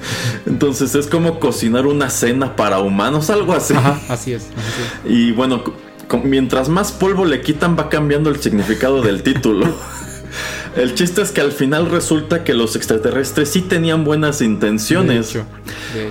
Entonces 0.46 0.94
es 0.94 1.06
como 1.06 1.40
cocinar 1.40 1.86
una 1.86 2.10
cena 2.10 2.56
para 2.56 2.80
humanos, 2.80 3.30
algo 3.30 3.52
así. 3.52 3.74
así 4.08 4.32
es. 4.32 4.48
Y 5.04 5.32
bueno, 5.32 5.62
mientras 6.24 6.68
más 6.68 6.92
polvo 6.92 7.24
le 7.24 7.40
quitan 7.40 7.76
va 7.78 7.88
cambiando 7.88 8.30
el 8.30 8.40
significado 8.40 9.02
del 9.02 9.22
título. 9.22 9.66
El 10.76 10.94
chiste 10.94 11.20
es 11.20 11.32
que 11.32 11.42
al 11.42 11.52
final 11.52 11.90
resulta 11.90 12.44
que 12.44 12.54
los 12.54 12.76
extraterrestres 12.76 13.50
sí 13.50 13.60
tenían 13.60 14.04
buenas 14.04 14.40
intenciones. 14.40 15.38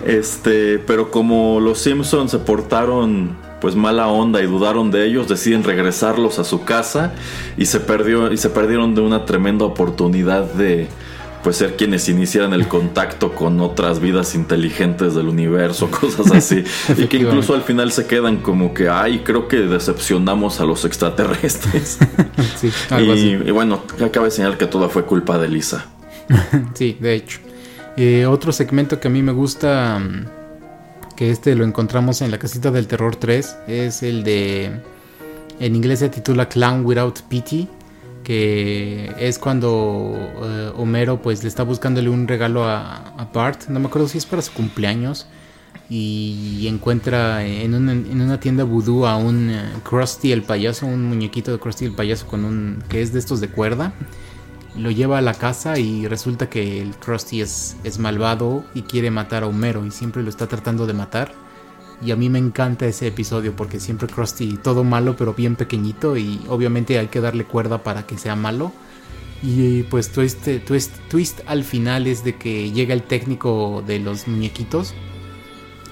Este, 0.06 0.78
pero 0.78 1.10
como 1.10 1.60
los 1.60 1.80
Simpsons 1.80 2.30
se 2.30 2.38
portaron 2.38 3.36
pues 3.60 3.76
mala 3.76 4.08
onda 4.08 4.42
y 4.42 4.48
dudaron 4.48 4.92
de 4.92 5.06
ellos, 5.06 5.28
deciden 5.28 5.64
regresarlos 5.64 6.40
a 6.40 6.44
su 6.44 6.64
casa 6.64 7.14
y 7.58 7.68
se 7.68 7.80
perdió 7.80 8.32
y 8.32 8.38
se 8.38 8.50
perdieron 8.50 8.96
de 8.96 9.02
una 9.02 9.26
tremenda 9.26 9.66
oportunidad 9.66 10.44
de 10.54 10.88
pues 11.44 11.58
ser 11.58 11.76
quienes 11.76 12.08
iniciaran 12.10 12.54
el 12.54 12.68
contacto 12.68 13.34
con 13.34 13.60
otras 13.62 14.00
vidas 14.00 14.36
inteligentes 14.36 15.16
del 15.16 15.28
universo, 15.28 15.89
cosas 16.02 16.32
así, 16.32 16.64
y 16.98 17.08
que 17.08 17.18
incluso 17.18 17.54
al 17.54 17.64
final 17.64 17.92
se 17.92 18.06
quedan 18.06 18.38
como 18.38 18.74
que, 18.74 18.89
ay, 18.89 19.20
creo 19.24 19.48
que 19.48 19.58
decepcionamos 19.58 20.60
a 20.60 20.66
los 20.66 20.86
extraterrestres. 20.86 22.00
Sí, 22.60 22.68
y, 22.68 22.94
algo 22.94 23.14
así. 23.14 23.38
y 23.46 23.52
bueno, 23.52 23.82
acaba 24.04 24.26
de 24.26 24.32
señalar 24.32 24.58
que 24.58 24.66
todo 24.66 24.89
fue 24.89 25.06
culpa 25.06 25.38
de 25.38 25.48
Lisa. 25.48 25.86
Sí, 26.74 26.98
de 27.00 27.16
hecho. 27.16 27.39
Eh, 27.98 28.26
otro 28.26 28.52
segmento 28.52 29.00
que 29.00 29.08
a 29.08 29.12
mí 29.12 29.22
me 29.22 29.32
gusta, 29.32 30.00
mm, 30.00 30.26
que 31.16 31.32
este 31.32 31.56
lo 31.56 31.66
encontramos 31.66 32.22
en 32.22 32.32
la 32.32 32.39
casita 32.39 32.72
del 32.72 32.88
terror 32.88 33.16
3, 33.16 33.58
es 33.68 34.04
el 34.04 34.24
de... 34.24 34.72
En 35.60 35.76
inglés 35.76 36.00
se 36.00 36.10
titula 36.10 36.50
Clown 36.50 36.86
Without 36.86 37.22
Pity, 37.24 37.68
que 38.24 39.14
es 39.20 39.40
cuando 39.40 40.14
eh, 40.44 40.72
Homero 40.78 41.22
pues 41.22 41.44
le 41.44 41.50
está 41.50 41.64
buscándole 41.64 42.10
un 42.10 42.28
regalo 42.28 42.64
a, 42.66 43.30
Bart, 43.34 43.68
no 43.68 43.80
me 43.80 43.88
acuerdo 43.88 44.08
si 44.08 44.18
es 44.18 44.26
para 44.26 44.42
su 44.42 44.52
cumpleaños, 44.54 45.28
y 45.90 46.68
encuentra 46.68 47.46
en 47.46 47.74
una, 47.74 47.92
en 47.92 48.22
una 48.22 48.40
tienda 48.40 48.64
vudú 48.64 49.06
a 49.06 49.18
un 49.18 49.50
eh, 49.50 49.62
Krusty 49.84 50.32
el 50.32 50.44
payaso, 50.44 50.86
un 50.86 51.04
muñequito 51.04 51.52
de 51.52 51.60
Krusty 51.60 51.86
el 51.86 51.94
payaso 51.94 52.28
con 52.28 52.46
un 52.46 52.82
que 52.88 53.02
es 53.02 53.12
de 53.12 53.20
estos 53.20 53.42
de 53.42 53.50
cuerda. 53.50 53.94
Lo 54.78 54.90
lleva 54.90 55.18
a 55.18 55.22
la 55.22 55.34
casa 55.34 55.78
y 55.80 56.08
resulta 56.08 56.50
que 56.50 56.82
el 56.82 56.96
Krusty 56.96 57.42
es, 57.42 57.76
es 57.84 58.00
malvado 58.00 58.64
y 58.74 58.84
quiere 58.84 59.12
matar 59.12 59.44
a 59.44 59.48
Homero 59.48 59.86
y 59.86 59.92
siempre 59.92 60.24
lo 60.24 60.30
está 60.30 60.48
tratando 60.48 60.88
de 60.88 60.94
matar. 60.94 61.34
Y 62.02 62.12
a 62.12 62.16
mí 62.16 62.30
me 62.30 62.39
encanta 62.39 62.86
ese 62.86 63.08
episodio 63.08 63.56
porque 63.56 63.80
siempre 63.80 64.08
Krusty 64.08 64.58
todo 64.58 64.84
malo 64.84 65.16
pero 65.16 65.34
bien 65.34 65.56
pequeñito 65.56 66.18
y 66.18 66.41
obviamente 66.47 66.97
hay 66.97 67.08
que 67.08 67.22
darle 67.22 67.45
cuerda 67.45 67.84
para 67.84 68.08
que 68.08 68.18
sea 68.18 68.36
malo. 68.36 68.72
Y 69.43 69.84
pues 69.84 70.12
twist, 70.12 70.47
twist, 70.66 70.95
twist 71.10 71.41
al 71.45 71.64
final 71.64 72.08
es 72.08 72.24
de 72.24 72.36
que 72.36 72.72
llega 72.72 72.93
el 72.93 73.04
técnico 73.04 73.84
de 73.86 73.99
los 73.99 74.28
muñequitos 74.28 74.93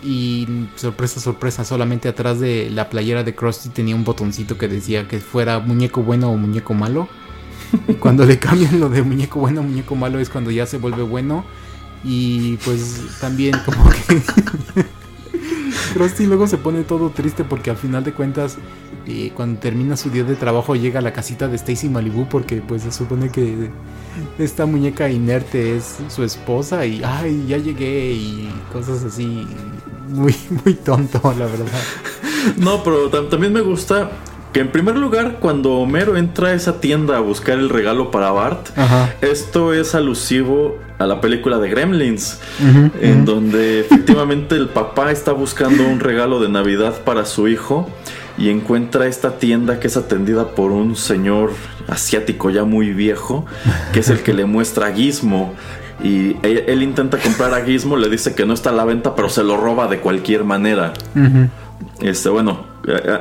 y 0.03 0.47
sorpresa, 0.75 1.19
sorpresa, 1.19 1.65
solamente 1.65 2.07
atrás 2.07 2.39
de 2.39 2.69
la 2.69 2.89
playera 2.89 3.23
de 3.23 3.35
Krusty 3.35 3.69
tenía 3.69 3.95
un 3.95 4.03
botoncito 4.03 4.57
que 4.57 4.67
decía 4.67 5.07
que 5.07 5.19
fuera 5.19 5.59
muñeco 5.59 6.03
bueno 6.03 6.31
o 6.31 6.37
muñeco 6.37 6.73
malo. 6.73 7.09
Y 7.87 7.93
cuando 7.93 8.25
le 8.25 8.39
cambian 8.39 8.79
lo 8.79 8.89
de 8.89 9.03
muñeco 9.03 9.39
bueno 9.39 9.61
o 9.61 9.63
muñeco 9.63 9.95
malo 9.95 10.19
es 10.19 10.29
cuando 10.29 10.51
ya 10.51 10.65
se 10.65 10.77
vuelve 10.77 11.03
bueno. 11.03 11.45
Y 12.03 12.55
pues 12.57 13.17
también 13.19 13.55
como 13.65 13.89
que 13.89 14.21
Krusty 15.93 16.25
luego 16.25 16.47
se 16.47 16.57
pone 16.57 16.83
todo 16.83 17.09
triste 17.09 17.43
porque 17.43 17.69
al 17.69 17.77
final 17.77 18.03
de 18.03 18.13
cuentas 18.13 18.57
eh, 19.07 19.31
cuando 19.35 19.59
termina 19.59 19.95
su 19.97 20.09
día 20.09 20.23
de 20.23 20.35
trabajo 20.35 20.75
llega 20.75 20.99
a 20.99 21.01
la 21.01 21.13
casita 21.13 21.47
de 21.47 21.55
Stacy 21.55 21.89
Malibu 21.89 22.27
porque 22.29 22.61
pues 22.61 22.83
se 22.83 22.91
supone 22.91 23.29
que 23.29 23.69
esta 24.37 24.65
muñeca 24.65 25.09
inerte 25.09 25.77
es 25.77 25.97
su 26.09 26.23
esposa 26.23 26.85
y 26.85 27.01
ay 27.03 27.45
ya 27.47 27.57
llegué 27.57 28.11
y 28.11 28.49
cosas 28.73 29.03
así 29.03 29.47
muy 30.09 30.35
muy 30.63 30.73
tonto 30.75 31.21
la 31.37 31.45
verdad. 31.45 31.81
No, 32.57 32.83
pero 32.83 33.09
tam- 33.11 33.29
también 33.29 33.51
me 33.53 33.61
gusta 33.61 34.11
que 34.53 34.59
en 34.61 34.69
primer 34.69 34.97
lugar 34.97 35.37
cuando 35.39 35.73
Homero 35.73 36.17
entra 36.17 36.49
a 36.49 36.53
esa 36.53 36.79
tienda 36.81 37.17
a 37.17 37.19
buscar 37.19 37.59
el 37.59 37.69
regalo 37.69 38.11
para 38.11 38.31
Bart, 38.31 38.69
Ajá. 38.77 39.13
esto 39.21 39.73
es 39.73 39.93
alusivo 39.95 40.77
a 40.97 41.05
la 41.05 41.21
película 41.21 41.59
de 41.59 41.69
Gremlins, 41.69 42.39
en 43.01 43.25
donde 43.25 43.79
efectivamente 43.79 44.55
el 44.55 44.67
papá 44.67 45.11
está 45.11 45.31
buscando 45.31 45.85
un 45.87 45.99
regalo 45.99 46.39
de 46.41 46.49
Navidad 46.49 46.93
para 47.05 47.25
su 47.25 47.47
hijo 47.47 47.89
y 48.37 48.49
encuentra 48.49 49.07
esta 49.07 49.37
tienda 49.37 49.79
que 49.79 49.87
es 49.87 49.97
atendida 49.97 50.49
por 50.49 50.71
un 50.71 50.95
señor 50.95 51.51
asiático 51.87 52.49
ya 52.49 52.63
muy 52.63 52.91
viejo, 52.93 53.45
que 53.93 53.99
es 53.99 54.09
el 54.09 54.19
que 54.21 54.33
le 54.33 54.45
muestra 54.45 54.87
a 54.87 54.93
Gizmo. 54.93 55.53
Y 56.01 56.37
él, 56.43 56.63
él 56.67 56.81
intenta 56.81 57.17
comprar 57.17 57.53
a 57.53 57.65
Gizmo, 57.65 57.97
le 57.97 58.09
dice 58.09 58.33
que 58.35 58.45
no 58.45 58.53
está 58.53 58.69
a 58.69 58.73
la 58.73 58.85
venta, 58.85 59.15
pero 59.15 59.29
se 59.29 59.43
lo 59.43 59.57
roba 59.57 59.87
de 59.87 59.99
cualquier 59.99 60.43
manera. 60.45 60.93
Este, 62.01 62.29
bueno, 62.29 62.65
eh, 62.87 63.01
eh, 63.03 63.19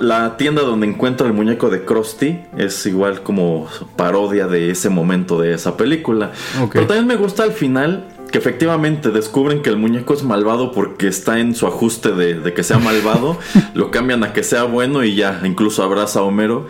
la 0.00 0.36
tienda 0.36 0.62
donde 0.62 0.86
encuentra 0.86 1.26
el 1.26 1.32
muñeco 1.32 1.68
de 1.68 1.84
Krusty 1.84 2.38
es 2.56 2.86
igual 2.86 3.22
como 3.22 3.66
parodia 3.96 4.46
de 4.46 4.70
ese 4.70 4.88
momento 4.88 5.40
de 5.40 5.52
esa 5.54 5.76
película. 5.76 6.30
Pero 6.72 6.86
también 6.86 7.06
me 7.06 7.16
gusta 7.16 7.42
al 7.42 7.52
final 7.52 8.06
que 8.30 8.38
efectivamente 8.38 9.10
descubren 9.10 9.62
que 9.62 9.70
el 9.70 9.76
muñeco 9.76 10.14
es 10.14 10.22
malvado 10.22 10.70
porque 10.70 11.08
está 11.08 11.40
en 11.40 11.56
su 11.56 11.66
ajuste 11.66 12.12
de, 12.12 12.34
de 12.38 12.54
que 12.54 12.62
sea 12.62 12.78
malvado, 12.78 13.36
lo 13.74 13.90
cambian 13.90 14.22
a 14.22 14.32
que 14.32 14.44
sea 14.44 14.62
bueno 14.62 15.02
y 15.02 15.16
ya 15.16 15.40
incluso 15.44 15.82
abraza 15.82 16.20
a 16.20 16.22
Homero. 16.22 16.68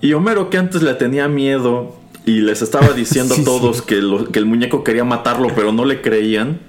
Y 0.00 0.12
Homero 0.12 0.50
que 0.50 0.58
antes 0.58 0.82
le 0.82 0.94
tenía 0.94 1.26
miedo 1.26 1.96
y 2.24 2.40
les 2.42 2.62
estaba 2.62 2.90
diciendo 2.92 3.34
Sí, 3.36 3.42
a 3.42 3.44
todos 3.44 3.78
sí. 3.78 3.82
que, 3.88 3.96
lo- 3.96 4.26
que 4.30 4.38
el 4.38 4.46
muñeco 4.46 4.84
quería 4.84 5.02
matarlo 5.02 5.48
pero 5.56 5.72
no 5.72 5.84
le 5.84 6.00
creían 6.00 6.60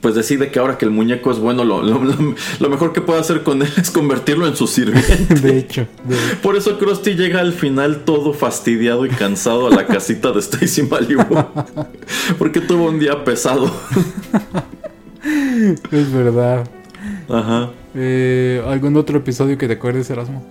pues 0.00 0.14
decide 0.14 0.50
que 0.50 0.58
ahora 0.58 0.78
que 0.78 0.84
el 0.84 0.90
muñeco 0.90 1.30
es 1.30 1.38
bueno, 1.38 1.64
lo, 1.64 1.82
lo- 1.82 2.68
mejor 2.70 2.92
que 2.92 3.00
puede 3.00 3.20
hacer 3.20 3.42
con 3.42 3.62
él 3.62 3.68
es 3.76 3.90
convertirlo 3.90 4.46
en 4.46 4.56
su 4.56 4.66
sirviente. 4.66 5.34
de 5.40 5.58
hecho 5.58 5.86
de- 6.04 6.16
Por 6.42 6.56
eso 6.56 6.78
Krusty 6.78 7.14
llega 7.14 7.40
al 7.40 7.52
final 7.52 8.04
todo 8.04 8.32
fastidiado 8.32 9.06
y 9.06 9.10
cansado 9.10 9.66
a 9.66 9.70
la 9.70 9.86
casita 9.86 10.32
de 10.32 10.40
Stacy 10.40 10.82
Malibu. 10.84 11.22
Porque 12.38 12.60
tuvo 12.60 12.86
un 12.88 12.98
día 12.98 13.22
pesado. 13.24 13.70
es 15.90 16.12
verdad 16.12 16.66
Ajá. 17.28 17.70
Eh, 17.94 18.62
algún 18.66 18.96
otro 18.96 19.18
episodio 19.18 19.56
que 19.58 19.66
te 19.68 19.74
acuerdes 19.74 20.08
Erasmo 20.10 20.44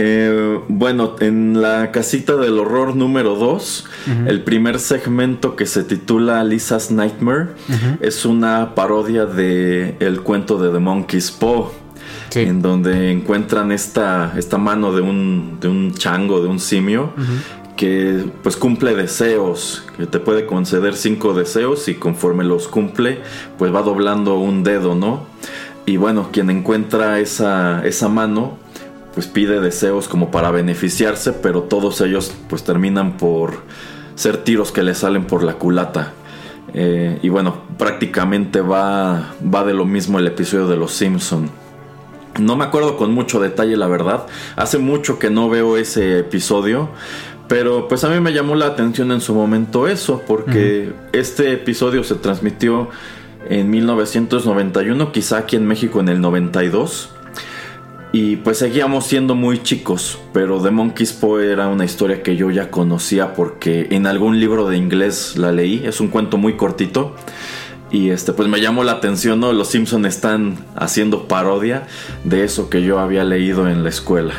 Eh, 0.00 0.60
bueno, 0.68 1.16
en 1.18 1.60
la 1.60 1.90
casita 1.90 2.36
del 2.36 2.60
horror 2.60 2.94
número 2.94 3.34
2, 3.34 3.84
el 4.28 4.44
primer 4.44 4.78
segmento 4.78 5.56
que 5.56 5.66
se 5.66 5.82
titula 5.82 6.44
Lisa's 6.44 6.92
Nightmare 6.92 7.48
es 8.00 8.24
una 8.24 8.76
parodia 8.76 9.26
de 9.26 9.96
el 9.98 10.20
cuento 10.20 10.56
de 10.56 10.70
The 10.70 10.78
Monkey's 10.78 11.32
Paw. 11.32 11.72
Sí. 12.28 12.40
En 12.40 12.62
donde 12.62 13.10
encuentran 13.10 13.72
esta, 13.72 14.34
esta 14.36 14.56
mano 14.56 14.92
de 14.92 15.00
un, 15.00 15.58
de 15.60 15.66
un 15.66 15.92
chango, 15.92 16.40
de 16.42 16.46
un 16.46 16.60
simio, 16.60 17.12
que 17.76 18.24
pues 18.44 18.56
cumple 18.56 18.94
deseos, 18.94 19.84
que 19.96 20.06
te 20.06 20.20
puede 20.20 20.46
conceder 20.46 20.94
cinco 20.94 21.34
deseos 21.34 21.88
y 21.88 21.94
conforme 21.94 22.44
los 22.44 22.68
cumple, 22.68 23.18
pues 23.58 23.74
va 23.74 23.82
doblando 23.82 24.38
un 24.38 24.62
dedo, 24.62 24.94
¿no? 24.94 25.26
Y 25.86 25.96
bueno, 25.96 26.28
quien 26.30 26.50
encuentra 26.50 27.18
esa, 27.18 27.84
esa 27.84 28.08
mano, 28.08 28.58
pues 29.18 29.26
pide 29.26 29.60
deseos 29.60 30.06
como 30.06 30.30
para 30.30 30.52
beneficiarse, 30.52 31.32
pero 31.32 31.62
todos 31.62 32.00
ellos 32.02 32.32
pues 32.48 32.62
terminan 32.62 33.16
por 33.16 33.62
ser 34.14 34.44
tiros 34.44 34.70
que 34.70 34.84
le 34.84 34.94
salen 34.94 35.24
por 35.24 35.42
la 35.42 35.54
culata. 35.54 36.12
Eh, 36.72 37.18
y 37.20 37.28
bueno, 37.28 37.62
prácticamente 37.78 38.60
va, 38.60 39.34
va 39.42 39.64
de 39.64 39.74
lo 39.74 39.86
mismo 39.86 40.20
el 40.20 40.28
episodio 40.28 40.68
de 40.68 40.76
Los 40.76 40.92
Simpson. 40.92 41.50
No 42.38 42.54
me 42.54 42.62
acuerdo 42.62 42.96
con 42.96 43.12
mucho 43.12 43.40
detalle, 43.40 43.76
la 43.76 43.88
verdad. 43.88 44.28
Hace 44.54 44.78
mucho 44.78 45.18
que 45.18 45.30
no 45.30 45.48
veo 45.48 45.76
ese 45.76 46.20
episodio. 46.20 46.88
Pero 47.48 47.88
pues 47.88 48.04
a 48.04 48.10
mí 48.10 48.20
me 48.20 48.32
llamó 48.32 48.54
la 48.54 48.66
atención 48.66 49.10
en 49.10 49.20
su 49.20 49.34
momento 49.34 49.88
eso, 49.88 50.22
porque 50.28 50.92
este 51.12 51.52
episodio 51.52 52.04
se 52.04 52.14
transmitió 52.14 52.88
en 53.50 53.68
1991, 53.68 55.10
quizá 55.10 55.38
aquí 55.38 55.56
en 55.56 55.66
México 55.66 55.98
en 55.98 56.08
el 56.08 56.20
92. 56.20 57.17
Y 58.12 58.36
pues 58.36 58.58
seguíamos 58.58 59.06
siendo 59.06 59.34
muy 59.34 59.62
chicos, 59.62 60.18
pero 60.32 60.62
The 60.62 60.70
Monkey's 60.70 61.12
Paw 61.12 61.38
era 61.40 61.68
una 61.68 61.84
historia 61.84 62.22
que 62.22 62.36
yo 62.36 62.50
ya 62.50 62.70
conocía 62.70 63.34
porque 63.34 63.88
en 63.90 64.06
algún 64.06 64.40
libro 64.40 64.66
de 64.66 64.78
inglés 64.78 65.36
la 65.36 65.52
leí, 65.52 65.82
es 65.84 66.00
un 66.00 66.08
cuento 66.08 66.38
muy 66.38 66.54
cortito. 66.54 67.14
Y 67.90 68.10
este 68.10 68.32
pues 68.32 68.48
me 68.48 68.60
llamó 68.60 68.84
la 68.84 68.92
atención, 68.92 69.40
¿no? 69.40 69.52
Los 69.52 69.68
Simpson 69.68 70.06
están 70.06 70.56
haciendo 70.74 71.28
parodia 71.28 71.86
de 72.24 72.44
eso 72.44 72.70
que 72.70 72.82
yo 72.82 72.98
había 72.98 73.24
leído 73.24 73.68
en 73.68 73.82
la 73.82 73.90
escuela. 73.90 74.34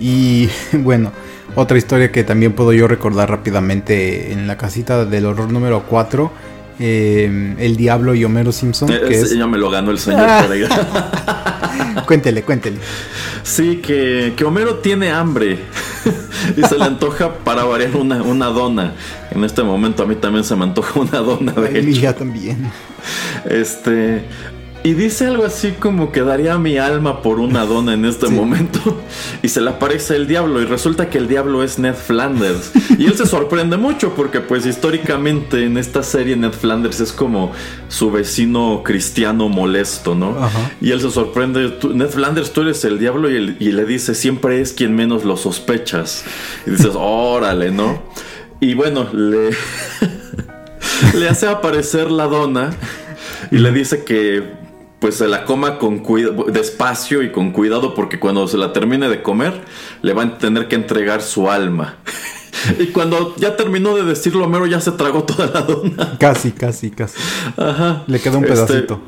Y 0.00 0.48
bueno, 0.72 1.12
otra 1.54 1.78
historia 1.78 2.10
que 2.10 2.24
también 2.24 2.52
puedo 2.52 2.72
yo 2.72 2.88
recordar 2.88 3.30
rápidamente 3.30 4.32
en 4.32 4.46
la 4.46 4.56
casita 4.56 5.04
del 5.04 5.26
horror 5.26 5.52
número 5.52 5.84
4, 5.86 6.32
eh, 6.78 7.54
El 7.58 7.76
Diablo 7.76 8.14
y 8.14 8.24
Homero 8.24 8.52
Simpson. 8.52 8.90
Eh, 8.92 9.00
que 9.08 9.14
es... 9.20 9.34
me 9.36 9.58
lo 9.58 9.70
ganó 9.70 9.90
el 9.90 9.98
señor. 9.98 10.26
Pereira. 10.48 12.02
Cuéntele, 12.06 12.42
cuéntele. 12.42 12.78
Sí, 13.42 13.76
que, 13.76 14.34
que 14.36 14.44
Homero 14.44 14.76
tiene 14.76 15.10
hambre 15.10 15.58
y 16.56 16.62
se 16.62 16.76
le 16.78 16.84
antoja 16.84 17.34
para 17.38 17.64
variar 17.64 17.96
una, 17.96 18.22
una 18.22 18.46
dona. 18.46 18.92
En 19.30 19.44
este 19.44 19.62
momento 19.62 20.02
a 20.02 20.06
mí 20.06 20.14
también 20.16 20.44
se 20.44 20.54
me 20.56 20.64
antoja 20.64 20.98
una 21.00 21.18
dona, 21.18 21.52
de 21.52 21.80
Y 21.80 21.90
hecho. 21.90 22.00
ya 22.00 22.12
también. 22.14 22.70
Este. 23.48 24.24
Y 24.86 24.92
dice 24.92 25.26
algo 25.26 25.46
así 25.46 25.72
como 25.72 26.12
que 26.12 26.20
daría 26.20 26.58
mi 26.58 26.76
alma 26.76 27.22
por 27.22 27.40
una 27.40 27.64
dona 27.64 27.94
en 27.94 28.04
este 28.04 28.28
momento. 28.30 29.00
Y 29.42 29.48
se 29.48 29.62
le 29.62 29.70
aparece 29.70 30.14
el 30.14 30.26
diablo. 30.26 30.60
Y 30.60 30.66
resulta 30.66 31.08
que 31.08 31.16
el 31.16 31.26
diablo 31.26 31.62
es 31.62 31.78
Ned 31.78 31.94
Flanders. 31.94 32.70
Y 32.98 33.06
él 33.06 33.14
se 33.16 33.24
sorprende 33.24 33.78
mucho 33.78 34.14
porque 34.14 34.42
pues 34.42 34.66
históricamente 34.66 35.64
en 35.64 35.78
esta 35.78 36.02
serie 36.02 36.36
Ned 36.36 36.52
Flanders 36.52 37.00
es 37.00 37.12
como 37.12 37.52
su 37.88 38.10
vecino 38.10 38.82
cristiano 38.84 39.48
molesto, 39.48 40.14
¿no? 40.14 40.36
Y 40.82 40.90
él 40.90 41.00
se 41.00 41.10
sorprende. 41.10 41.78
Ned 41.94 42.10
Flanders, 42.10 42.52
tú 42.52 42.60
eres 42.60 42.84
el 42.84 42.98
diablo. 42.98 43.30
Y, 43.30 43.56
y 43.58 43.72
le 43.72 43.86
dice, 43.86 44.14
siempre 44.14 44.60
es 44.60 44.74
quien 44.74 44.94
menos 44.94 45.24
lo 45.24 45.38
sospechas. 45.38 46.26
Y 46.66 46.72
dices, 46.72 46.92
órale, 46.94 47.70
¿no? 47.70 48.02
Y 48.60 48.74
bueno, 48.74 49.08
le, 49.14 49.48
le 51.18 51.28
hace 51.30 51.48
aparecer 51.48 52.10
la 52.10 52.26
dona 52.26 52.74
y 53.50 53.56
le 53.56 53.72
dice 53.72 54.04
que 54.04 54.63
pues 55.04 55.16
se 55.16 55.28
la 55.28 55.44
coma 55.44 55.78
con 55.78 55.98
cuidado, 55.98 56.46
despacio 56.50 57.22
y 57.22 57.30
con 57.30 57.50
cuidado 57.50 57.92
porque 57.92 58.18
cuando 58.18 58.48
se 58.48 58.56
la 58.56 58.72
termine 58.72 59.10
de 59.10 59.20
comer 59.20 59.60
le 60.00 60.14
va 60.14 60.22
a 60.22 60.38
tener 60.38 60.66
que 60.66 60.76
entregar 60.76 61.20
su 61.20 61.50
alma. 61.50 61.96
y 62.78 62.86
cuando 62.86 63.36
ya 63.36 63.54
terminó 63.54 63.94
de 63.96 64.02
decirlo, 64.02 64.46
Homero 64.46 64.66
ya 64.66 64.80
se 64.80 64.92
tragó 64.92 65.24
toda 65.24 65.44
la 65.48 65.60
dona. 65.60 66.16
Casi, 66.18 66.52
casi, 66.52 66.90
casi. 66.90 67.18
Ajá. 67.58 68.04
Le 68.06 68.18
queda 68.18 68.38
un 68.38 68.44
Este, 68.44 68.54
pedacito. 68.54 69.02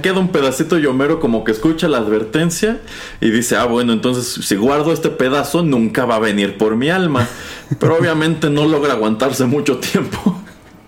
queda 0.00 0.20
un 0.20 0.28
pedacito 0.28 0.78
y 0.78 0.86
Homero 0.86 1.20
como 1.20 1.44
que 1.44 1.52
escucha 1.52 1.86
la 1.86 1.98
advertencia 1.98 2.80
y 3.20 3.28
dice, 3.28 3.56
ah, 3.56 3.66
bueno, 3.66 3.92
entonces 3.92 4.46
si 4.46 4.56
guardo 4.56 4.90
este 4.90 5.10
pedazo 5.10 5.62
nunca 5.62 6.06
va 6.06 6.14
a 6.14 6.20
venir 6.20 6.56
por 6.56 6.76
mi 6.76 6.88
alma. 6.88 7.28
Pero 7.78 7.98
obviamente 7.98 8.48
no 8.48 8.64
logra 8.64 8.94
aguantarse 8.94 9.44
mucho 9.44 9.76
tiempo. 9.76 10.40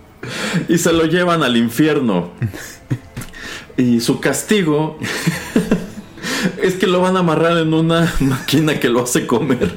y 0.69 0.79
se 0.79 0.91
lo 0.91 1.05
llevan 1.05 1.43
al 1.43 1.55
infierno. 1.55 2.31
Y 3.77 3.99
su 3.99 4.19
castigo 4.19 4.97
es 6.61 6.75
que 6.75 6.87
lo 6.87 7.01
van 7.01 7.17
a 7.17 7.19
amarrar 7.19 7.57
en 7.57 7.73
una 7.73 8.11
máquina 8.19 8.79
que 8.79 8.89
lo 8.89 9.03
hace 9.03 9.27
comer. 9.27 9.73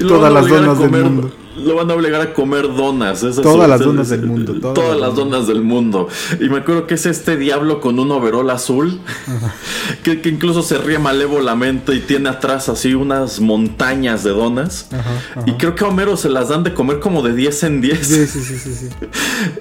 Lo 0.00 0.08
Todas 0.08 0.32
las 0.32 0.46
donas 0.48 0.78
del 0.78 0.90
comer- 0.90 1.04
mundo. 1.04 1.32
Lo 1.58 1.74
van 1.74 1.90
a 1.90 1.94
obligar 1.94 2.20
a 2.20 2.34
comer 2.34 2.64
donas. 2.76 3.20
Ese 3.22 3.28
es 3.30 3.36
Todas 3.40 3.62
su- 3.64 3.70
las 3.70 3.80
donas 3.80 4.08
del 4.10 4.26
mundo, 4.26 4.52
Todas, 4.60 4.74
todas 4.74 5.00
las 5.00 5.14
donas 5.14 5.46
del 5.46 5.62
mundo. 5.62 6.06
Y 6.38 6.50
me 6.50 6.58
acuerdo 6.58 6.86
que 6.86 6.94
es 6.94 7.06
este 7.06 7.38
diablo 7.38 7.80
con 7.80 7.98
un 7.98 8.10
overol 8.12 8.48
azul. 8.50 9.00
Que, 10.02 10.20
que 10.20 10.28
incluso 10.28 10.62
se 10.62 10.78
ríe 10.78 10.98
malévolamente 10.98 11.94
y 11.94 12.00
tiene 12.00 12.28
atrás 12.28 12.68
así 12.68 12.94
unas 12.94 13.40
montañas 13.40 14.22
de 14.24 14.30
donas. 14.30 14.88
Ajá, 14.92 15.44
Y 15.46 15.52
creo 15.52 15.74
que 15.74 15.84
a 15.84 15.88
Homero 15.88 16.16
se 16.16 16.28
las 16.28 16.48
dan 16.50 16.62
de 16.64 16.74
comer 16.74 16.98
como 17.00 17.22
de 17.22 17.34
10 17.34 17.62
en 17.64 17.80
10. 17.80 18.06
Sí, 18.06 18.26
sí, 18.26 18.40
sí, 18.42 18.58
sí, 18.58 18.74
sí. 18.74 18.88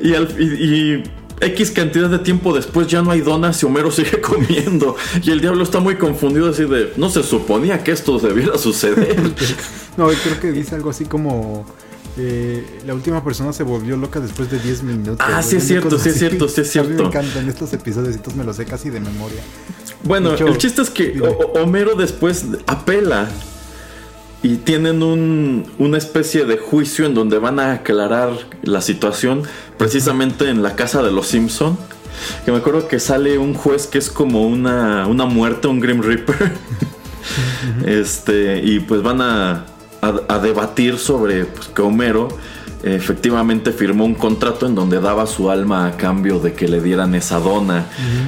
Y, 0.02 0.14
al- 0.16 0.36
y- 0.40 0.44
y 0.98 1.04
X 1.42 1.72
cantidad 1.72 2.10
de 2.10 2.20
tiempo 2.20 2.54
después 2.54 2.88
ya 2.88 3.02
no 3.02 3.12
hay 3.12 3.22
donas 3.22 3.62
y 3.62 3.66
Homero 3.66 3.92
sigue 3.92 4.22
comiendo. 4.22 4.96
Y 5.24 5.32
el 5.32 5.42
diablo 5.42 5.64
está 5.64 5.80
muy 5.80 5.96
confundido 5.96 6.50
así 6.50 6.64
de, 6.66 6.94
no 6.98 7.10
se 7.10 7.24
suponía 7.24 7.84
que 7.84 7.92
esto 7.92 8.18
debiera 8.20 8.58
suceder. 8.58 9.16
No, 9.98 10.08
creo 10.08 10.40
que 10.42 10.52
dice 10.52 10.76
algo 10.76 10.90
así 10.90 11.06
como... 11.06 11.66
eh, 12.18 12.82
la 12.86 12.94
última 12.94 13.24
persona 13.24 13.54
se 13.54 13.64
volvió 13.64 13.96
loca 13.96 14.20
después 14.20 14.52
de 14.52 14.60
10 14.60 14.84
minutos. 14.84 15.18
Ah, 15.20 15.42
sí 15.42 15.56
es 15.56 15.68
cierto, 15.68 15.98
sí 15.98 16.10
es 16.10 16.20
cierto, 16.20 16.50
sí 16.50 16.60
es 16.62 16.76
A 16.76 16.82
mí 16.84 16.90
me 16.90 16.96
cierto. 16.96 17.08
encantan 17.10 17.48
estos 17.48 17.72
episodios, 17.72 18.18
me 18.36 18.44
los 18.44 18.58
sé 18.58 18.66
casi 18.66 18.90
de 18.90 19.00
memoria. 19.00 19.40
Bueno, 20.04 20.30
De 20.32 20.36
hecho, 20.36 20.48
el 20.48 20.58
chiste 20.58 20.82
es 20.82 20.90
que 20.90 21.18
Homero 21.56 21.96
después 21.96 22.46
apela 22.68 23.30
y 24.46 24.58
tienen 24.58 25.02
un- 25.02 25.66
una 25.80 25.98
especie 25.98 26.46
de 26.46 26.58
juicio 26.58 27.06
en 27.06 27.14
donde 27.16 27.40
van 27.40 27.60
a 27.60 27.74
aclarar 27.74 28.30
la 28.64 28.82
situación 28.82 29.42
precisamente 29.78 30.50
en 30.50 30.62
la 30.62 30.76
casa 30.76 31.02
de 31.02 31.12
los 31.12 31.28
Simpson. 31.28 31.78
Que 32.46 32.52
me 32.52 32.58
acuerdo 32.60 32.88
que 32.88 33.00
sale 33.00 33.38
un 33.38 33.54
juez 33.56 33.88
que 33.88 33.98
es 33.98 34.10
como 34.10 34.46
una, 34.48 35.08
una 35.08 35.26
muerte, 35.26 35.68
un 35.68 35.80
Grim 35.80 36.02
Reaper. 36.02 36.52
este, 37.86 38.62
y 38.64 38.80
pues 38.82 39.02
van 39.02 39.22
a, 39.22 39.66
a- 40.02 40.22
a 40.30 40.40
debatir 40.40 40.98
sobre 40.98 41.46
pues, 41.46 41.68
que 41.70 41.82
Homero 41.82 42.28
efectivamente 42.84 43.72
firmó 43.72 44.06
un 44.06 44.14
contrato 44.14 44.68
en 44.68 44.76
donde 44.76 45.00
daba 45.00 45.26
su 45.26 45.50
alma 45.50 45.88
a 45.88 45.98
cambio 45.98 46.38
de 46.38 46.54
que 46.54 46.68
le 46.68 46.82
dieran 46.82 47.16
esa 47.16 47.40
dona. 47.40 47.86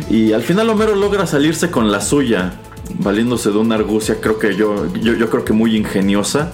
Y 0.09 0.33
al 0.33 0.41
final 0.41 0.67
Homero 0.69 0.95
logra 0.95 1.27
salirse 1.27 1.69
con 1.69 1.91
la 1.91 2.01
suya, 2.01 2.53
valiéndose 2.99 3.51
de 3.51 3.57
una 3.57 3.75
argucia, 3.75 4.19
creo 4.21 4.39
que 4.39 4.55
yo, 4.55 4.91
yo, 4.93 5.13
yo 5.13 5.29
creo 5.29 5.45
que 5.45 5.53
muy 5.53 5.75
ingeniosa. 5.75 6.53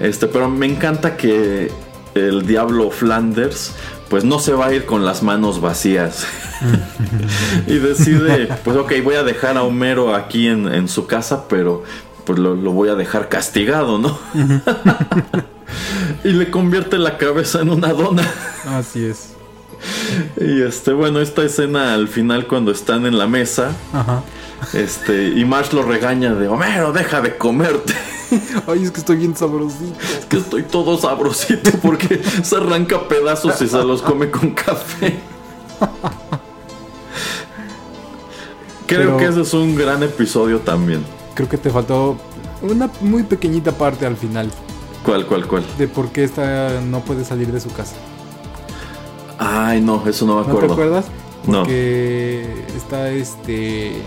Este, 0.00 0.26
pero 0.26 0.48
me 0.48 0.66
encanta 0.66 1.16
que 1.16 1.70
el 2.14 2.46
diablo 2.46 2.90
Flanders 2.90 3.72
pues 4.08 4.24
no 4.24 4.38
se 4.38 4.52
va 4.52 4.66
a 4.66 4.74
ir 4.74 4.86
con 4.86 5.04
las 5.04 5.22
manos 5.22 5.60
vacías. 5.60 6.26
y 7.66 7.78
decide, 7.78 8.48
pues 8.64 8.76
ok, 8.76 8.92
voy 9.02 9.16
a 9.16 9.24
dejar 9.24 9.56
a 9.56 9.62
Homero 9.62 10.14
aquí 10.14 10.46
en, 10.46 10.72
en 10.72 10.88
su 10.88 11.06
casa, 11.06 11.48
pero 11.48 11.82
pues 12.24 12.38
lo, 12.38 12.54
lo 12.54 12.72
voy 12.72 12.88
a 12.88 12.94
dejar 12.94 13.28
castigado, 13.28 13.98
¿no? 13.98 14.18
y 16.24 16.28
le 16.28 16.50
convierte 16.50 16.98
la 16.98 17.18
cabeza 17.18 17.60
en 17.60 17.70
una 17.70 17.92
dona. 17.92 18.22
Así 18.66 19.04
es. 19.04 19.34
Y 20.40 20.62
este, 20.62 20.92
bueno, 20.92 21.20
esta 21.20 21.42
escena 21.44 21.94
al 21.94 22.08
final 22.08 22.46
cuando 22.46 22.70
están 22.70 23.06
en 23.06 23.18
la 23.18 23.26
mesa, 23.26 23.72
Ajá. 23.92 24.22
Este, 24.72 25.28
y 25.28 25.44
Marsh 25.44 25.72
lo 25.72 25.82
regaña 25.82 26.34
de 26.34 26.48
Homero, 26.48 26.92
deja 26.92 27.20
de 27.20 27.36
comerte. 27.36 27.94
Ay, 28.66 28.82
es 28.84 28.90
que 28.90 29.00
estoy 29.00 29.16
bien 29.16 29.36
sabrosito. 29.36 29.94
Es 30.18 30.24
que 30.26 30.38
estoy 30.38 30.62
todo 30.64 30.98
sabrosito 30.98 31.70
porque 31.82 32.20
se 32.42 32.56
arranca 32.56 33.06
pedazos 33.08 33.60
y 33.62 33.68
se 33.68 33.82
los 33.84 34.02
come 34.02 34.30
con 34.30 34.50
café. 34.50 35.18
Creo 38.86 39.00
Pero- 39.00 39.16
que 39.18 39.26
ese 39.26 39.40
es 39.42 39.54
un 39.54 39.74
gran 39.76 40.02
episodio 40.02 40.60
también. 40.60 41.04
Creo 41.34 41.48
que 41.48 41.56
te 41.58 41.70
faltó 41.70 42.16
una 42.62 42.90
muy 43.00 43.22
pequeñita 43.24 43.72
parte 43.72 44.06
al 44.06 44.16
final 44.16 44.50
¿Cuál, 45.04 45.26
cuál, 45.26 45.46
cuál? 45.46 45.64
de 45.78 45.88
por 45.88 46.08
qué 46.10 46.24
esta 46.24 46.80
no 46.80 47.00
puede 47.00 47.24
salir 47.24 47.50
de 47.52 47.60
su 47.60 47.70
casa. 47.72 47.94
Ay, 49.38 49.80
no, 49.80 50.06
eso 50.06 50.24
no 50.26 50.34
me 50.36 50.40
¿No 50.40 50.44
te 50.46 50.50
acuerdo. 50.52 50.72
acuerdas? 50.74 51.04
No. 51.46 51.60
Porque 51.60 52.64
está 52.76 53.10
este 53.10 54.00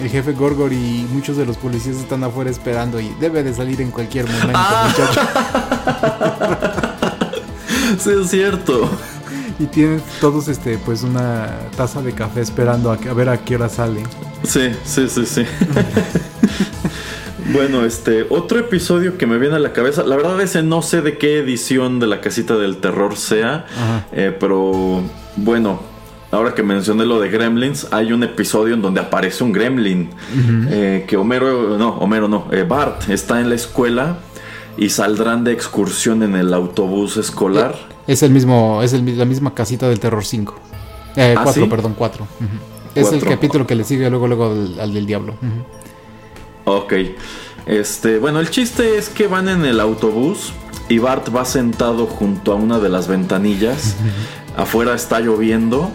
el 0.00 0.08
jefe 0.08 0.32
Gorgor 0.32 0.72
y 0.72 1.06
muchos 1.12 1.36
de 1.36 1.44
los 1.46 1.56
policías 1.56 1.96
están 1.96 2.22
afuera 2.24 2.50
esperando 2.50 3.00
y 3.00 3.08
debe 3.20 3.42
de 3.42 3.52
salir 3.54 3.80
en 3.80 3.90
cualquier 3.90 4.26
momento, 4.26 4.52
Ah. 4.54 4.88
muchacho. 4.88 5.20
Sí, 7.98 8.10
es 8.22 8.30
cierto. 8.30 8.88
Y 9.58 9.64
tienen 9.66 10.02
todos 10.20 10.46
este 10.48 10.78
pues 10.78 11.02
una 11.02 11.48
taza 11.76 12.02
de 12.02 12.12
café 12.12 12.42
esperando 12.42 12.92
a, 12.92 12.96
ver 12.96 13.28
a 13.30 13.38
qué 13.38 13.56
hora 13.56 13.68
sale. 13.68 14.02
Sí, 14.44 14.70
sí, 14.84 15.08
sí, 15.08 15.24
sí. 15.26 15.44
bueno, 17.52 17.84
este, 17.84 18.26
otro 18.28 18.58
episodio 18.58 19.16
que 19.16 19.26
me 19.26 19.38
viene 19.38 19.56
a 19.56 19.58
la 19.58 19.72
cabeza, 19.72 20.02
la 20.04 20.16
verdad 20.16 20.40
ese 20.40 20.62
no 20.62 20.82
sé 20.82 21.00
de 21.02 21.18
qué 21.18 21.38
edición 21.38 21.98
de 21.98 22.06
la 22.06 22.20
casita 22.20 22.56
del 22.56 22.76
terror 22.76 23.16
sea, 23.16 23.66
eh, 24.12 24.36
pero 24.38 25.02
bueno, 25.36 25.80
ahora 26.30 26.54
que 26.54 26.62
mencioné 26.62 27.06
lo 27.06 27.20
de 27.20 27.28
Gremlins, 27.30 27.88
hay 27.90 28.12
un 28.12 28.22
episodio 28.22 28.74
en 28.74 28.82
donde 28.82 29.00
aparece 29.00 29.44
un 29.44 29.52
Gremlin, 29.52 30.10
eh, 30.70 31.04
que 31.06 31.16
Homero, 31.16 31.78
no, 31.78 31.90
Homero 31.98 32.28
no, 32.28 32.46
eh, 32.52 32.64
Bart 32.68 33.08
está 33.08 33.40
en 33.40 33.48
la 33.48 33.54
escuela 33.54 34.18
y 34.76 34.90
saldrán 34.90 35.44
de 35.44 35.52
excursión 35.52 36.22
en 36.22 36.34
el 36.36 36.52
autobús 36.54 37.16
escolar. 37.16 37.74
Es 38.06 38.22
el 38.22 38.30
mismo, 38.30 38.82
es 38.82 38.92
el 38.92 39.18
la 39.18 39.24
misma 39.24 39.54
casita 39.54 39.88
del 39.88 40.00
terror 40.00 40.24
5. 40.24 40.54
Eh, 41.16 41.34
¿Ah, 41.36 41.42
4, 41.42 41.64
sí? 41.64 41.68
perdón, 41.68 41.94
4. 41.96 42.26
Es 42.94 43.12
el 43.12 43.24
capítulo 43.24 43.66
que 43.66 43.74
le 43.74 43.84
sigue 43.84 44.08
luego 44.10 44.28
luego 44.28 44.46
al, 44.50 44.80
al 44.80 44.94
del 44.94 45.06
diablo. 45.06 45.34
Ok. 46.64 46.92
Este, 47.66 48.18
bueno, 48.18 48.40
el 48.40 48.50
chiste 48.50 48.96
es 48.96 49.08
que 49.08 49.26
van 49.26 49.48
en 49.48 49.64
el 49.64 49.80
autobús 49.80 50.52
y 50.88 50.98
Bart 50.98 51.34
va 51.34 51.44
sentado 51.44 52.06
junto 52.06 52.52
a 52.52 52.54
una 52.54 52.78
de 52.78 52.88
las 52.88 53.08
ventanillas. 53.08 53.96
Afuera 54.56 54.94
está 54.94 55.20
lloviendo 55.20 55.90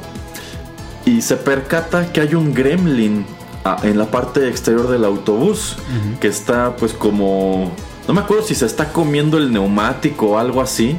y 1.06 1.22
se 1.22 1.38
percata 1.38 2.12
que 2.12 2.22
hay 2.22 2.36
un 2.36 2.54
gremlin 2.54 3.26
ah, 3.66 3.78
en 3.84 3.98
la 3.98 4.06
parte 4.06 4.48
exterior 4.48 4.90
del 4.90 5.06
autobús 5.06 5.78
que 6.20 6.28
está 6.28 6.76
pues 6.76 6.94
como 6.94 7.72
no 8.08 8.14
me 8.14 8.22
acuerdo 8.22 8.44
si 8.44 8.56
se 8.56 8.66
está 8.66 8.92
comiendo 8.92 9.38
el 9.38 9.52
neumático 9.52 10.32
o 10.32 10.38
algo 10.38 10.62
así. 10.62 10.98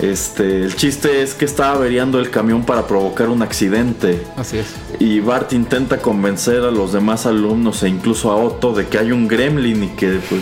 Este, 0.00 0.62
el 0.62 0.76
chiste 0.76 1.22
es 1.22 1.34
que 1.34 1.44
está 1.44 1.72
averiando 1.72 2.18
el 2.20 2.30
camión 2.30 2.64
para 2.64 2.86
provocar 2.86 3.28
un 3.28 3.42
accidente. 3.42 4.22
Así 4.36 4.58
es. 4.58 4.68
Y 4.98 5.20
Bart 5.20 5.52
intenta 5.52 5.98
convencer 5.98 6.62
a 6.62 6.70
los 6.70 6.92
demás 6.92 7.26
alumnos 7.26 7.82
e 7.82 7.88
incluso 7.88 8.30
a 8.30 8.36
Otto 8.36 8.72
de 8.72 8.86
que 8.86 8.98
hay 8.98 9.12
un 9.12 9.28
gremlin 9.28 9.84
y 9.84 9.88
que, 9.88 10.20
pues, 10.28 10.40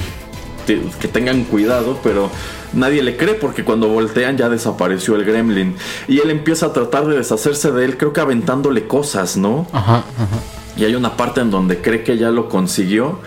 te- 0.68 0.80
que 1.00 1.08
tengan 1.08 1.44
cuidado, 1.44 1.98
pero 2.04 2.30
nadie 2.74 3.02
le 3.02 3.16
cree 3.16 3.34
porque 3.34 3.64
cuando 3.64 3.88
voltean 3.88 4.36
ya 4.36 4.48
desapareció 4.50 5.16
el 5.16 5.24
gremlin. 5.24 5.74
Y 6.06 6.20
él 6.20 6.30
empieza 6.30 6.66
a 6.66 6.72
tratar 6.72 7.06
de 7.06 7.16
deshacerse 7.16 7.72
de 7.72 7.84
él, 7.86 7.96
creo 7.96 8.12
que 8.12 8.20
aventándole 8.20 8.86
cosas, 8.86 9.36
¿no? 9.38 9.66
Ajá, 9.72 9.96
ajá. 10.16 10.38
Y 10.76 10.84
hay 10.84 10.94
una 10.94 11.16
parte 11.16 11.40
en 11.40 11.50
donde 11.50 11.78
cree 11.78 12.04
que 12.04 12.18
ya 12.18 12.30
lo 12.30 12.48
consiguió. 12.48 13.18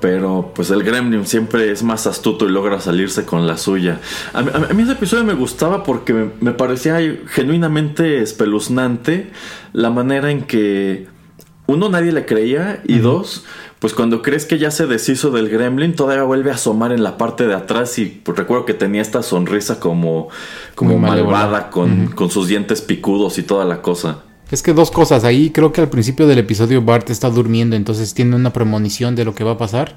Pero 0.00 0.52
pues 0.54 0.70
el 0.70 0.82
Gremlin 0.82 1.26
siempre 1.26 1.70
es 1.70 1.82
más 1.82 2.06
astuto 2.06 2.46
y 2.46 2.50
logra 2.50 2.80
salirse 2.80 3.26
con 3.26 3.46
la 3.46 3.58
suya. 3.58 4.00
A 4.32 4.40
mí, 4.40 4.50
a 4.54 4.72
mí 4.72 4.82
ese 4.82 4.92
episodio 4.92 5.24
me 5.24 5.34
gustaba 5.34 5.82
porque 5.84 6.14
me, 6.14 6.30
me 6.40 6.52
parecía 6.52 6.96
genuinamente 7.28 8.22
espeluznante 8.22 9.30
la 9.74 9.90
manera 9.90 10.30
en 10.30 10.44
que 10.44 11.06
uno, 11.70 11.88
nadie 11.88 12.12
le 12.12 12.26
creía. 12.26 12.82
Y 12.86 12.98
dos, 12.98 13.44
pues 13.78 13.94
cuando 13.94 14.22
crees 14.22 14.44
que 14.44 14.58
ya 14.58 14.70
se 14.70 14.86
deshizo 14.86 15.30
del 15.30 15.48
gremlin, 15.48 15.94
todavía 15.94 16.24
vuelve 16.24 16.50
a 16.50 16.54
asomar 16.54 16.92
en 16.92 17.02
la 17.02 17.16
parte 17.16 17.46
de 17.46 17.54
atrás. 17.54 17.98
Y 17.98 18.06
pues, 18.06 18.36
recuerdo 18.36 18.66
que 18.66 18.74
tenía 18.74 19.02
esta 19.02 19.22
sonrisa 19.22 19.80
como, 19.80 20.28
como 20.74 20.98
Muy 20.98 21.08
malvada, 21.08 21.70
con, 21.70 22.08
con 22.08 22.30
sus 22.30 22.48
dientes 22.48 22.80
picudos 22.80 23.38
y 23.38 23.42
toda 23.42 23.64
la 23.64 23.82
cosa. 23.82 24.22
Es 24.50 24.62
que 24.62 24.74
dos 24.74 24.90
cosas. 24.90 25.24
Ahí 25.24 25.50
creo 25.50 25.72
que 25.72 25.80
al 25.80 25.88
principio 25.88 26.26
del 26.26 26.38
episodio 26.38 26.82
Bart 26.82 27.08
está 27.10 27.30
durmiendo, 27.30 27.76
entonces 27.76 28.14
tiene 28.14 28.34
una 28.34 28.52
premonición 28.52 29.14
de 29.14 29.24
lo 29.24 29.34
que 29.34 29.44
va 29.44 29.52
a 29.52 29.58
pasar. 29.58 29.94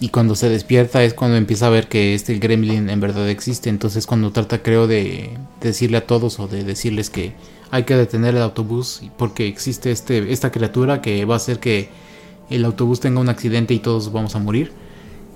Y 0.00 0.08
cuando 0.08 0.34
se 0.34 0.48
despierta 0.48 1.04
es 1.04 1.12
cuando 1.12 1.36
empieza 1.36 1.66
a 1.66 1.70
ver 1.70 1.88
que 1.88 2.14
este 2.14 2.38
gremlin 2.38 2.88
en 2.88 3.00
verdad 3.00 3.28
existe. 3.28 3.68
Entonces 3.68 4.06
cuando 4.06 4.30
trata 4.30 4.62
creo 4.62 4.86
de 4.86 5.36
decirle 5.60 5.98
a 5.98 6.06
todos 6.06 6.40
o 6.40 6.48
de 6.48 6.64
decirles 6.64 7.10
que 7.10 7.34
hay 7.70 7.84
que 7.84 7.96
detener 7.96 8.34
el 8.34 8.42
autobús 8.42 9.02
porque 9.16 9.46
existe 9.46 9.90
este, 9.90 10.32
esta 10.32 10.50
criatura 10.50 11.00
que 11.00 11.24
va 11.24 11.34
a 11.34 11.36
hacer 11.36 11.60
que 11.60 11.88
el 12.50 12.64
autobús 12.64 13.00
tenga 13.00 13.20
un 13.20 13.28
accidente 13.28 13.74
y 13.74 13.78
todos 13.78 14.12
vamos 14.12 14.34
a 14.34 14.38
morir. 14.40 14.72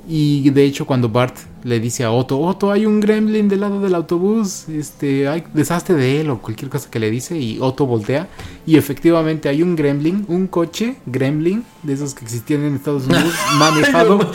Y 0.07 0.51
de 0.51 0.64
hecho 0.64 0.85
cuando 0.87 1.09
Bart 1.09 1.35
le 1.62 1.80
dice 1.80 2.05
a 2.05 2.11
Otto, 2.11 2.39
Otto, 2.39 2.70
hay 2.70 2.85
un 2.85 3.01
gremlin 3.01 3.49
del 3.49 3.61
lado 3.61 3.80
del 3.80 3.95
autobús, 3.95 4.68
este, 4.68 5.26
hay, 5.28 5.45
deshazte 5.55 5.95
de 5.95 6.20
él 6.20 6.28
o 6.28 6.43
cualquier 6.43 6.70
cosa 6.70 6.91
que 6.91 6.99
le 6.99 7.11
dice 7.11 7.39
y 7.39 7.59
Otto 7.59 7.87
voltea 7.87 8.28
y 8.66 8.76
efectivamente 8.76 9.49
hay 9.49 9.62
un 9.62 9.74
gremlin, 9.76 10.26
un 10.28 10.47
coche 10.47 10.97
gremlin 11.07 11.64
de 11.82 11.95
esos 11.95 12.14
que 12.14 12.24
existían 12.24 12.64
en 12.64 12.74
Estados 12.74 13.07
Unidos, 13.07 13.32
manejado, 13.59 14.18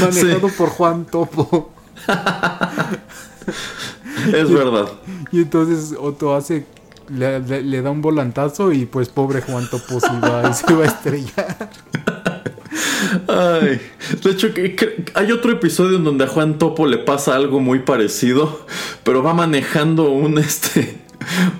manejado 0.00 0.48
por 0.48 0.70
Juan 0.70 1.04
Topo. 1.04 1.70
Es 4.34 4.50
verdad. 4.50 4.88
Y 5.32 5.38
entonces 5.42 5.94
Otto 5.98 6.34
hace, 6.34 6.66
le, 7.08 7.40
le- 7.40 7.62
le 7.62 7.82
da 7.82 7.90
un 7.90 8.02
volantazo 8.02 8.72
y 8.72 8.86
pues 8.86 9.08
pobre 9.08 9.40
Juan 9.42 9.68
Topo 9.70 10.00
se 10.00 10.20
va, 10.20 10.52
se 10.54 10.72
va 10.74 10.84
a 10.84 10.86
estrellar. 10.86 11.70
Ay, 13.28 13.80
de 14.22 14.30
hecho, 14.30 14.48
hay 15.14 15.32
otro 15.32 15.52
episodio 15.52 15.96
en 15.96 16.04
donde 16.04 16.24
a 16.24 16.28
Juan 16.28 16.58
Topo 16.58 16.86
le 16.86 16.98
pasa 16.98 17.34
algo 17.34 17.60
muy 17.60 17.80
parecido, 17.80 18.66
pero 19.04 19.22
va 19.22 19.34
manejando 19.34 20.10
un 20.10 20.38
este 20.38 20.98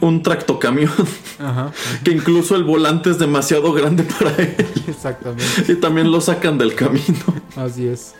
un 0.00 0.22
tractocamión 0.22 0.92
Ajá, 1.40 1.72
que 2.04 2.12
incluso 2.12 2.54
el 2.54 2.62
volante 2.64 3.10
es 3.10 3.18
demasiado 3.18 3.72
grande 3.72 4.04
para 4.04 4.30
él 4.36 4.54
exactamente, 4.86 5.44
y 5.72 5.74
también 5.76 6.10
lo 6.12 6.20
sacan 6.20 6.56
del 6.58 6.74
camino. 6.74 7.16
así 7.56 7.86
es. 7.88 8.14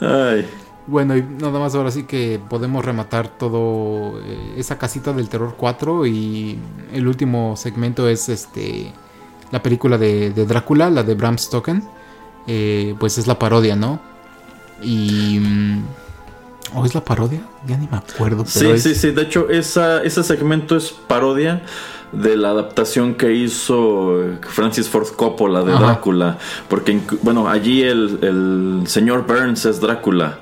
Ay, 0.00 0.46
Bueno, 0.88 1.14
y 1.16 1.22
nada 1.22 1.58
más 1.58 1.74
ahora 1.74 1.90
sí 1.90 2.04
que 2.04 2.40
podemos 2.48 2.82
rematar 2.84 3.28
todo 3.28 4.18
eh, 4.24 4.54
esa 4.56 4.78
casita 4.78 5.12
del 5.12 5.28
terror 5.28 5.54
4 5.56 6.06
y 6.06 6.58
el 6.94 7.06
último 7.06 7.56
segmento 7.56 8.08
es 8.08 8.28
este 8.30 8.92
la 9.52 9.62
película 9.62 9.98
de, 9.98 10.30
de 10.30 10.46
Drácula, 10.46 10.88
la 10.90 11.02
de 11.02 11.14
Bram 11.14 11.36
Stoker, 11.38 11.80
eh, 12.46 12.94
pues 12.98 13.18
es 13.18 13.26
la 13.26 13.38
parodia, 13.38 13.76
¿no? 13.76 14.00
Y 14.82 15.38
mm, 15.40 15.82
¿o 16.74 16.84
es 16.86 16.94
la 16.94 17.04
parodia? 17.04 17.40
Ya 17.66 17.76
ni 17.76 17.86
me 17.86 17.96
acuerdo, 17.98 18.44
sí, 18.46 18.66
es- 18.68 18.82
sí, 18.82 18.94
sí. 18.94 19.10
De 19.10 19.22
hecho, 19.22 19.48
esa, 19.50 20.02
ese 20.02 20.22
segmento 20.22 20.76
es 20.76 20.90
parodia 20.90 21.62
de 22.12 22.36
la 22.38 22.50
adaptación 22.50 23.14
que 23.14 23.34
hizo 23.34 24.14
Francis 24.48 24.88
Ford 24.88 25.08
Coppola 25.16 25.62
de 25.62 25.72
Ajá. 25.74 25.84
Drácula. 25.84 26.38
Porque, 26.68 26.98
bueno, 27.22 27.48
allí 27.48 27.82
el, 27.82 28.18
el 28.22 28.86
señor 28.86 29.26
Burns 29.26 29.66
es 29.66 29.80
Drácula. 29.80 30.38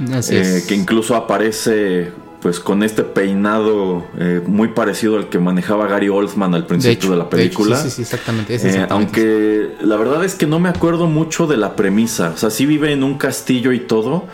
Eh, 0.00 0.64
que 0.66 0.74
incluso 0.74 1.14
aparece 1.16 2.12
pues 2.44 2.60
con 2.60 2.82
este 2.82 3.04
peinado 3.04 4.04
eh, 4.18 4.42
muy 4.46 4.68
parecido 4.68 5.16
al 5.16 5.30
que 5.30 5.38
manejaba 5.38 5.86
Gary 5.86 6.10
Oldman 6.10 6.54
al 6.54 6.66
principio 6.66 7.12
de, 7.12 7.16
la 7.16 7.30
película. 7.30 7.74
sí, 7.78 7.84
sí, 7.84 7.96
sí, 7.96 8.02
exactamente. 8.02 8.54
es 8.54 8.62
Eh, 8.66 8.86
aunque 8.90 9.70
la 9.80 9.96
verdad 9.96 10.22
es 10.26 10.34
que 10.34 10.46
no 10.46 10.60
me 10.60 10.68
acuerdo 10.68 11.06
mucho 11.06 11.46
de 11.46 11.56
la 11.56 11.74
premisa. 11.74 12.32
O 12.34 12.36
sea, 12.36 12.50
sí 12.50 12.66
vive 12.66 12.92
en 12.92 13.02
un 13.02 13.16
castillo 13.16 13.72
y 13.72 13.80
todo, 13.80 14.24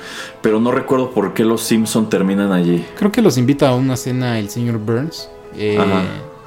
pero 0.42 0.58
no 0.58 0.72
recuerdo 0.72 1.12
por 1.12 1.34
qué 1.34 1.44
los 1.44 1.62
Simpson 1.62 2.10
terminan 2.10 2.50
allí. 2.50 2.84
Creo 2.98 3.12
que 3.12 3.22
los 3.22 3.38
invita 3.38 3.68
a 3.68 3.76
una 3.76 3.96
cena 3.96 4.40
el 4.40 4.50
señor 4.50 4.78
Burns 4.78 5.28
eh, 5.56 5.78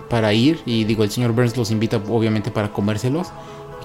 para 0.09 0.33
ir. 0.33 0.59
Y 0.65 0.83
digo, 0.83 1.05
el 1.05 1.11
señor 1.11 1.31
Burns 1.31 1.55
los 1.55 1.71
invita 1.71 1.95
obviamente 2.09 2.51
para 2.51 2.73
comérselos. 2.73 3.27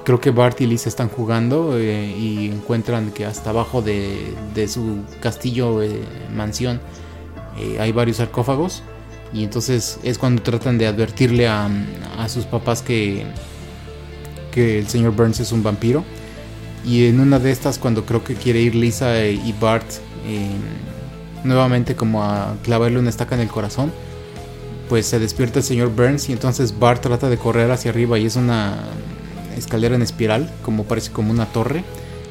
Creo 0.09 0.23
que 0.23 0.31
Bart 0.31 0.59
y 0.63 0.67
Lisa 0.67 0.89
están 0.89 1.11
jugando 1.11 1.77
eh, 1.79 2.17
y 2.19 2.47
encuentran 2.47 3.11
que 3.11 3.27
hasta 3.27 3.51
abajo 3.51 3.83
de, 3.83 4.67
su 4.67 5.01
castillo, 5.21 5.83
eh, 5.83 6.01
mansión, 6.35 6.81
eh, 7.59 7.77
hay 7.79 7.93
varios 7.93 8.17
sarcófagos. 8.17 8.83
Y 9.35 9.45
entonces 9.45 10.01
es 10.03 10.17
cuando 10.17 10.41
tratan 10.41 10.79
de 10.79 10.87
advertirle 10.87 11.47
a, 11.47 11.69
sus 12.27 12.47
papás 12.47 12.81
que, 12.81 13.27
que 14.51 14.79
el 14.79 14.89
señor 14.89 15.15
Burns 15.15 15.41
es 15.41 15.53
un 15.53 15.63
vampiro. 15.63 16.05
Y 16.87 17.05
en 17.05 17.21
una 17.21 17.39
de 17.39 17.51
estas, 17.51 17.77
cuando 17.79 18.07
creo 18.07 18.25
que 18.25 18.35
quiere 18.35 18.61
ir 18.63 18.75
Lisa 18.75 19.23
eh, 19.23 19.35
y 19.35 19.53
Bart 19.61 19.91
nuevamente 21.45 21.97
como 21.97 22.25
a 22.25 22.57
clavarle 22.63 22.99
una 22.99 23.11
estaca 23.11 23.35
en 23.35 23.43
el 23.43 23.49
corazón, 23.49 23.93
pues 24.89 25.05
se 25.05 25.19
despierta 25.19 25.59
el 25.59 25.67
señor 25.67 25.91
Burns 25.95 26.31
y 26.31 26.33
entonces 26.33 26.79
Bart 26.79 27.03
trata 27.03 27.29
de 27.29 27.37
correr 27.37 27.71
hacia 27.71 27.91
arriba 27.91 28.19
y 28.19 28.25
es 28.25 28.37
una 28.37 28.79
escalera 29.59 29.95
en 29.95 30.03
espiral, 30.03 30.51
como 30.63 30.85
parece 30.85 31.11
como 31.13 31.31
una 31.31 31.47
torre. 31.47 31.85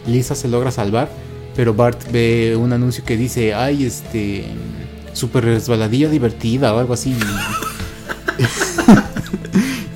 Lisa 0.06 0.36
se 0.36 0.48
logra 0.48 0.72
salvar, 0.72 1.10
pero 1.56 1.74
Bart 1.74 2.12
ve 2.12 2.56
un 2.56 2.74
anuncio 2.74 3.04
que 3.04 3.18
dice, 3.18 3.54
ay, 3.54 3.86
este, 3.86 4.46
super 5.14 5.44
resbaladilla 5.44 6.10
divertida 6.10 6.74
o 6.74 6.80
algo 6.80 6.94
así. 6.94 7.16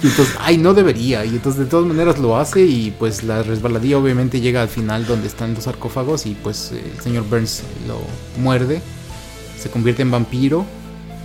Y 0.03 0.07
entonces, 0.07 0.35
ay, 0.39 0.57
no 0.57 0.73
debería. 0.73 1.23
Y 1.25 1.29
entonces 1.29 1.59
de 1.59 1.67
todas 1.67 1.85
maneras 1.85 2.17
lo 2.17 2.37
hace 2.37 2.65
y 2.65 2.91
pues 2.97 3.23
la 3.23 3.43
resbaladilla 3.43 3.99
obviamente 3.99 4.41
llega 4.41 4.61
al 4.61 4.67
final 4.67 5.05
donde 5.05 5.27
están 5.27 5.53
los 5.53 5.65
sarcófagos 5.65 6.25
y 6.25 6.33
pues 6.33 6.71
eh, 6.71 6.81
el 6.95 7.01
señor 7.01 7.25
Burns 7.29 7.63
lo 7.87 8.01
muerde, 8.41 8.81
se 9.59 9.69
convierte 9.69 10.01
en 10.01 10.09
vampiro 10.09 10.65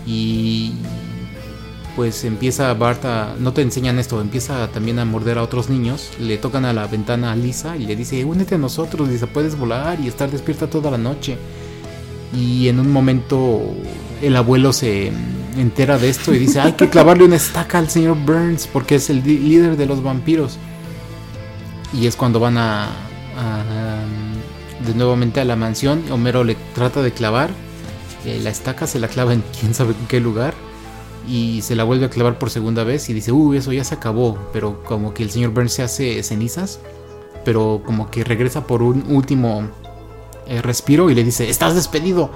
y 0.06 0.74
pues 1.96 2.24
empieza 2.24 2.72
Bart 2.74 3.04
a... 3.06 3.34
No 3.38 3.52
te 3.54 3.62
enseñan 3.62 3.98
esto, 3.98 4.20
empieza 4.20 4.68
también 4.68 4.98
a 4.98 5.04
morder 5.06 5.38
a 5.38 5.42
otros 5.42 5.70
niños. 5.70 6.10
Le 6.20 6.36
tocan 6.36 6.64
a 6.66 6.72
la 6.74 6.86
ventana 6.86 7.32
a 7.32 7.36
Lisa 7.36 7.76
y 7.76 7.86
le 7.86 7.96
dice, 7.96 8.22
únete 8.24 8.54
a 8.56 8.58
nosotros, 8.58 9.08
Lisa, 9.08 9.26
puedes 9.26 9.56
volar 9.58 9.98
y 9.98 10.06
estar 10.06 10.30
despierta 10.30 10.68
toda 10.68 10.90
la 10.90 10.98
noche. 10.98 11.38
Y 12.36 12.68
en 12.68 12.78
un 12.80 12.92
momento 12.92 13.62
el 14.22 14.36
abuelo 14.36 14.72
se 14.74 15.10
entera 15.56 15.96
de 15.96 16.10
esto 16.10 16.34
y 16.34 16.38
dice, 16.38 16.60
hay 16.60 16.72
que 16.72 16.90
clavarle 16.90 17.24
una 17.24 17.36
estaca 17.36 17.78
al 17.78 17.88
señor 17.88 18.16
Burns 18.26 18.66
porque 18.70 18.96
es 18.96 19.08
el 19.08 19.22
líder 19.24 19.76
de 19.78 19.86
los 19.86 20.02
vampiros. 20.02 20.58
Y 21.98 22.06
es 22.06 22.14
cuando 22.14 22.38
van 22.40 22.58
a, 22.58 22.84
a- 22.88 24.04
de 24.86 24.94
nuevamente 24.94 25.40
a 25.40 25.46
la 25.46 25.56
mansión. 25.56 26.04
Homero 26.12 26.44
le 26.44 26.56
trata 26.74 27.00
de 27.00 27.10
clavar 27.12 27.48
eh, 28.26 28.38
la 28.42 28.50
estaca, 28.50 28.86
se 28.86 28.98
la 28.98 29.08
clava 29.08 29.32
en 29.32 29.42
quién 29.58 29.72
sabe 29.72 29.94
en 29.98 30.06
qué 30.08 30.20
lugar. 30.20 30.52
Y 31.26 31.62
se 31.62 31.74
la 31.74 31.84
vuelve 31.84 32.06
a 32.06 32.10
clavar 32.10 32.38
por 32.38 32.50
segunda 32.50 32.84
vez 32.84 33.08
y 33.08 33.12
dice, 33.12 33.32
uh, 33.32 33.54
eso 33.54 33.72
ya 33.72 33.84
se 33.84 33.94
acabó. 33.94 34.38
Pero 34.52 34.82
como 34.84 35.12
que 35.14 35.22
el 35.22 35.30
señor 35.30 35.50
Burns 35.50 35.72
se 35.72 35.82
hace 35.82 36.22
cenizas. 36.22 36.80
Pero 37.44 37.82
como 37.84 38.10
que 38.10 38.24
regresa 38.24 38.66
por 38.66 38.82
un 38.82 39.04
último 39.08 39.68
eh, 40.46 40.62
respiro 40.62 41.10
y 41.10 41.14
le 41.14 41.24
dice, 41.24 41.48
estás 41.48 41.74
despedido. 41.74 42.30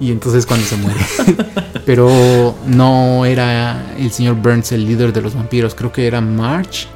Y 0.00 0.12
entonces 0.12 0.46
cuando 0.46 0.66
se 0.66 0.76
muere. 0.76 1.00
Pero 1.86 2.54
no 2.66 3.24
era 3.24 3.94
el 3.96 4.12
señor 4.12 4.36
Burns 4.36 4.72
el 4.72 4.86
líder 4.86 5.12
de 5.12 5.22
los 5.22 5.34
vampiros, 5.34 5.74
creo 5.74 5.92
que 5.92 6.06
era 6.06 6.20
March. 6.20 6.86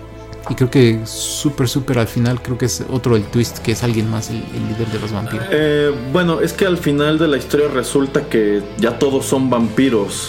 Y 0.50 0.54
creo 0.54 0.70
que 0.70 1.00
súper, 1.04 1.68
súper 1.68 1.98
al 1.98 2.08
final, 2.08 2.42
creo 2.42 2.58
que 2.58 2.66
es 2.66 2.84
otro 2.90 3.16
el 3.16 3.24
twist, 3.24 3.58
que 3.58 3.72
es 3.72 3.82
alguien 3.82 4.10
más 4.10 4.30
el, 4.30 4.36
el 4.36 4.68
líder 4.68 4.88
de 4.88 4.98
los 4.98 5.12
vampiros. 5.12 5.46
Eh, 5.50 5.92
bueno, 6.12 6.40
es 6.40 6.52
que 6.52 6.66
al 6.66 6.78
final 6.78 7.18
de 7.18 7.28
la 7.28 7.36
historia 7.36 7.68
resulta 7.68 8.22
que 8.28 8.62
ya 8.78 8.98
todos 8.98 9.26
son 9.26 9.50
vampiros. 9.50 10.28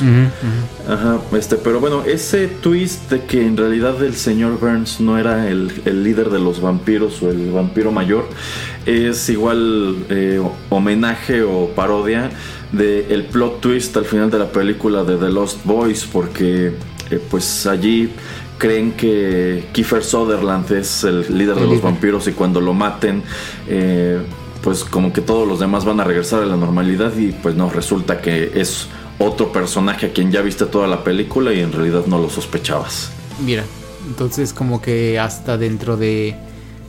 Ajá, 0.88 1.20
este, 1.38 1.56
pero 1.56 1.80
bueno, 1.80 2.04
ese 2.04 2.48
twist 2.48 3.10
de 3.10 3.24
que 3.26 3.46
en 3.46 3.58
realidad 3.58 4.04
el 4.04 4.16
señor 4.16 4.60
Burns 4.60 5.00
no 5.00 5.18
era 5.18 5.50
el, 5.50 5.82
el 5.86 6.04
líder 6.04 6.30
de 6.30 6.40
los 6.40 6.62
vampiros 6.62 7.22
o 7.24 7.30
el 7.30 7.52
vampiro 7.52 7.92
mayor, 7.92 8.28
es 8.86 9.30
igual 9.30 10.06
eh, 10.10 10.42
homenaje 10.70 11.44
o 11.44 11.70
parodia 11.76 12.30
de 12.72 13.14
el 13.14 13.26
plot 13.26 13.62
twist 13.62 13.96
al 13.98 14.06
final 14.06 14.30
de 14.30 14.40
la 14.40 14.52
película 14.52 15.04
de 15.04 15.18
The 15.18 15.30
Lost 15.30 15.64
Boys, 15.64 16.06
porque 16.06 16.74
eh, 17.10 17.22
pues 17.30 17.66
allí 17.66 18.12
creen 18.58 18.94
que 18.94 19.66
Kiefer 19.72 20.04
Sutherland 20.04 20.72
es 20.72 21.04
el 21.04 21.38
líder 21.38 21.56
de 21.56 21.68
los 21.68 21.82
vampiros 21.82 22.28
y 22.28 22.32
cuando 22.32 22.62
lo 22.62 22.74
maten, 22.74 23.24
eh, 23.68 24.22
pues 24.62 24.84
como 24.84 25.12
que 25.12 25.22
todos 25.22 25.48
los 25.48 25.60
demás 25.60 25.86
van 25.86 26.00
a 26.00 26.04
regresar 26.04 26.44
a 26.44 26.46
la 26.46 26.56
normalidad 26.56 27.16
y 27.18 27.32
pues 27.32 27.56
no, 27.56 27.70
resulta 27.70 28.22
que 28.22 28.52
es 28.56 28.88
otro 29.20 29.52
personaje 29.52 30.08
a 30.08 30.14
quien 30.14 30.32
ya 30.32 30.42
viste 30.42 30.66
toda 30.66 30.88
la 30.88 31.04
película 31.04 31.54
y 31.54 31.60
en 31.60 31.72
realidad 31.72 32.06
no 32.08 32.20
lo 32.20 32.30
sospechabas. 32.30 33.12
Mira, 33.46 33.64
entonces 34.08 34.54
como 34.54 34.82
que 34.82 35.20
hasta 35.20 35.58
dentro 35.58 35.98
de 35.98 36.36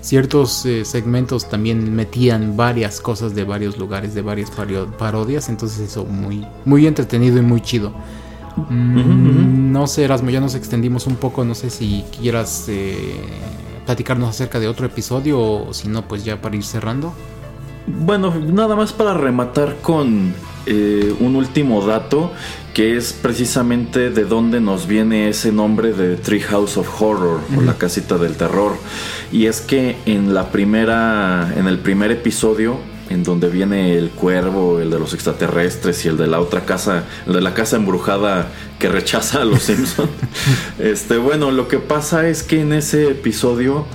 ciertos 0.00 0.66
eh, 0.66 0.84
segmentos 0.84 1.48
también 1.48 1.94
metían 1.94 2.56
varias 2.56 3.00
cosas 3.00 3.34
de 3.34 3.44
varios 3.44 3.78
lugares, 3.78 4.14
de 4.14 4.22
varias 4.22 4.50
parodias, 4.98 5.48
entonces 5.48 5.90
eso 5.90 6.04
muy, 6.04 6.46
muy 6.64 6.86
entretenido 6.86 7.38
y 7.38 7.42
muy 7.42 7.60
chido. 7.60 7.94
Mm, 8.56 9.72
No 9.72 9.86
sé, 9.86 10.04
Erasmo, 10.04 10.30
ya 10.30 10.40
nos 10.40 10.54
extendimos 10.54 11.06
un 11.06 11.16
poco. 11.16 11.44
No 11.44 11.54
sé 11.54 11.70
si 11.70 12.04
quieras 12.18 12.66
eh, 12.68 13.16
platicarnos 13.86 14.28
acerca 14.28 14.60
de 14.60 14.68
otro 14.68 14.86
episodio 14.86 15.40
o 15.40 15.74
si 15.74 15.88
no, 15.88 16.06
pues 16.06 16.24
ya 16.24 16.40
para 16.40 16.56
ir 16.56 16.64
cerrando. 16.64 17.12
Bueno, 17.86 18.34
nada 18.34 18.76
más 18.76 18.92
para 18.92 19.14
rematar 19.14 19.76
con 19.82 20.32
eh, 20.66 21.14
un 21.20 21.36
último 21.36 21.84
dato 21.84 22.32
que 22.72 22.96
es 22.96 23.12
precisamente 23.12 24.10
de 24.10 24.24
dónde 24.24 24.60
nos 24.60 24.86
viene 24.86 25.28
ese 25.28 25.52
nombre 25.52 25.92
de 25.92 26.16
Treehouse 26.16 26.76
of 26.78 27.02
Horror 27.02 27.40
o 27.56 27.60
la 27.60 27.74
casita 27.74 28.16
del 28.18 28.36
terror. 28.36 28.72
Y 29.30 29.46
es 29.46 29.60
que 29.60 29.96
en 30.06 30.34
la 30.34 30.50
primera, 30.50 31.52
en 31.56 31.68
el 31.68 31.78
primer 31.78 32.10
episodio, 32.10 32.78
en 33.10 33.22
donde 33.22 33.48
viene 33.48 33.96
el 33.96 34.10
cuervo, 34.10 34.80
el 34.80 34.90
de 34.90 34.98
los 34.98 35.14
extraterrestres 35.14 36.04
y 36.04 36.08
el 36.08 36.16
de 36.16 36.26
la 36.26 36.40
otra 36.40 36.64
casa, 36.64 37.04
el 37.26 37.34
de 37.34 37.40
la 37.40 37.54
casa 37.54 37.76
embrujada 37.76 38.48
que 38.78 38.88
rechaza 38.88 39.42
a 39.42 39.44
los 39.44 39.62
Simpson. 39.64 40.08
este, 40.78 41.18
bueno, 41.18 41.50
lo 41.50 41.68
que 41.68 41.78
pasa 41.78 42.28
es 42.28 42.42
que 42.42 42.60
en 42.60 42.72
ese 42.72 43.10
episodio, 43.10 43.86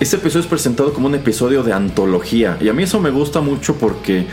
ese 0.00 0.16
episodio 0.16 0.42
es 0.42 0.48
presentado 0.48 0.92
como 0.92 1.06
un 1.06 1.14
episodio 1.14 1.62
de 1.62 1.72
antología 1.72 2.56
y 2.60 2.68
a 2.68 2.72
mí 2.72 2.82
eso 2.82 3.00
me 3.00 3.10
gusta 3.10 3.40
mucho 3.40 3.76
porque 3.76 4.26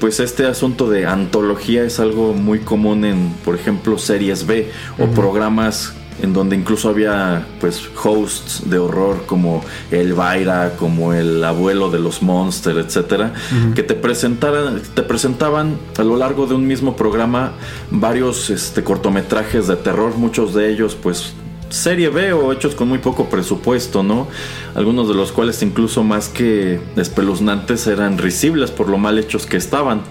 pues 0.00 0.20
este 0.20 0.46
asunto 0.46 0.90
de 0.90 1.06
antología 1.06 1.84
es 1.84 1.98
algo 2.00 2.34
muy 2.34 2.58
común 2.58 3.04
en, 3.04 3.32
por 3.44 3.54
ejemplo, 3.54 3.96
series 3.98 4.46
B 4.46 4.70
o 4.98 5.06
programas 5.06 5.94
en 6.22 6.32
donde 6.32 6.56
incluso 6.56 6.88
había 6.88 7.46
pues 7.60 7.82
hosts 8.02 8.68
de 8.70 8.78
horror 8.78 9.24
como 9.26 9.64
Elvira, 9.90 10.74
como 10.78 11.12
el 11.12 11.42
abuelo 11.42 11.90
de 11.90 11.98
los 11.98 12.22
Monsters, 12.22 12.78
etcétera, 12.78 13.32
que 13.74 13.82
te 13.82 13.94
presentaran, 13.94 14.80
te 14.94 15.02
presentaban 15.02 15.78
a 15.98 16.04
lo 16.04 16.16
largo 16.16 16.46
de 16.46 16.54
un 16.54 16.66
mismo 16.66 16.96
programa 16.96 17.52
varios 17.90 18.50
este, 18.50 18.82
cortometrajes 18.84 19.66
de 19.66 19.76
terror, 19.76 20.16
muchos 20.16 20.54
de 20.54 20.70
ellos 20.70 20.96
pues 21.00 21.34
serie 21.70 22.08
B 22.08 22.32
o 22.32 22.52
hechos 22.52 22.74
con 22.74 22.88
muy 22.88 22.98
poco 22.98 23.28
presupuesto, 23.28 24.02
¿no? 24.02 24.28
Algunos 24.74 25.08
de 25.08 25.14
los 25.14 25.32
cuales 25.32 25.60
incluso 25.62 26.04
más 26.04 26.28
que 26.28 26.80
espeluznantes 26.96 27.86
eran 27.86 28.18
risibles 28.18 28.70
por 28.70 28.88
lo 28.88 28.96
mal 28.96 29.18
hechos 29.18 29.46
que 29.46 29.56
estaban. 29.56 30.02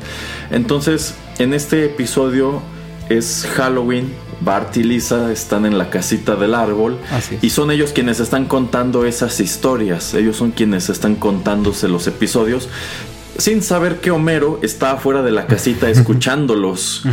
Entonces, 0.52 1.16
en 1.40 1.54
este 1.54 1.86
episodio 1.86 2.62
es 3.10 3.48
Halloween, 3.56 4.14
Bart 4.42 4.76
y 4.78 4.84
Lisa 4.84 5.32
están 5.32 5.66
en 5.66 5.78
la 5.78 5.90
casita 5.90 6.36
del 6.36 6.54
árbol 6.54 6.98
y 7.42 7.50
son 7.50 7.72
ellos 7.72 7.94
quienes 7.94 8.20
están 8.20 8.46
contando 8.46 9.06
esas 9.06 9.40
historias, 9.40 10.14
ellos 10.14 10.38
son 10.38 10.52
quienes 10.52 10.90
están 10.90 11.16
contándose 11.16 11.88
los 11.88 12.08
episodios 12.08 12.70
sin 13.38 13.62
saber 13.62 14.00
que 14.00 14.12
Homero 14.12 14.60
está 14.62 14.92
afuera 14.92 15.24
de 15.24 15.32
la 15.32 15.48
casita 15.48 15.90
escuchándolos. 15.92 17.04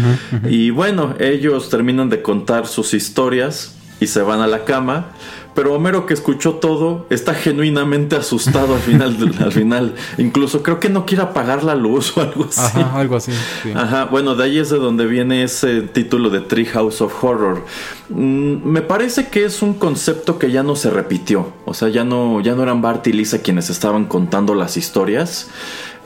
Y 0.48 0.70
bueno, 0.70 1.14
ellos 1.18 1.70
terminan 1.70 2.08
de 2.10 2.22
contar 2.22 2.66
sus 2.66 2.94
historias 2.94 3.74
y 4.00 4.06
se 4.06 4.22
van 4.22 4.40
a 4.40 4.46
la 4.46 4.64
cama. 4.64 5.12
Pero 5.60 5.74
Homero 5.74 6.06
que 6.06 6.14
escuchó 6.14 6.54
todo 6.54 7.04
está 7.10 7.34
genuinamente 7.34 8.16
asustado 8.16 8.76
al 8.76 8.80
final, 8.80 9.34
al 9.44 9.52
final. 9.52 9.94
Incluso 10.16 10.62
creo 10.62 10.80
que 10.80 10.88
no 10.88 11.04
quiere 11.04 11.22
apagar 11.22 11.64
la 11.64 11.74
luz 11.74 12.16
o 12.16 12.22
algo 12.22 12.46
así. 12.48 12.80
Ajá, 12.80 12.98
algo 12.98 13.16
así. 13.16 13.32
sí. 13.62 13.70
Ajá, 13.74 14.06
bueno, 14.06 14.34
de 14.36 14.44
ahí 14.44 14.58
es 14.58 14.70
de 14.70 14.78
donde 14.78 15.04
viene 15.04 15.42
ese 15.42 15.82
título 15.82 16.30
de 16.30 16.40
Treehouse 16.40 17.02
of 17.02 17.22
Horror. 17.22 17.62
Mm, 18.08 18.66
me 18.70 18.80
parece 18.80 19.28
que 19.28 19.44
es 19.44 19.60
un 19.60 19.74
concepto 19.74 20.38
que 20.38 20.50
ya 20.50 20.62
no 20.62 20.76
se 20.76 20.88
repitió. 20.88 21.52
O 21.66 21.74
sea, 21.74 21.90
ya 21.90 22.04
no, 22.04 22.40
ya 22.40 22.54
no 22.54 22.62
eran 22.62 22.80
Bart 22.80 23.06
y 23.08 23.12
Lisa 23.12 23.42
quienes 23.42 23.68
estaban 23.68 24.06
contando 24.06 24.54
las 24.54 24.78
historias. 24.78 25.50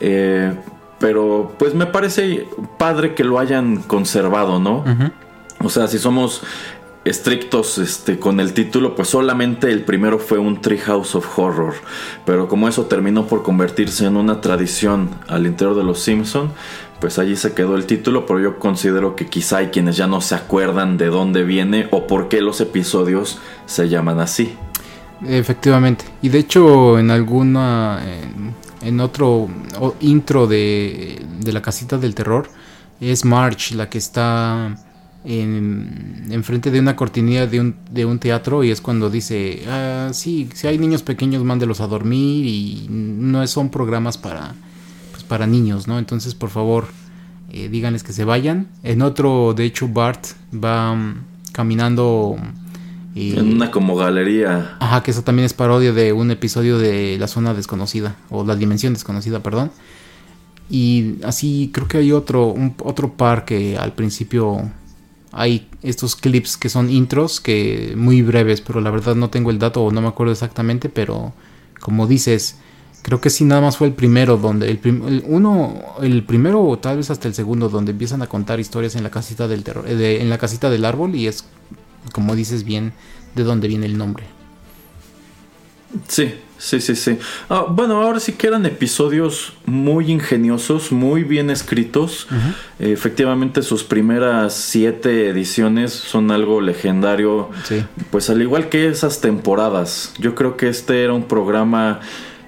Eh, 0.00 0.52
pero 0.98 1.52
pues 1.61 1.76
me 1.76 1.86
parece 1.86 2.48
padre 2.76 3.14
que 3.14 3.22
lo 3.22 3.38
hayan 3.38 3.76
conservado, 3.76 4.59
¿no? 4.59 4.82
O 5.64 5.70
sea, 5.70 5.86
si 5.86 5.98
somos 5.98 6.42
estrictos 7.05 7.78
este, 7.78 8.18
con 8.18 8.40
el 8.40 8.55
título, 8.55 8.94
pues 8.94 9.09
solamente 9.09 9.70
el 9.70 9.84
primero 9.84 10.18
fue 10.18 10.38
un 10.38 10.61
Treehouse 10.61 11.14
of 11.14 11.38
Horror. 11.38 11.74
Pero 12.24 12.48
como 12.48 12.68
eso 12.68 12.86
terminó 12.86 13.26
por 13.26 13.42
convertirse 13.42 14.07
en 14.07 14.16
una 14.16 14.40
tradición 14.40 15.11
al 15.28 15.46
interior 15.46 15.76
de 15.76 15.84
los 15.84 16.00
Simpson, 16.00 16.52
pues 17.00 17.18
allí 17.18 17.36
se 17.36 17.52
quedó 17.52 17.76
el 17.76 17.86
título, 17.86 18.24
pero 18.24 18.40
yo 18.40 18.59
considero 18.59 19.16
que 19.16 19.26
quizá 19.26 19.59
hay 19.59 19.66
quienes 19.68 19.96
ya 19.96 20.07
no 20.07 20.20
se 20.20 20.34
acuerdan 20.34 20.96
de 20.96 21.07
dónde 21.07 21.44
viene 21.44 21.88
o 21.90 22.07
por 22.07 22.28
qué 22.28 22.40
los 22.40 22.61
episodios 22.61 23.38
se 23.66 23.88
llaman 23.88 24.20
así. 24.20 24.57
Efectivamente. 25.26 26.05
Y 26.22 26.28
de 26.28 26.38
hecho, 26.38 26.98
en 26.98 27.11
alguna. 27.11 28.02
En, 28.05 28.55
en 28.82 29.00
otro 29.00 29.48
intro 30.00 30.46
de, 30.46 31.22
de 31.40 31.52
la 31.52 31.62
casita 31.62 31.96
del 31.96 32.14
terror, 32.14 32.48
es 33.00 33.24
Marge 33.24 33.74
la 33.74 33.88
que 33.88 33.96
está 33.98 34.76
en, 35.25 36.27
enfrente 36.31 36.70
de 36.70 36.81
una 36.81 36.97
cortinilla 36.97 37.47
de 37.47 37.61
un, 37.61 37.75
de 37.91 38.05
un 38.05 38.18
teatro 38.18 38.62
y 38.64 38.70
es 38.70 38.81
cuando 38.81 39.09
dice: 39.11 39.62
ah, 39.68 40.11
Sí, 40.12 40.49
si 40.55 40.66
hay 40.66 40.79
niños 40.79 41.03
pequeños, 41.03 41.43
mándelos 41.45 41.81
a 41.81 41.87
dormir 41.87 42.47
y 42.47 42.87
no 42.91 43.47
son 43.47 43.70
programas 43.70 44.18
para, 44.18 44.55
pues, 45.12 45.25
para 45.25 45.47
niños, 45.47 45.87
¿no? 45.89 45.99
Entonces, 45.99 46.35
por 46.35 46.51
favor, 46.51 46.87
eh, 47.51 47.68
díganles 47.68 48.03
que 48.03 48.12
se 48.12 48.25
vayan. 48.25 48.68
En 48.83 49.01
otro, 49.03 49.55
de 49.55 49.64
hecho, 49.64 49.89
Bart 49.89 50.25
va 50.53 50.95
mm, 50.95 51.25
caminando. 51.53 52.37
eh, 53.16 53.35
En 53.39 53.55
una 53.55 53.70
como 53.70 53.97
galería. 53.97 54.77
Ajá, 54.81 55.03
que 55.03 55.11
eso 55.12 55.22
también 55.22 55.47
es 55.47 55.55
parodia 55.55 55.93
de 55.93 56.12
un 56.12 56.31
episodio 56.33 56.79
de 56.79 57.16
La 57.18 57.29
Zona 57.29 57.55
Desconocida, 57.55 58.16
o 58.29 58.45
La 58.45 58.57
Dimensión 58.57 58.93
Desconocida, 58.93 59.41
perdón. 59.43 59.70
Y 60.70 61.16
así 61.25 61.70
creo 61.72 61.89
que 61.89 61.99
hay 61.99 62.12
otro, 62.12 62.47
un- 62.49 62.75
otro 62.83 63.12
par 63.12 63.45
que 63.45 63.77
al 63.77 63.93
principio 63.93 64.70
hay 65.37 65.68
estos 65.82 66.16
clips 66.16 66.57
que 66.57 66.68
son 66.68 66.91
intros, 66.91 67.41
que 67.41 67.95
muy 67.97 68.22
breves, 68.22 68.61
pero 68.61 68.80
la 68.80 68.91
verdad 68.91 69.14
no 69.14 69.30
tengo 69.30 69.51
el 69.51 69.59
dato 69.59 69.82
o 69.82 69.91
no 69.93 70.01
me 70.01 70.09
acuerdo 70.09 70.32
exactamente, 70.32 70.89
pero 70.89 71.32
como 71.80 72.07
dices, 72.07 72.57
creo 73.03 73.20
que 73.20 73.30
sí 73.30 73.45
nada 73.45 73.61
más 73.61 73.76
fue 73.76 73.89
el 73.89 73.93
primero 73.95 74.37
donde 74.37 74.70
el, 74.70 75.22
uno, 75.26 75.74
el 76.03 76.22
primero 76.24 76.62
o 76.62 76.78
tal 76.78 76.97
vez 76.99 77.11
hasta 77.11 77.28
el 77.28 77.35
segundo 77.35 77.68
donde 77.68 77.93
empiezan 77.93 78.22
a 78.22 78.26
contar 78.28 78.61
historias 78.61 78.97
en 78.97 79.03
la 79.03 79.11
casita 79.11 79.49
del 79.49 79.62
terror, 79.64 79.85
eh, 79.89 79.95
de- 79.97 80.22
en 80.22 80.30
la 80.30 80.39
casita 80.39 80.70
del 80.70 80.85
árbol 80.85 81.14
y 81.14 81.26
es 81.26 81.45
como 82.12 82.35
dices 82.37 82.64
bien 82.64 82.93
de 83.35 83.43
dónde 83.45 83.68
viene 83.68 83.87
el 83.87 83.99
nombre. 83.99 84.24
Sí, 86.09 86.35
sí, 86.65 86.81
sí, 86.81 86.97
sí. 86.97 87.19
Ah, 87.51 87.67
bueno, 87.69 88.03
ahora 88.03 88.21
sí 88.21 88.33
que 88.33 88.47
eran 88.47 88.65
episodios 88.65 89.53
muy 89.67 90.11
ingeniosos, 90.11 90.93
muy 90.93 91.25
bien 91.25 91.51
escritos. 91.51 92.27
Efectivamente, 92.79 93.62
sus 93.62 93.85
primeras 93.85 94.55
siete 94.55 95.29
ediciones 95.29 95.93
son 95.93 96.31
algo 96.31 96.61
legendario. 96.61 97.51
Sí. 97.65 97.85
Pues 98.11 98.31
al 98.31 98.41
igual 98.41 98.69
que 98.69 98.89
esas 98.89 99.21
temporadas, 99.21 100.15
yo 100.19 100.35
creo 100.35 100.57
que 100.57 100.69
este 100.69 101.05
era 101.05 101.12
un 101.12 101.25
programa 101.25 102.01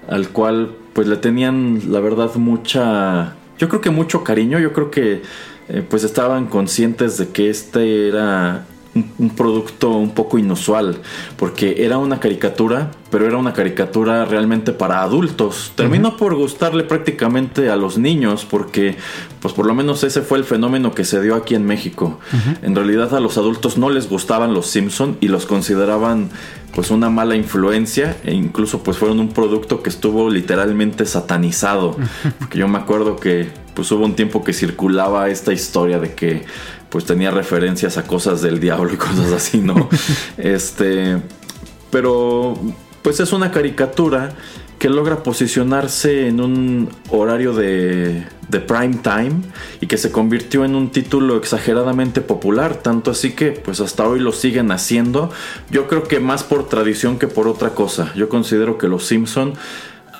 al 0.09 0.29
cual 0.29 0.71
pues 0.93 1.07
le 1.07 1.17
tenían 1.17 1.91
la 1.91 1.99
verdad 1.99 2.33
mucha, 2.35 3.35
yo 3.59 3.69
creo 3.69 3.81
que 3.81 3.91
mucho 3.91 4.23
cariño, 4.23 4.57
yo 4.57 4.73
creo 4.73 4.89
que 4.89 5.21
eh, 5.69 5.85
pues 5.87 6.03
estaban 6.03 6.47
conscientes 6.47 7.17
de 7.17 7.29
que 7.29 7.49
este 7.49 8.07
era 8.07 8.65
un, 8.97 9.11
un 9.17 9.29
producto 9.29 9.91
un 9.91 10.11
poco 10.11 10.37
inusual, 10.37 10.97
porque 11.37 11.85
era 11.85 11.97
una 11.97 12.19
caricatura, 12.19 12.91
pero 13.09 13.25
era 13.25 13.37
una 13.37 13.53
caricatura 13.53 14.25
realmente 14.25 14.71
para 14.73 15.01
adultos. 15.01 15.71
Terminó 15.75 16.17
por 16.17 16.35
gustarle 16.35 16.83
prácticamente 16.83 17.69
a 17.69 17.75
los 17.75 17.97
niños, 17.97 18.45
porque 18.49 18.95
pues 19.39 19.53
por 19.53 19.65
lo 19.65 19.73
menos 19.73 20.03
ese 20.03 20.21
fue 20.21 20.37
el 20.37 20.43
fenómeno 20.43 20.93
que 20.93 21.05
se 21.05 21.21
dio 21.21 21.35
aquí 21.35 21.55
en 21.55 21.65
México. 21.65 22.19
En 22.61 22.75
realidad 22.75 23.13
a 23.15 23.19
los 23.19 23.37
adultos 23.37 23.77
no 23.77 23.89
les 23.89 24.09
gustaban 24.09 24.53
los 24.53 24.67
Simpson 24.67 25.17
y 25.21 25.27
los 25.27 25.45
consideraban 25.45 26.29
pues 26.73 26.91
una 26.91 27.09
mala 27.09 27.35
influencia 27.35 28.17
e 28.23 28.33
incluso 28.33 28.83
pues 28.83 28.97
fueron 28.97 29.19
un 29.19 29.29
producto 29.29 29.81
que 29.81 29.89
estuvo 29.89 30.29
literalmente 30.29 31.05
satanizado. 31.05 31.95
Porque 32.39 32.59
yo 32.59 32.67
me 32.67 32.77
acuerdo 32.77 33.15
que 33.15 33.49
pues 33.73 33.91
hubo 33.91 34.05
un 34.05 34.15
tiempo 34.15 34.43
que 34.43 34.53
circulaba 34.53 35.29
esta 35.29 35.53
historia 35.53 35.99
de 35.99 36.13
que 36.13 36.45
pues 36.89 37.05
tenía 37.05 37.31
referencias 37.31 37.97
a 37.97 38.03
cosas 38.03 38.41
del 38.41 38.59
diablo 38.59 38.93
y 38.93 38.97
cosas 38.97 39.31
así, 39.31 39.59
¿no? 39.59 39.89
este, 40.37 41.17
pero 41.91 42.57
pues 43.01 43.19
es 43.19 43.33
una 43.33 43.51
caricatura 43.51 44.33
que 44.79 44.89
logra 44.89 45.23
posicionarse 45.23 46.27
en 46.27 46.39
un 46.39 46.89
horario 47.09 47.53
de, 47.53 48.27
de 48.49 48.59
prime 48.59 48.99
time 49.01 49.41
y 49.81 49.87
que 49.87 49.97
se 49.97 50.11
convirtió 50.11 50.65
en 50.65 50.75
un 50.75 50.91
título 50.91 51.37
exageradamente 51.37 52.21
popular, 52.21 52.75
tanto 52.75 53.11
así 53.11 53.31
que 53.31 53.51
pues 53.51 53.79
hasta 53.81 54.07
hoy 54.07 54.19
lo 54.19 54.31
siguen 54.31 54.71
haciendo, 54.71 55.31
yo 55.71 55.87
creo 55.87 56.03
que 56.03 56.19
más 56.19 56.43
por 56.43 56.69
tradición 56.69 57.17
que 57.17 57.27
por 57.27 57.47
otra 57.47 57.71
cosa, 57.71 58.13
yo 58.15 58.29
considero 58.29 58.77
que 58.77 58.87
los 58.87 59.05
Simpson 59.05 59.53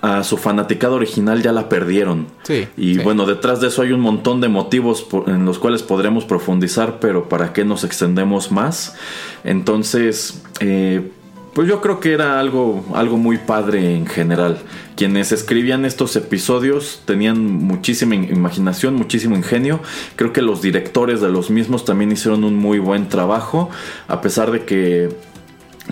a 0.02 0.24
su 0.24 0.38
fanaticada 0.38 0.94
original 0.96 1.42
ya 1.42 1.52
la 1.52 1.70
perdieron. 1.70 2.28
Sí, 2.44 2.68
Y 2.78 2.96
sí. 2.96 3.00
bueno, 3.02 3.26
detrás 3.26 3.62
de 3.62 3.68
eso 3.68 3.82
hay 3.82 3.92
un 3.92 4.00
montón 4.02 4.42
de 4.42 4.48
motivos 4.48 5.02
por- 5.02 5.30
en 5.30 5.46
los 5.46 5.58
cuales 5.60 5.82
podremos 5.84 6.26
profundizar, 6.26 7.00
pero 7.00 7.28
¿para 7.30 7.52
qué 7.54 7.66
nos 7.66 7.84
extendemos 7.84 8.52
más? 8.52 8.96
Entonces, 9.44 10.44
eh, 10.60 11.10
pues 11.54 11.68
yo 11.68 11.82
creo 11.82 12.00
que 12.00 12.14
era 12.14 12.40
algo, 12.40 12.86
algo 12.94 13.18
muy 13.18 13.38
padre 13.40 13.96
en 13.96 14.06
general. 14.06 14.60
Quienes 14.96 15.32
escribían 15.32 15.86
estos 15.86 16.16
episodios 16.16 17.02
tenían 17.06 17.44
muchísima 17.44 18.14
imaginación, 18.16 18.94
muchísimo 18.96 19.36
ingenio. 19.36 19.80
Creo 20.16 20.34
que 20.34 20.44
los 20.44 20.62
directores 20.62 21.22
de 21.22 21.30
los 21.30 21.50
mismos 21.50 21.86
también 21.86 22.12
hicieron 22.12 22.44
un 22.44 22.56
muy 22.56 22.78
buen 22.78 23.10
trabajo, 23.10 23.70
a 24.08 24.22
pesar 24.22 24.52
de 24.52 24.66
que 24.66 25.10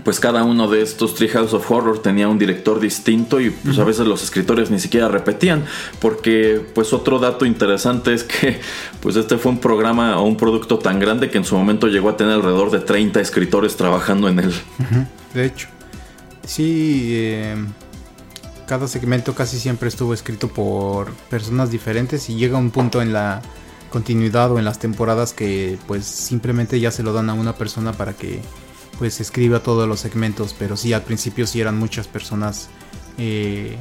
pues 0.04 0.20
cada 0.20 0.44
uno 0.44 0.68
de 0.68 0.82
estos 0.82 1.16
Treehouse 1.16 1.54
of 1.54 1.70
Horror 1.70 2.00
tenía 2.00 2.28
un 2.28 2.38
director 2.38 2.80
distinto 2.80 3.40
y 3.40 3.50
pues 3.50 3.80
a 3.80 3.84
veces 3.84 4.06
los 4.06 4.24
escritores 4.24 4.70
ni 4.70 4.80
siquiera 4.80 5.08
repetían 5.08 5.66
porque 6.00 6.62
pues 6.74 6.94
otro 6.94 7.20
dato 7.20 7.46
interesante 7.46 8.14
es 8.14 8.24
que 8.24 8.60
pues 9.02 9.16
este 9.16 9.38
fue 9.38 9.52
un 9.52 9.60
programa 9.60 10.20
o 10.20 10.24
un 10.24 10.38
producto 10.38 10.80
tan 10.80 11.00
grande 11.00 11.30
que 11.30 11.38
en 11.38 11.46
su 11.46 11.56
momento 11.56 11.88
llegó 11.88 12.10
a 12.10 12.18
tener 12.18 12.34
alrededor 12.34 12.72
de 12.72 12.80
30 12.80 13.20
escritores 13.22 13.76
trabajando 13.78 14.28
en 14.28 14.40
él. 14.40 14.54
De 15.34 15.46
hecho, 15.46 15.68
sí, 16.46 17.10
eh, 17.12 17.56
cada 18.68 18.88
segmento 18.88 19.34
casi 19.34 19.60
siempre 19.60 19.90
estuvo 19.90 20.14
escrito 20.14 20.48
por 20.48 21.14
personas 21.30 21.72
diferentes 21.72 22.30
y 22.30 22.36
llega 22.36 22.58
un 22.58 22.72
punto 22.72 23.02
en 23.02 23.14
la 23.14 23.42
continuidad 23.90 24.52
o 24.52 24.60
en 24.60 24.66
las 24.66 24.80
temporadas 24.80 25.34
que 25.34 25.78
pues 25.88 26.06
simplemente 26.06 26.80
ya 26.80 26.92
se 26.92 27.04
lo 27.04 27.14
dan 27.14 27.30
a 27.30 27.34
una 27.34 27.54
persona 27.54 27.94
para 27.94 28.14
que 28.14 28.42
pues 28.98 29.20
escriba 29.20 29.60
todos 29.60 29.88
los 29.88 30.00
segmentos, 30.00 30.56
pero 30.58 30.78
sí 30.78 30.94
al 30.94 31.04
principio 31.04 31.48
sí 31.48 31.62
eran 31.62 31.78
muchas 31.78 32.08
personas, 32.08 32.70
eh, 33.18 33.78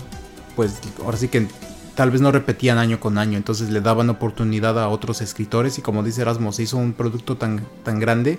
pues 0.57 0.79
ahora 1.05 1.17
sí 1.17 1.29
que 1.29 1.47
tal 1.95 2.11
vez 2.11 2.21
no 2.21 2.33
repetían 2.33 2.79
año 2.79 3.01
con 3.01 3.19
año, 3.19 3.37
entonces 3.37 3.71
le 3.71 3.81
daban 3.81 4.11
oportunidad 4.11 4.79
a 4.79 4.89
otros 4.89 5.21
escritores 5.21 5.79
y 5.79 5.83
como 5.83 6.03
dice 6.03 6.23
Erasmo, 6.23 6.53
se 6.53 6.65
hizo 6.65 6.77
un 6.77 6.93
producto 6.93 7.37
tan, 7.37 7.65
tan 7.85 8.01
grande 8.01 8.39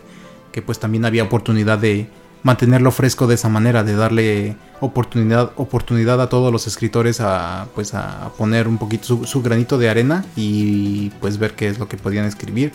que 0.52 0.62
pues 0.62 0.80
también 0.80 1.06
había 1.06 1.24
oportunidad 1.24 1.78
de 1.78 2.10
mantenerlo 2.44 2.92
fresco 2.92 3.26
de 3.26 3.36
esa 3.36 3.50
manera, 3.50 3.84
de 3.84 3.96
darle 3.96 4.56
oportunidad, 4.80 5.52
oportunidad 5.56 6.22
a 6.22 6.30
todos 6.30 6.52
los 6.52 6.68
escritores 6.68 7.20
a, 7.20 7.68
pues 7.74 7.94
a 7.94 8.32
poner 8.38 8.68
un 8.68 8.78
poquito 8.78 9.06
su, 9.06 9.26
su 9.26 9.42
granito 9.42 9.78
de 9.78 9.90
arena 9.90 10.24
y 10.36 11.10
pues 11.22 11.40
ver 11.40 11.56
qué 11.56 11.70
es 11.70 11.80
lo 11.80 11.88
que 11.88 11.98
podían 11.98 12.26
escribir, 12.26 12.72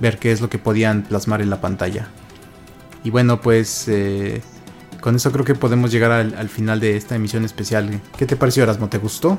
ver 0.00 0.18
qué 0.18 0.32
es 0.32 0.40
lo 0.40 0.50
que 0.50 0.58
podían 0.58 1.02
plasmar 1.02 1.42
en 1.42 1.50
la 1.50 1.60
pantalla. 1.60 2.08
Y 3.04 3.10
bueno, 3.10 3.40
pues 3.40 3.86
eh, 3.88 4.40
con 5.00 5.14
eso 5.14 5.30
creo 5.30 5.44
que 5.44 5.54
podemos 5.54 5.92
llegar 5.92 6.10
al, 6.10 6.48
final 6.48 6.80
de 6.80 6.96
esta 6.96 7.14
emisión 7.14 7.44
especial. 7.44 8.00
¿Qué 8.16 8.24
te 8.24 8.36
pareció, 8.36 8.62
Erasmo? 8.62 8.88
¿Te 8.88 8.96
gustó? 8.96 9.38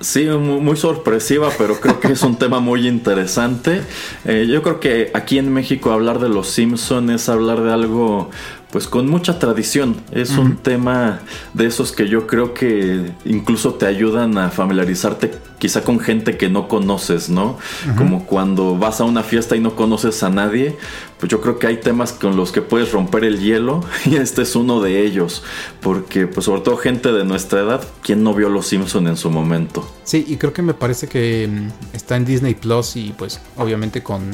Sí, 0.00 0.26
muy, 0.26 0.76
sorpresiva, 0.76 1.48
pero 1.56 1.80
creo 1.80 1.98
que 1.98 2.12
es 2.12 2.22
un 2.22 2.36
tema 2.36 2.60
muy 2.60 2.86
interesante. 2.86 3.80
Eh, 4.26 4.46
yo 4.46 4.62
creo 4.62 4.78
que 4.78 5.10
aquí 5.14 5.38
en 5.38 5.50
México 5.50 5.92
hablar 5.92 6.18
de 6.18 6.28
los 6.28 6.48
Simpsons 6.48 7.10
es 7.10 7.28
hablar 7.30 7.62
de 7.62 7.72
algo 7.72 8.30
pues 8.74 8.88
con 8.88 9.08
mucha 9.08 9.38
tradición. 9.38 9.94
Es 10.10 10.30
un 10.30 10.56
tema 10.56 11.20
de 11.52 11.66
esos 11.66 11.92
que 11.92 12.08
yo 12.08 12.26
creo 12.26 12.54
que 12.54 13.12
incluso 13.24 13.74
te 13.74 13.86
ayudan 13.86 14.36
a 14.36 14.50
familiarizarte 14.50 15.30
quizá 15.60 15.84
con 15.84 16.00
gente 16.00 16.36
que 16.36 16.48
no 16.48 16.66
conoces, 16.66 17.30
¿no? 17.30 17.56
Como 17.96 18.26
cuando 18.26 18.76
vas 18.76 19.00
a 19.00 19.04
una 19.04 19.22
fiesta 19.22 19.54
y 19.54 19.60
no 19.60 19.76
conoces 19.76 20.24
a 20.24 20.28
nadie, 20.28 20.76
pues 21.20 21.30
yo 21.30 21.40
creo 21.40 21.60
que 21.60 21.68
hay 21.68 21.76
temas 21.76 22.12
con 22.12 22.34
los 22.34 22.50
que 22.50 22.62
puedes 22.62 22.90
romper 22.90 23.22
el 23.22 23.38
hielo 23.38 23.84
y 24.06 24.16
este 24.16 24.42
es 24.42 24.56
uno 24.56 24.80
de 24.80 25.06
ellos, 25.06 25.44
porque 25.80 26.26
pues 26.26 26.46
sobre 26.46 26.62
todo 26.62 26.76
gente 26.76 27.12
de 27.12 27.24
nuestra 27.24 27.60
edad, 27.60 27.84
¿quién 28.02 28.24
no 28.24 28.34
vio 28.34 28.48
Los 28.48 28.66
Simpson 28.66 29.06
en 29.06 29.16
su 29.16 29.30
momento? 29.30 29.88
Sí, 30.02 30.24
y 30.26 30.36
creo 30.36 30.52
que 30.52 30.62
me 30.62 30.74
parece 30.74 31.06
que 31.06 31.46
mm, 31.48 31.94
está 31.94 32.16
en 32.16 32.24
Disney 32.24 32.56
Plus 32.56 32.96
y 32.96 33.14
pues 33.16 33.40
obviamente 33.56 34.02
con 34.02 34.32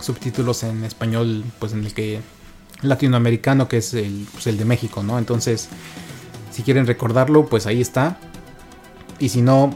subtítulos 0.00 0.62
en 0.62 0.82
español, 0.82 1.44
pues 1.58 1.74
en 1.74 1.84
el 1.84 1.92
que 1.92 2.22
latinoamericano 2.82 3.68
que 3.68 3.78
es 3.78 3.94
el, 3.94 4.26
pues, 4.32 4.46
el 4.46 4.58
de 4.58 4.64
México, 4.64 5.02
¿no? 5.02 5.18
Entonces, 5.18 5.68
si 6.50 6.62
quieren 6.62 6.86
recordarlo, 6.86 7.46
pues 7.46 7.66
ahí 7.66 7.80
está. 7.80 8.18
Y 9.18 9.30
si 9.30 9.42
no, 9.42 9.74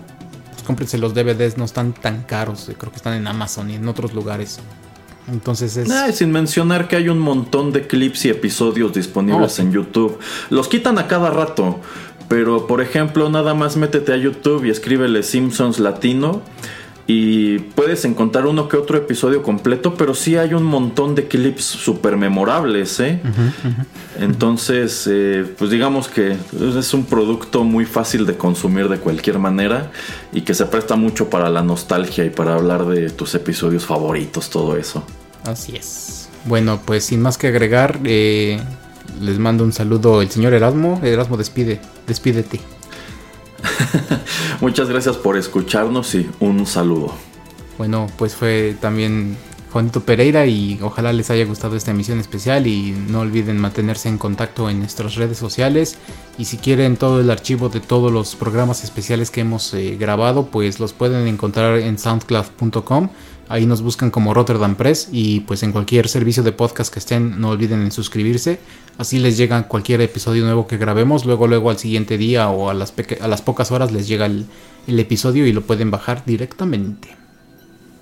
pues 0.50 0.62
cómprense 0.62 0.98
los 0.98 1.14
DVDs, 1.14 1.56
no 1.56 1.64
están 1.64 1.92
tan 1.92 2.22
caros, 2.22 2.68
eh, 2.68 2.74
creo 2.78 2.90
que 2.90 2.96
están 2.96 3.14
en 3.14 3.26
Amazon 3.26 3.70
y 3.70 3.76
en 3.76 3.88
otros 3.88 4.14
lugares. 4.14 4.60
Entonces 5.30 5.76
es... 5.76 5.88
sin 6.16 6.32
mencionar 6.32 6.88
que 6.88 6.96
hay 6.96 7.08
un 7.08 7.18
montón 7.18 7.72
de 7.72 7.86
clips 7.86 8.24
y 8.24 8.30
episodios 8.30 8.92
disponibles 8.92 9.58
oh, 9.58 9.62
en 9.62 9.72
YouTube. 9.72 10.18
Los 10.48 10.68
quitan 10.68 10.98
a 10.98 11.06
cada 11.06 11.30
rato. 11.30 11.80
Pero 12.28 12.68
por 12.68 12.80
ejemplo, 12.80 13.28
nada 13.28 13.54
más 13.54 13.76
métete 13.76 14.12
a 14.12 14.16
YouTube 14.16 14.64
y 14.64 14.70
escríbele 14.70 15.24
Simpsons 15.24 15.80
Latino 15.80 16.42
y 17.06 17.58
puedes 17.58 18.04
encontrar 18.04 18.46
uno 18.46 18.68
que 18.68 18.76
otro 18.76 18.96
episodio 18.96 19.42
completo, 19.42 19.94
pero 19.94 20.14
sí 20.14 20.36
hay 20.36 20.54
un 20.54 20.62
montón 20.62 21.14
de 21.14 21.26
clips 21.26 21.64
súper 21.64 22.16
memorables, 22.16 23.00
¿eh? 23.00 23.20
Entonces, 24.18 25.08
eh, 25.10 25.44
pues 25.58 25.70
digamos 25.70 26.08
que 26.08 26.36
es 26.78 26.94
un 26.94 27.04
producto 27.04 27.64
muy 27.64 27.84
fácil 27.84 28.26
de 28.26 28.36
consumir 28.36 28.88
de 28.88 28.98
cualquier 28.98 29.38
manera 29.38 29.90
y 30.32 30.42
que 30.42 30.54
se 30.54 30.66
presta 30.66 30.96
mucho 30.96 31.30
para 31.30 31.50
la 31.50 31.62
nostalgia 31.62 32.24
y 32.24 32.30
para 32.30 32.54
hablar 32.54 32.86
de 32.86 33.10
tus 33.10 33.34
episodios 33.34 33.84
favoritos, 33.84 34.50
todo 34.50 34.76
eso. 34.76 35.02
Así 35.44 35.74
es. 35.76 36.28
Bueno, 36.44 36.80
pues 36.84 37.04
sin 37.04 37.20
más 37.20 37.38
que 37.38 37.48
agregar, 37.48 38.00
eh, 38.04 38.60
les 39.20 39.38
mando 39.38 39.64
un 39.64 39.72
saludo 39.72 40.22
el 40.22 40.30
señor 40.30 40.54
Erasmo. 40.54 41.00
Erasmo, 41.02 41.36
despide, 41.36 41.80
despídete. 42.06 42.60
Muchas 44.60 44.88
gracias 44.88 45.16
por 45.16 45.36
escucharnos 45.36 46.14
y 46.14 46.28
un 46.40 46.66
saludo. 46.66 47.14
Bueno, 47.78 48.08
pues 48.16 48.34
fue 48.34 48.76
también 48.80 49.36
Juanito 49.72 50.00
Pereira 50.00 50.46
y 50.46 50.78
ojalá 50.82 51.12
les 51.12 51.30
haya 51.30 51.44
gustado 51.44 51.76
esta 51.76 51.92
emisión 51.92 52.18
especial 52.18 52.66
y 52.66 52.90
no 52.90 53.20
olviden 53.20 53.58
mantenerse 53.58 54.08
en 54.08 54.18
contacto 54.18 54.68
en 54.68 54.80
nuestras 54.80 55.14
redes 55.14 55.38
sociales 55.38 55.96
y 56.38 56.46
si 56.46 56.56
quieren 56.58 56.96
todo 56.96 57.20
el 57.20 57.30
archivo 57.30 57.68
de 57.68 57.80
todos 57.80 58.12
los 58.12 58.34
programas 58.34 58.82
especiales 58.82 59.30
que 59.30 59.42
hemos 59.42 59.72
eh, 59.74 59.96
grabado 59.98 60.46
pues 60.46 60.80
los 60.80 60.92
pueden 60.92 61.26
encontrar 61.28 61.78
en 61.78 61.98
soundcloud.com 61.98 63.10
ahí 63.50 63.66
nos 63.66 63.82
buscan 63.82 64.10
como 64.10 64.32
Rotterdam 64.32 64.76
Press 64.76 65.08
y 65.12 65.40
pues 65.40 65.62
en 65.62 65.72
cualquier 65.72 66.08
servicio 66.08 66.42
de 66.42 66.52
podcast 66.52 66.90
que 66.90 67.00
estén 67.00 67.40
no 67.40 67.50
olviden 67.50 67.82
en 67.82 67.92
suscribirse 67.92 68.58
Así 69.00 69.18
les 69.18 69.38
llega 69.38 69.66
cualquier 69.66 70.02
episodio 70.02 70.44
nuevo 70.44 70.66
que 70.66 70.76
grabemos. 70.76 71.24
Luego, 71.24 71.46
luego 71.46 71.70
al 71.70 71.78
siguiente 71.78 72.18
día 72.18 72.50
o 72.50 72.68
a 72.68 72.74
las, 72.74 72.92
a 73.22 73.28
las 73.28 73.40
pocas 73.40 73.70
horas 73.70 73.92
les 73.92 74.06
llega 74.06 74.26
el, 74.26 74.44
el 74.86 75.00
episodio 75.00 75.46
y 75.46 75.54
lo 75.54 75.62
pueden 75.62 75.90
bajar 75.90 76.22
directamente. 76.26 77.16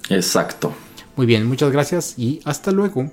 Exacto. 0.09 0.75
Muy 1.15 1.25
bien, 1.25 1.47
muchas 1.47 1.71
gracias 1.71 2.19
y 2.19 2.41
hasta 2.45 2.73
luego. 2.73 3.13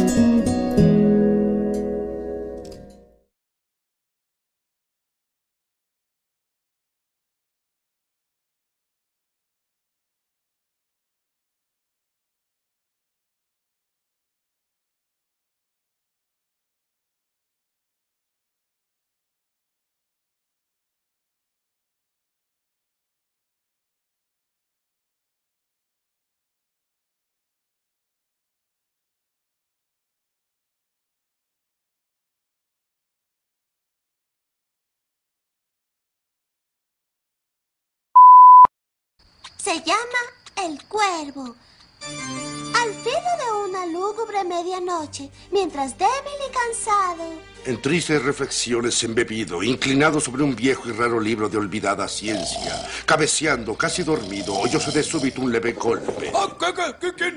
Se 39.71 39.81
llama 39.83 40.67
El 40.67 40.85
Cuervo. 40.85 41.55
Al 42.03 42.93
filo 42.93 43.31
de 43.39 43.69
una 43.69 43.85
lúgubre 43.85 44.43
medianoche, 44.43 45.31
mientras 45.49 45.97
débil 45.97 46.11
y 46.45 46.51
cansado, 46.51 47.23
En 47.65 47.79
tristes 47.81 48.23
reflexiones 48.23 49.03
embebido, 49.03 49.61
inclinado 49.61 50.19
sobre 50.19 50.43
un 50.43 50.55
viejo 50.55 50.89
y 50.89 50.93
raro 50.93 51.19
libro 51.19 51.47
de 51.47 51.57
olvidada 51.57 52.07
ciencia, 52.07 52.87
cabeceando, 53.05 53.75
casi 53.75 54.01
dormido, 54.01 54.55
oyóse 54.55 54.91
de 54.91 55.03
súbito 55.03 55.41
un 55.41 55.51
leve 55.51 55.73
golpe. 55.73 56.31
Ah. 56.33 56.47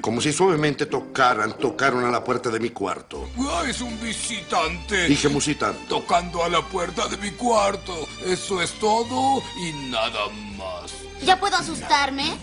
Como 0.00 0.20
si 0.20 0.32
suavemente 0.32 0.86
tocaran, 0.86 1.58
tocaron 1.58 2.04
a 2.04 2.10
la 2.10 2.22
puerta 2.22 2.50
de 2.50 2.60
mi 2.60 2.70
cuarto. 2.70 3.28
Ah, 3.38 3.64
es 3.68 3.80
un 3.80 4.00
visitante. 4.00 5.08
Dije 5.08 5.28
musitando. 5.28 5.78
Tocando 5.88 6.42
a 6.42 6.48
la 6.48 6.62
puerta 6.62 7.06
de 7.08 7.16
mi 7.18 7.30
cuarto. 7.32 8.06
Eso 8.24 8.62
es 8.62 8.72
todo 8.78 9.42
y 9.56 9.72
nada 9.90 10.28
más. 10.56 10.92
¿Ya 11.22 11.38
puedo 11.38 11.56
asustarme? 11.56 12.36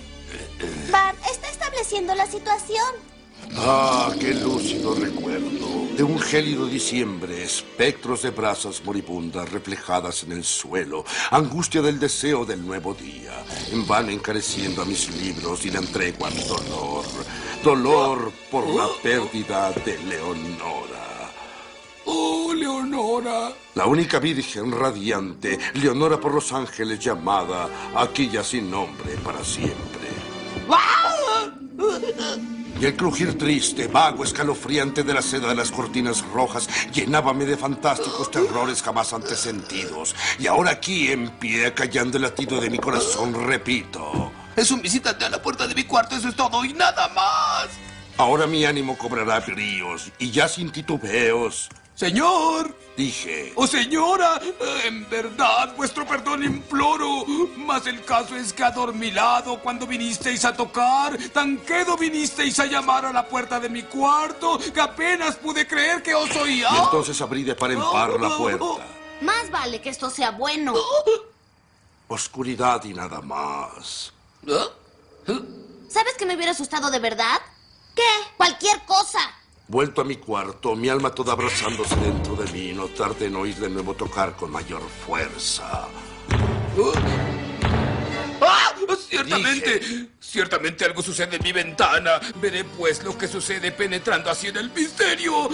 Bart 0.92 1.18
está 1.32 1.50
estableciendo 1.50 2.14
la 2.16 2.26
situación. 2.26 3.12
Ah, 3.58 3.91
qué 4.20 4.34
lúcido 4.34 4.95
recuerdo. 4.95 5.62
De 5.95 6.03
un 6.03 6.20
gélido 6.20 6.66
diciembre, 6.68 7.43
espectros 7.43 8.22
de 8.22 8.32
brasas 8.32 8.84
moribundas 8.84 9.51
reflejadas 9.51 10.24
en 10.24 10.32
el 10.32 10.43
suelo, 10.43 11.03
angustia 11.30 11.82
del 11.82 11.99
deseo 11.99 12.45
del 12.45 12.66
nuevo 12.66 12.93
día, 12.93 13.43
en 13.72 13.86
vano 13.86 14.09
encareciendo 14.09 14.82
a 14.82 14.86
mis 14.86 15.09
libros 15.22 15.66
y 15.66 15.72
le 15.72 15.80
entreguan 15.80 16.34
dolor. 16.47 17.05
Dolor 17.64 18.32
por 18.49 18.68
la 18.68 18.88
pérdida 19.03 19.72
de 19.72 19.97
Leonora. 20.05 21.32
Oh, 22.05 22.53
Leonora. 22.53 23.53
La 23.76 23.86
única 23.86 24.20
virgen 24.20 24.72
radiante, 24.72 25.59
Leonora 25.76 26.20
por 26.20 26.34
los 26.34 26.51
ángeles 26.51 26.99
llamada, 26.99 27.70
aquella 27.95 28.43
sin 28.43 28.72
nombre 28.72 29.14
para 29.24 29.43
siempre. 29.43 30.01
Y 32.82 32.86
el 32.86 32.96
crujir 32.96 33.38
triste, 33.38 33.86
vago, 33.86 34.24
escalofriante 34.24 35.04
de 35.04 35.14
la 35.14 35.22
seda 35.22 35.50
de 35.50 35.56
las 35.56 35.70
cortinas 35.70 36.26
rojas 36.34 36.68
llenábame 36.92 37.46
de 37.46 37.56
fantásticos 37.56 38.32
terrores 38.32 38.82
jamás 38.82 39.14
antes 39.14 39.40
sentidos. 39.40 40.16
Y 40.40 40.48
ahora 40.48 40.72
aquí, 40.72 41.12
en 41.12 41.30
pie, 41.38 41.76
callando 41.76 42.18
el 42.18 42.24
latido 42.24 42.60
de 42.60 42.72
mi 42.72 42.80
corazón, 42.80 43.36
repito. 43.46 44.32
Es 44.56 44.72
un 44.72 44.82
visitante 44.82 45.26
a 45.26 45.30
la 45.30 45.40
puerta 45.40 45.68
de 45.68 45.76
mi 45.76 45.84
cuarto, 45.84 46.16
eso 46.16 46.30
es 46.30 46.36
todo 46.36 46.66
y 46.66 46.74
nada 46.74 47.08
más. 47.10 47.68
Ahora 48.18 48.48
mi 48.48 48.66
ánimo 48.66 48.98
cobrará 48.98 49.42
bríos 49.42 50.12
y 50.18 50.32
ya 50.32 50.48
sin 50.48 50.72
titubeos. 50.72 51.70
Señor. 52.02 52.76
Dije. 52.97 53.54
Oh, 53.56 53.68
señora, 53.68 54.41
eh, 54.43 54.82
en 54.86 55.08
verdad, 55.08 55.76
vuestro 55.78 56.04
perdón 56.04 56.41
imploro. 56.43 57.28
Mas 57.58 57.86
el 57.86 58.04
caso 58.04 58.36
es 58.36 58.54
que 58.54 58.64
adormilado 58.64 59.60
cuando 59.60 59.86
vinisteis 59.86 60.43
a 60.43 60.52
tocar, 60.52 61.16
tan 61.32 61.58
quedo 61.60 61.95
vinisteis 61.97 62.60
a 62.60 62.66
llamar 62.66 63.06
a 63.06 63.14
la 63.14 63.28
puerta 63.28 63.60
de 63.60 63.70
mi 63.70 63.84
cuarto, 63.84 64.58
que 64.74 64.82
apenas 64.82 65.36
pude 65.36 65.68
creer 65.68 66.02
que 66.02 66.16
os 66.16 66.36
oía. 66.38 66.70
Y 66.74 66.78
entonces 66.86 67.22
abrí 67.22 67.43
de 67.43 67.54
par 67.54 67.72
en 67.72 67.80
par 67.80 68.20
la 68.20 68.36
puerta. 68.36 68.84
Más 69.22 69.52
vale 69.52 69.80
que 69.80 69.89
esto 69.89 70.10
sea 70.10 70.32
bueno. 70.32 70.74
Oscuridad 72.08 72.84
y 72.84 72.95
nada 72.95 73.22
más. 73.22 74.12
¿Sabes 75.88 76.16
que 76.18 76.26
me 76.26 76.36
hubiera 76.36 76.54
asustado 76.54 76.89
de 76.89 76.97
verdad? 76.97 77.39
¿Qué? 77.93 78.10
Cualquier 78.38 78.82
cosa. 78.86 79.20
Vuelto 79.72 80.01
a 80.01 80.03
mi 80.03 80.17
cuarto, 80.17 80.76
mi 80.76 80.89
alma 80.89 81.11
toda 81.11 81.32
abrazándose 81.32 81.95
dentro 81.95 82.36
de 82.36 82.51
mí, 82.51 82.74
no 82.74 82.88
tardé 82.88 83.28
en 83.28 83.38
oír 83.38 83.55
de 83.55 83.69
nuevo 83.69 83.93
tocar 83.93 84.36
con 84.36 84.51
mayor 84.51 84.82
fuerza. 84.82 85.88
¡Ah! 86.28 87.41
Ciertamente, 88.98 90.10
ciertamente 90.20 90.86
algo 90.86 91.02
sucede 91.02 91.36
en 91.36 91.44
mi 91.44 91.52
ventana. 91.52 92.20
Veré 92.36 92.64
pues 92.64 93.04
lo 93.04 93.18
que 93.18 93.28
sucede 93.28 93.72
penetrando 93.72 94.30
así 94.30 94.48
en 94.48 94.58
el 94.58 94.72
misterio. 94.72 95.50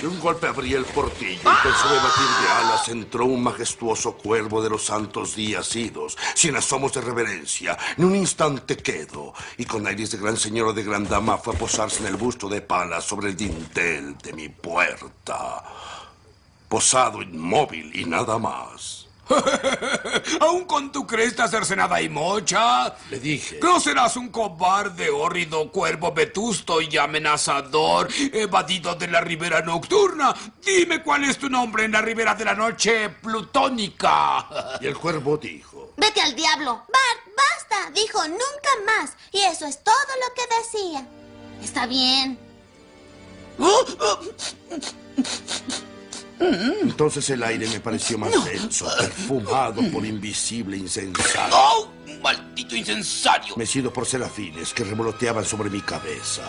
De 0.00 0.06
un 0.06 0.20
golpe 0.20 0.46
abrí 0.46 0.74
el 0.74 0.84
portillo 0.84 1.40
y 1.40 1.62
con 1.62 1.74
suave 1.74 1.96
batir 1.96 2.26
de 2.42 2.48
alas 2.48 2.88
entró 2.88 3.24
un 3.24 3.42
majestuoso 3.42 4.16
cuervo 4.16 4.62
de 4.62 4.70
los 4.70 4.84
santos 4.84 5.34
días 5.34 5.74
idos, 5.76 6.16
sin 6.34 6.56
asomos 6.56 6.92
de 6.92 7.00
reverencia, 7.00 7.76
ni 7.96 8.04
un 8.04 8.16
instante 8.16 8.76
quedo, 8.76 9.34
y 9.56 9.64
con 9.64 9.86
aires 9.86 10.10
de 10.10 10.18
gran 10.18 10.36
señor 10.36 10.68
o 10.68 10.72
de 10.72 10.84
gran 10.84 11.08
dama 11.08 11.38
fue 11.38 11.54
a 11.54 11.58
posarse 11.58 12.00
en 12.00 12.06
el 12.06 12.16
busto 12.16 12.48
de 12.48 12.60
pala 12.60 13.00
sobre 13.00 13.28
el 13.28 13.36
dintel 13.36 14.16
de 14.18 14.32
mi 14.32 14.48
puerta. 14.48 15.64
Posado 16.68 17.22
inmóvil 17.22 17.90
y 17.94 18.04
nada 18.04 18.38
más. 18.38 18.97
¿Aún 20.40 20.64
con 20.64 20.90
tu 20.90 21.06
cresta 21.06 21.48
cercenada 21.48 22.00
y 22.00 22.08
mocha? 22.08 22.94
Le 23.10 23.18
dije. 23.18 23.58
¿No 23.62 23.80
serás 23.80 24.16
un 24.16 24.28
cobarde, 24.28 25.10
hórrido 25.10 25.70
cuervo 25.70 26.12
vetusto 26.12 26.80
y 26.80 26.96
amenazador, 26.96 28.08
evadido 28.32 28.94
de 28.94 29.08
la 29.08 29.20
ribera 29.20 29.60
nocturna? 29.62 30.34
Dime 30.64 31.02
cuál 31.02 31.24
es 31.24 31.38
tu 31.38 31.48
nombre 31.48 31.84
en 31.84 31.92
la 31.92 32.02
ribera 32.02 32.34
de 32.34 32.44
la 32.44 32.54
noche 32.54 33.10
plutónica. 33.10 34.78
Y 34.80 34.86
el 34.86 34.96
cuervo 34.96 35.36
dijo. 35.36 35.92
Vete 35.96 36.20
al 36.20 36.34
diablo. 36.34 36.72
Bart, 36.72 37.36
basta. 37.36 37.90
Dijo 37.90 38.26
nunca 38.28 38.70
más. 38.86 39.12
Y 39.32 39.40
eso 39.40 39.66
es 39.66 39.82
todo 39.82 39.94
lo 39.94 40.34
que 40.34 40.42
decía. 40.56 41.06
Está 41.62 41.86
bien. 41.86 42.38
Entonces 46.40 47.28
el 47.30 47.42
aire 47.42 47.66
me 47.68 47.80
pareció 47.80 48.18
más 48.18 48.32
denso, 48.44 48.86
perfumado 48.98 49.82
por 49.90 50.04
invisible 50.04 50.76
insensato. 50.76 51.56
¡Oh! 51.56 51.88
¡Maldito 52.22 52.76
incensario! 52.76 53.56
Mecido 53.56 53.92
por 53.92 54.06
serafines 54.06 54.72
que 54.72 54.84
revoloteaban 54.84 55.44
sobre 55.44 55.70
mi 55.70 55.80
cabeza. 55.80 56.42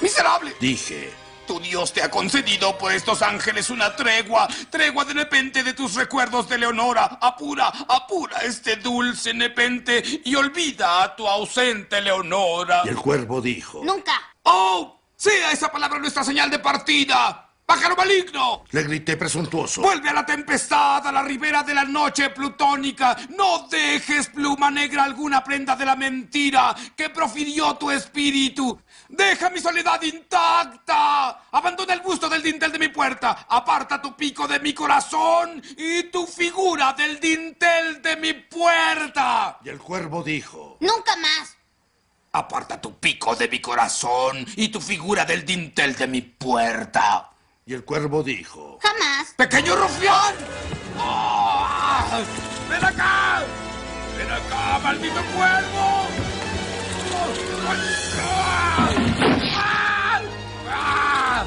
¡Miserable! 0.00 0.54
Dije. 0.60 1.12
Tu 1.46 1.58
Dios 1.58 1.92
te 1.92 2.02
ha 2.02 2.10
concedido 2.10 2.78
por 2.78 2.92
estos 2.92 3.20
ángeles 3.20 3.68
una 3.68 3.96
tregua, 3.96 4.48
tregua 4.70 5.04
de 5.04 5.14
nepente 5.14 5.64
de 5.64 5.74
tus 5.74 5.94
recuerdos 5.94 6.48
de 6.48 6.56
Leonora. 6.56 7.18
Apura, 7.20 7.66
apura 7.66 8.38
este 8.38 8.76
dulce 8.76 9.34
nepente 9.34 10.22
y 10.24 10.34
olvida 10.36 11.02
a 11.02 11.16
tu 11.16 11.26
ausente 11.26 12.00
Leonora. 12.00 12.82
Y 12.84 12.90
el 12.90 12.96
cuervo 12.96 13.40
dijo. 13.40 13.82
Nunca. 13.84 14.12
¡Oh! 14.44 15.00
Sea 15.16 15.50
esa 15.52 15.70
palabra 15.70 15.98
nuestra 15.98 16.22
señal 16.22 16.48
de 16.48 16.60
partida. 16.60 17.51
¡Pájaro 17.72 17.96
maligno! 17.96 18.64
Le 18.70 18.82
grité 18.82 19.16
presuntuoso. 19.16 19.80
Vuelve 19.80 20.10
a 20.10 20.12
la 20.12 20.26
tempestad, 20.26 21.06
a 21.06 21.10
la 21.10 21.22
ribera 21.22 21.62
de 21.62 21.72
la 21.72 21.84
noche 21.84 22.28
plutónica. 22.28 23.16
No 23.30 23.66
dejes 23.66 24.28
pluma 24.28 24.70
negra 24.70 25.04
alguna 25.04 25.42
prenda 25.42 25.74
de 25.74 25.86
la 25.86 25.96
mentira 25.96 26.76
que 26.94 27.08
profirió 27.08 27.74
tu 27.76 27.90
espíritu. 27.90 28.78
Deja 29.08 29.48
mi 29.48 29.58
soledad 29.58 30.02
intacta. 30.02 31.48
Abandona 31.50 31.94
el 31.94 32.02
busto 32.02 32.28
del 32.28 32.42
dintel 32.42 32.72
de 32.72 32.78
mi 32.78 32.88
puerta. 32.88 33.46
Aparta 33.48 34.02
tu 34.02 34.14
pico 34.14 34.46
de 34.46 34.60
mi 34.60 34.74
corazón 34.74 35.62
y 35.78 36.02
tu 36.10 36.26
figura 36.26 36.92
del 36.92 37.18
dintel 37.18 38.02
de 38.02 38.16
mi 38.18 38.34
puerta. 38.34 39.60
Y 39.64 39.70
el 39.70 39.78
cuervo 39.78 40.22
dijo. 40.22 40.76
Nunca 40.80 41.16
más. 41.16 41.56
Aparta 42.32 42.78
tu 42.78 42.98
pico 42.98 43.34
de 43.34 43.48
mi 43.48 43.60
corazón 43.60 44.44
y 44.56 44.68
tu 44.68 44.78
figura 44.78 45.24
del 45.24 45.46
dintel 45.46 45.96
de 45.96 46.06
mi 46.06 46.20
puerta. 46.20 47.31
Y 47.64 47.74
el 47.74 47.84
cuervo 47.84 48.24
dijo. 48.24 48.78
Jamás. 48.82 49.34
¡Pequeño 49.36 49.76
rufián! 49.76 50.34
¡Ah! 50.98 52.20
¡Ven 52.68 52.84
acá! 52.84 53.44
¡Ven 54.18 54.30
acá, 54.32 54.80
maldito 54.82 55.22
cuervo! 55.36 56.08
¡Ah! 58.34 58.90
¡Ah! 59.54 60.34
¡Ah! 60.68 61.46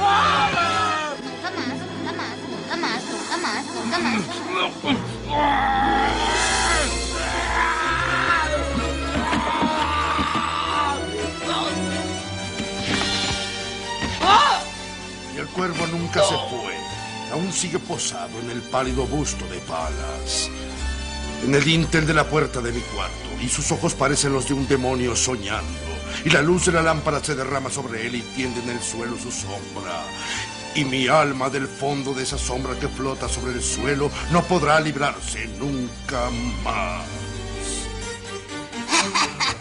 ¡Ah! 0.00 1.14
Nunca 1.22 1.50
más, 1.50 1.76
nunca 1.76 2.12
más, 2.12 2.36
nunca 2.48 2.76
más, 2.76 3.04
nunca 3.04 3.36
más, 3.36 3.64
nunca 3.74 3.98
más. 5.28 6.37
cuervo 15.58 15.86
nunca 15.88 16.22
se 16.22 16.36
fue. 16.36 16.72
Aún 17.32 17.52
sigue 17.52 17.80
posado 17.80 18.38
en 18.40 18.50
el 18.50 18.62
pálido 18.62 19.04
busto 19.06 19.44
de 19.48 19.58
Palas. 19.58 20.48
En 21.44 21.52
el 21.52 21.64
dintel 21.64 22.06
de 22.06 22.14
la 22.14 22.28
puerta 22.28 22.60
de 22.60 22.70
mi 22.70 22.80
cuarto. 22.80 23.28
Y 23.42 23.48
sus 23.48 23.72
ojos 23.72 23.94
parecen 23.94 24.32
los 24.32 24.46
de 24.46 24.54
un 24.54 24.68
demonio 24.68 25.16
soñando. 25.16 25.88
Y 26.24 26.30
la 26.30 26.42
luz 26.42 26.66
de 26.66 26.72
la 26.72 26.82
lámpara 26.82 27.22
se 27.22 27.34
derrama 27.34 27.70
sobre 27.70 28.06
él 28.06 28.14
y 28.14 28.20
tiende 28.20 28.60
en 28.60 28.70
el 28.70 28.80
suelo 28.80 29.18
su 29.18 29.32
sombra. 29.32 30.04
Y 30.76 30.84
mi 30.84 31.08
alma 31.08 31.50
del 31.50 31.66
fondo 31.66 32.14
de 32.14 32.22
esa 32.22 32.38
sombra 32.38 32.78
que 32.78 32.86
flota 32.86 33.28
sobre 33.28 33.52
el 33.52 33.62
suelo 33.62 34.12
no 34.30 34.44
podrá 34.44 34.78
librarse 34.78 35.48
nunca 35.58 36.30
más. 36.62 37.04